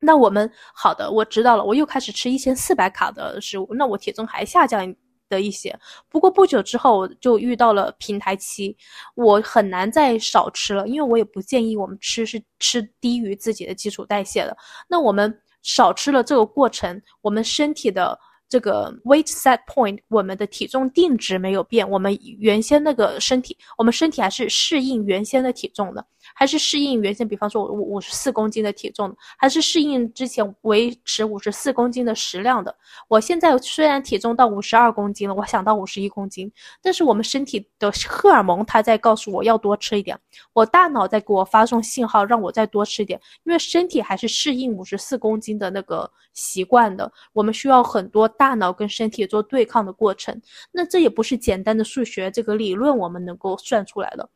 [0.00, 4.94] 那我们好的，我知道了，我又开始吃一千四百卡的食物，那我体重还下降
[5.28, 5.78] 的一些。
[6.08, 8.76] 不过不久之后就遇到了平台期，
[9.14, 14.56] 我很难再少吃了，因为我也不建议我们吃是吃低于自己的基础代谢的。
[14.88, 18.18] 那我们少吃了这个过程，我们身体的
[18.48, 32.74] 这个 weight set point，我们的体重定值没有变，我们原先那个身体，我们身体还是适应原先的体重的，还是适应原先，比方说五五十四公斤的体重，还是适应之前维持五十四公斤的食量的。
[33.06, 36.50] 我现在虽然体重到五十二公斤了，我想到五十一公斤，
[36.82, 40.18] 但是我们身体的荷尔蒙它在告诉我要多吃一点，
[40.52, 48.28] 我大脑在给我发送信号让我再多吃一点，因为身体还是适应五十四公斤的那个习惯的，我们需要很多。
[48.38, 50.40] 大脑跟身体做对抗的过程，
[50.72, 54.28] 那这也不是简单的数学这个理论我们能够算出来的。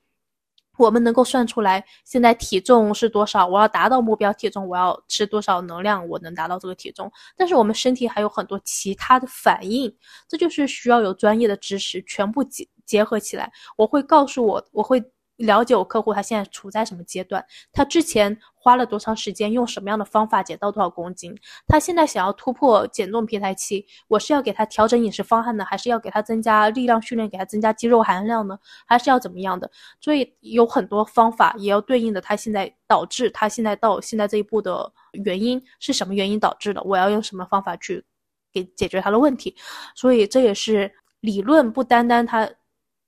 [0.78, 7.11] 我们能够算出来现在体重是多少，我要达到目标体重，我要吃多少能量，我能达到这个体重。
[7.36, 9.94] 但是我们身体还有很多其他的反应，
[10.28, 13.53] 这就是需要有专业的知识全部结结合起来。
[13.77, 15.03] 我会告诉我，我会。
[15.39, 18.35] 了解我客户他现在处在什么阶段，他之前
[18.66, 21.32] 花了多长时间，用什么样的方法减到多少公斤，
[21.68, 29.70] 他现在想要突破减重平台期，我是要给他调整饮食方案呢，还是要给他增加力量训练，给他增加肌肉含量呢，还是要怎么样的？
[30.01, 38.05] 所以有很多方法也要对应的他现在导致他现在到现在这一步的原因是什么原因导致的，我要用什么方法去
[38.52, 39.55] 给解决他的问题，
[39.94, 42.51] 所以这也是理论不单单他。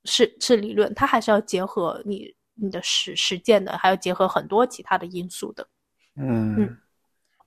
[0.05, 5.67] 是是理论，它还是要结合你你的实实践的，还要结合很多其他的因素的。
[6.15, 6.77] 嗯，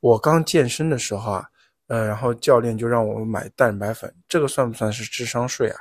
[0.01, 1.49] 我刚健身的时候啊，
[1.89, 5.77] 呃，然后教练就让我买蛋白粉，这个算不算是智商税啊？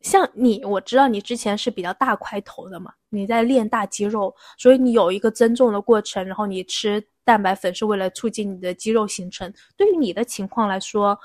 [0.00, 9.52] 像你，我知道你之前是比较大块头的嘛，你在练大肌肉，所以你有一个增重的过程，然后你吃蛋白粉是为了促进你的肌肉形成。
[9.76, 11.18] 对于你的情况来说，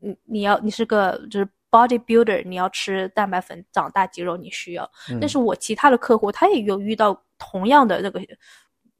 [0.00, 1.48] 你你要你是个就是。
[1.70, 4.90] Bodybuilder，你要吃蛋白粉长大肌肉，你需要。
[5.20, 8.20] 但是我其他的客户，他也有遇到同样的那个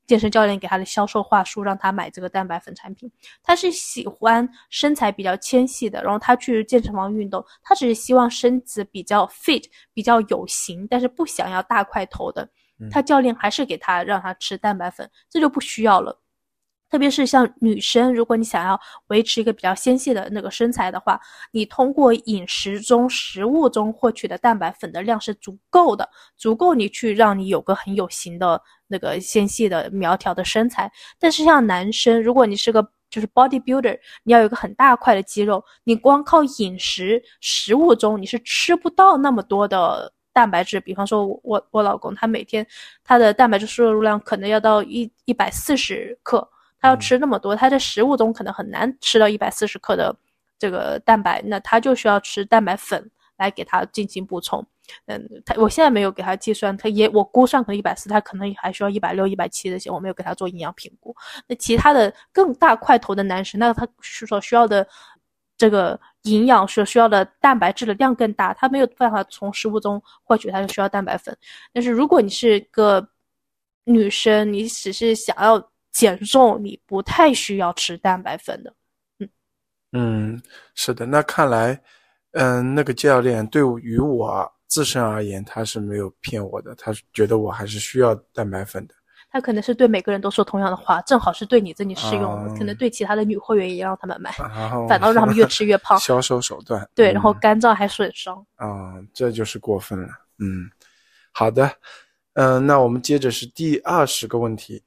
[0.07, 3.11] 健身教练给他的销售话术，让他买这个蛋白粉产品。
[3.43, 12.49] 他是喜欢身材比较纤细的，然后他去健身房运动，他只是希望身子比较 fit，比较有型，但是不想要大块头的。
[12.91, 16.21] 他教练还是给他让他吃蛋白粉，这就不需要了。
[16.89, 30.91] 特别是像女生，如果你想要维持一个比较纤细的那个身材的话，你通过饮食中食物中获取的蛋白粉的量是足够的，足够你去让你有个很有型的那个纤细的苗条的身材。
[31.19, 40.79] 但是像男生，如果你是个就是 bodybuilder，你要有个很大块的肌肉，你光靠饮食食物中你是吃不到那么多的蛋白质。
[40.79, 42.65] 比方说，我我老公他每天
[43.03, 46.49] 他的蛋白质摄入量可能要到一一百四十克。
[46.87, 50.15] 他要吃那么多，他在食物中可能很难吃到一百四十克的
[50.57, 54.65] 这个蛋白，那他就需要吃蛋白粉来给他进行补充。
[55.07, 61.13] 嗯，他我现在没有给他计算，他也我估算可能一百四，他可能还需要一百六、一百七这些，我没有给他做营养评估。
[61.49, 64.87] 那其他的更大块头的男生，那他所需要的
[65.59, 71.37] 这个营养所需要的蛋白质的量更大，他没有办法从食物中获取，他就需要蛋白粉。
[71.73, 73.05] 但是如果你是个
[73.83, 75.69] 女生，你只是想要。
[75.97, 78.75] 减重你不太需要吃蛋白粉的，
[79.19, 79.29] 嗯
[79.93, 80.43] 嗯，
[80.75, 81.81] 是的，那看来，
[82.33, 88.95] 嗯，那个教练对于我自身而言，他是没有骗我的，他觉得我还是需要蛋白粉的。
[89.31, 94.31] 他可能是对每个人都说同样的话，正好是对你这里适用，可能对其他的女会员也让他们买，
[94.87, 95.99] 反倒让他们越吃越胖。
[95.99, 96.87] 销售手段。
[96.95, 98.37] 对，然后肝脏还损伤。
[98.57, 100.09] 啊，这就是过分了。
[100.41, 100.71] 嗯，
[101.33, 101.71] 好的，
[102.35, 104.83] 嗯，那我们接着是第二十个问题。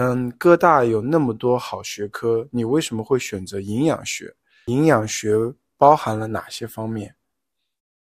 [0.00, 4.32] 嗯，哥大有那么多好学科，你为什么会选择营养学？
[4.66, 5.34] 营养学
[5.76, 7.16] 包含了哪些方面？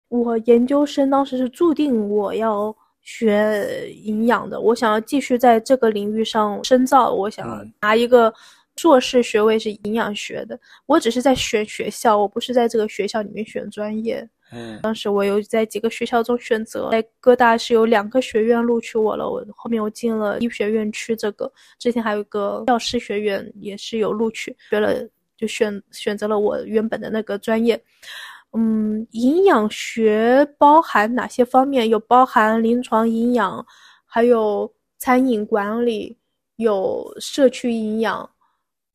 [0.10, 8.34] 我研究生当时是注定我要学营养的，我想要继续在这个领域上深造，我想拿一个
[8.76, 10.60] 硕士学位是营养学的。
[10.88, 14.30] 我只是在选学校，我不是在这个学校里面选专业。
[14.52, 24.94] 嗯，当时我有在几个学校中选择，在哥大是有两个学院录取我了，我后面我进了医学院区，这个之前还有一个药师学院也是有录取，学了
[25.36, 27.78] 就选选择了我原本的那个专业。
[28.54, 31.90] 嗯，营养学包含哪些方面？
[31.90, 33.64] 有包含临床营养，
[34.06, 36.18] 还有餐饮管理，
[36.56, 38.28] 有社区营养，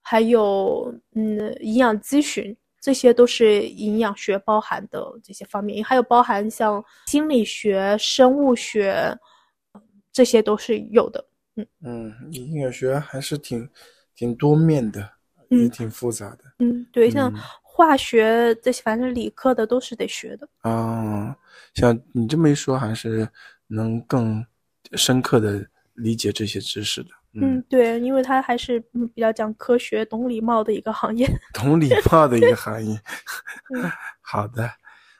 [0.01, 2.57] 还有嗯营养咨询。
[2.83, 9.17] 这些都是营养学包含的这些方面，还有包含像心理学、生物学，
[10.13, 11.25] 这些都是有的。
[11.55, 13.71] 嗯嗯，营养学还是挺
[14.17, 15.09] 挺多面的，
[15.49, 16.39] 也挺复杂的。
[16.59, 17.33] 嗯，对，像
[17.63, 20.49] 化学这些，反正理科的都是得学的。
[20.63, 21.37] 啊，
[21.75, 23.29] 像你这么一说，还是
[23.69, 24.45] 能更
[24.95, 25.65] 深刻的
[25.95, 27.11] 理解这些知识的。
[27.35, 28.79] 嗯，对，因为它还是
[29.15, 31.27] 比较讲科学、懂礼貌的一个行业。
[31.55, 33.01] 懂礼貌的一个行业。
[34.21, 34.71] 好的，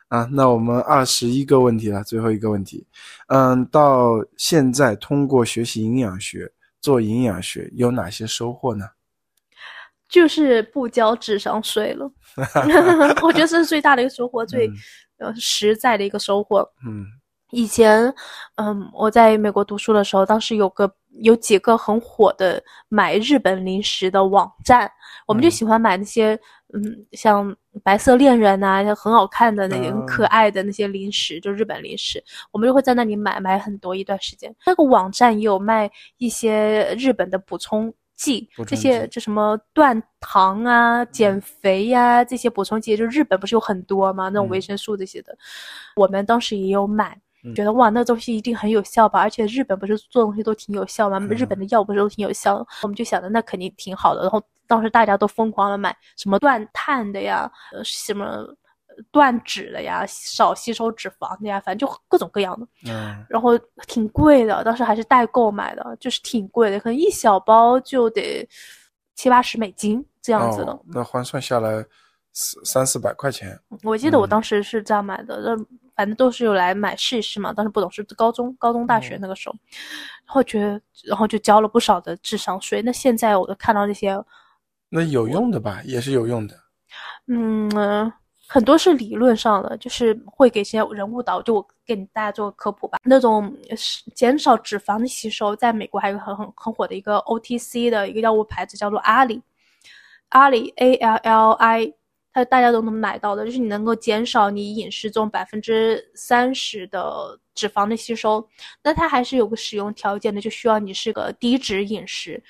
[0.09, 2.87] 啊，那我们二十一个问题了，最后一个问题。
[3.29, 8.87] 嗯，到现在通过学习营养学做营养学有哪些收获呢？
[10.09, 12.11] 就是不交智商税了。
[13.23, 14.71] 我觉得这是最大的一个收获，最
[15.17, 16.61] 呃实在的一个收获。
[16.87, 17.07] 嗯。
[17.55, 18.11] 以前，
[18.57, 20.91] 嗯，我在美国读书的时候，当时有个
[21.21, 24.91] 有几个很火的买日本零食的网站，
[25.27, 26.39] 我们就喜欢买那些，
[26.73, 34.55] 嗯，像白色恋人啊，很好看的那些可爱的那些零食，就日本零食，我们就会在那里买买很多一段时间。
[34.65, 44.31] 那个网站也有卖一些日本的补充剂，这些就什么断糖啊、减肥呀这些补充剂，就日本不是有很多吗？
[44.31, 45.37] 那种维生素这些的，
[45.95, 47.21] 我们当时也有买。
[47.57, 49.21] 觉得哇，那东西一定很有效吧？
[49.21, 51.19] 而且日本不是做东西都挺有效吗？
[51.31, 52.65] 日本的药不是都挺有效？
[52.83, 54.23] 我们就想着那肯定挺好的。
[54.23, 58.47] 然后当时大家都疯狂的买什么断碳的呀，呃，什么
[59.11, 62.67] 断脂的呀，少吸收脂肪的呀，反正就各种各样的。
[62.89, 63.27] 嗯。
[63.29, 63.59] 然后
[63.89, 68.49] 挺贵的，当时还是代购买的，就是挺贵的，可能一小包就得
[69.17, 70.81] 七八十美金这样子的。
[70.87, 71.85] 那换算下来，
[72.33, 73.59] 四三四百块钱。
[73.83, 75.67] 我记得我当时是这样买的，那。
[76.03, 79.55] 反正都是有来买试一试嘛，当时不懂是高中、高中、大学那个时候，
[80.27, 82.83] 然后觉得，然后就交了不少的智商税。
[82.83, 84.21] 那现在我都看到那些，
[84.89, 86.59] 那有用的吧，也是有用的。
[87.29, 88.13] 嗯，
[88.49, 91.41] 很多是理论上的，就是会给些人误导。
[91.41, 93.57] 就我给你大家做个科普吧，那种
[94.13, 99.41] 减少脂肪的吸收，在美国还有很很很火的一个 OTC 的一个药物牌子叫做阿里，
[100.31, 101.95] 阿里 A L L I。
[102.33, 108.47] 它大家都能买到的，就是你能够减少你饮食中百分之三十的脂肪的吸收。
[108.83, 112.43] 那它还是有个使用条件的，就需要你是个低脂饮食，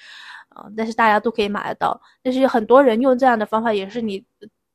[0.50, 2.00] 啊，但是大家都可以买得到。
[2.22, 4.24] 但是很多人用这样的方法，也是你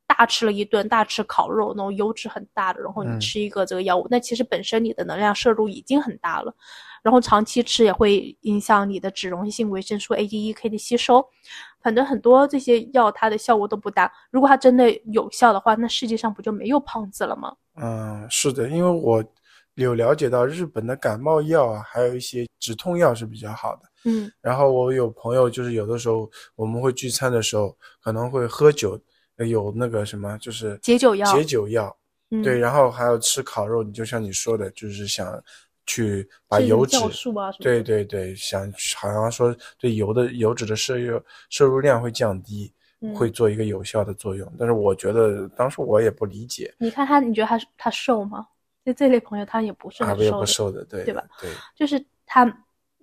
[0.05, 6.53] 大吃了一顿，大吃烤肉那种油脂很大的，然后你吃一个这个药物，那其实本身你的能量摄入已经很大了。
[7.07, 11.25] 然后长期吃也会影响你的脂溶性维生素 A、D、E、K 的吸收，
[11.81, 14.11] 反正很多这些药它的效果都不大。
[14.29, 17.55] 如果它真的有效的话，那世界上不就没有胖子了吗？
[17.81, 19.23] 嗯，是的，因为我
[19.75, 23.83] 有了解到日本的感冒药啊，还有一些止痛药是比较好的。
[24.03, 27.73] 嗯，然后我有朋友就是有的时候我们会聚餐的时候
[28.03, 28.99] 可能会喝酒，
[29.37, 31.95] 有那个什么就是解酒药，解酒药。
[32.43, 35.41] 对，然后还有吃烤肉，你就像你说的，就是想。
[35.87, 36.97] 去把油脂，
[37.59, 41.19] 对对对，想好像说对油的油脂的摄入
[41.49, 42.71] 摄入量会降低，
[43.15, 44.51] 会做一个有效的作用。
[44.59, 46.71] 但是我觉得当时我也不理解。
[46.77, 48.45] 你看他，你觉得他他瘦吗？
[48.85, 51.23] 就这类朋友，他也不是很瘦的，不瘦的，对对吧？
[51.41, 52.45] 对，就是他，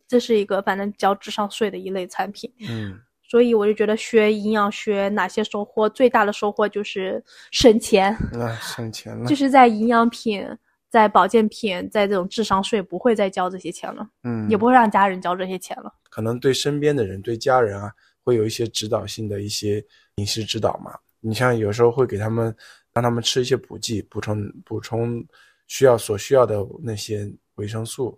[0.07, 2.53] 这是一个反正交智商税的一类产品。
[2.69, 8.15] 嗯，所以我就觉得学营养学哪些收获最大的收获就是省钱。
[8.33, 10.47] 那省钱了，就是在营养品。
[10.95, 15.93] 在保健品，在这种智商税不会再交这些钱了，嗯，也不会让家人交这些钱了。
[16.09, 17.93] 可能对身边的人、对家人啊，
[18.23, 19.85] 会有一些指导性的一些
[20.19, 20.97] 饮食指导嘛。
[21.19, 22.55] 你像有时候会给他们，
[22.93, 25.21] 让他们吃一些补剂，补充补充
[25.67, 28.17] 需要所需要的那些维生素。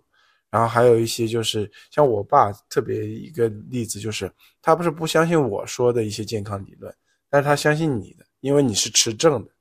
[0.51, 4.31] 然后还有一些就是像我爸特别一个例子，就是
[4.61, 6.93] 他不是不相信我说的一些健康理论，
[7.27, 9.51] 但是他相信你的，因为你是持证的。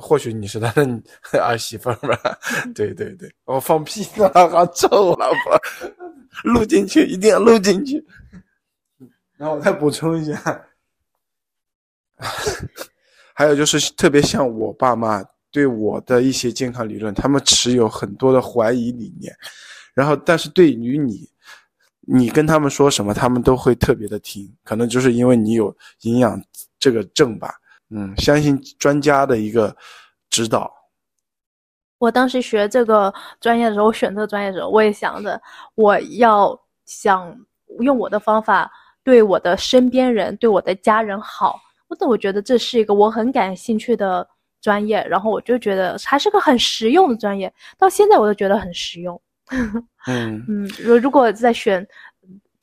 [0.00, 1.02] 或许你是他的
[1.40, 2.18] 儿媳妇吧？
[2.74, 5.60] 对对对，我放屁了，好臭，老婆，
[6.42, 8.04] 录进去，一定要录进去。
[9.38, 10.66] 然后我再补充一下，
[13.32, 19.34] 还有就是特别像我爸妈对我的一些健康理论，他们持有很多的怀疑理念。
[19.92, 21.28] 然后，但是对于你，
[22.00, 24.52] 你跟他们说什么，他们都会特别的听。
[24.64, 26.42] 可能就是因为你有营养
[26.78, 27.54] 这个证吧。
[27.96, 29.74] 嗯，相信专家的一个
[30.28, 30.68] 指导。
[31.98, 35.40] 我当时学这个专业的时候，我选择专业的时候，我也想着
[35.76, 37.34] 我要想
[37.78, 38.70] 用我的方法
[39.04, 41.60] 对我的身边人、对我的家人好。
[41.86, 44.26] 我我觉得这是一个我很感兴趣的
[44.60, 47.52] 专业，然后我就觉得还是个很实用的专业。
[47.78, 49.20] 到现在我都觉得很实用。
[50.08, 51.86] 嗯嗯，如如果在选。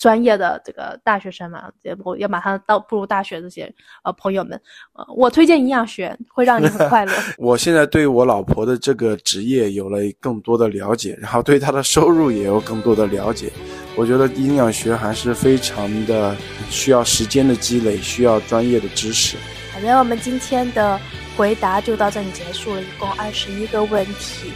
[0.02, 3.72] 专业的这个大学生嘛，也不要马上到步入大学这些
[4.04, 4.60] 呃朋友们，
[4.94, 7.14] 呃，我推荐营养学会让你很 快乐。
[7.38, 13.52] 我现在对我老婆的这个职业有了更多的了解，然后对她的收入也有更多的了解。
[13.96, 16.36] 我觉得营养学还是非常的
[16.72, 19.38] 需要时间的积累，需要专业的知识。
[19.72, 21.00] 好的，我们今天的
[21.38, 24.52] 回答就到这里结束了，一共二十一个问题，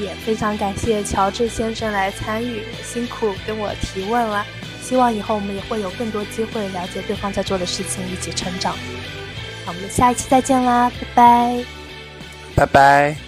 [0.00, 4.44] 也非常感谢乔治先生来参与，辛苦跟我提问了。
[4.88, 8.72] 希望以后我们也会有更多机会了解对方在做的事情，一起成长。
[9.66, 11.64] 好我们下一期再见啦，拜拜，
[12.56, 13.27] 拜拜。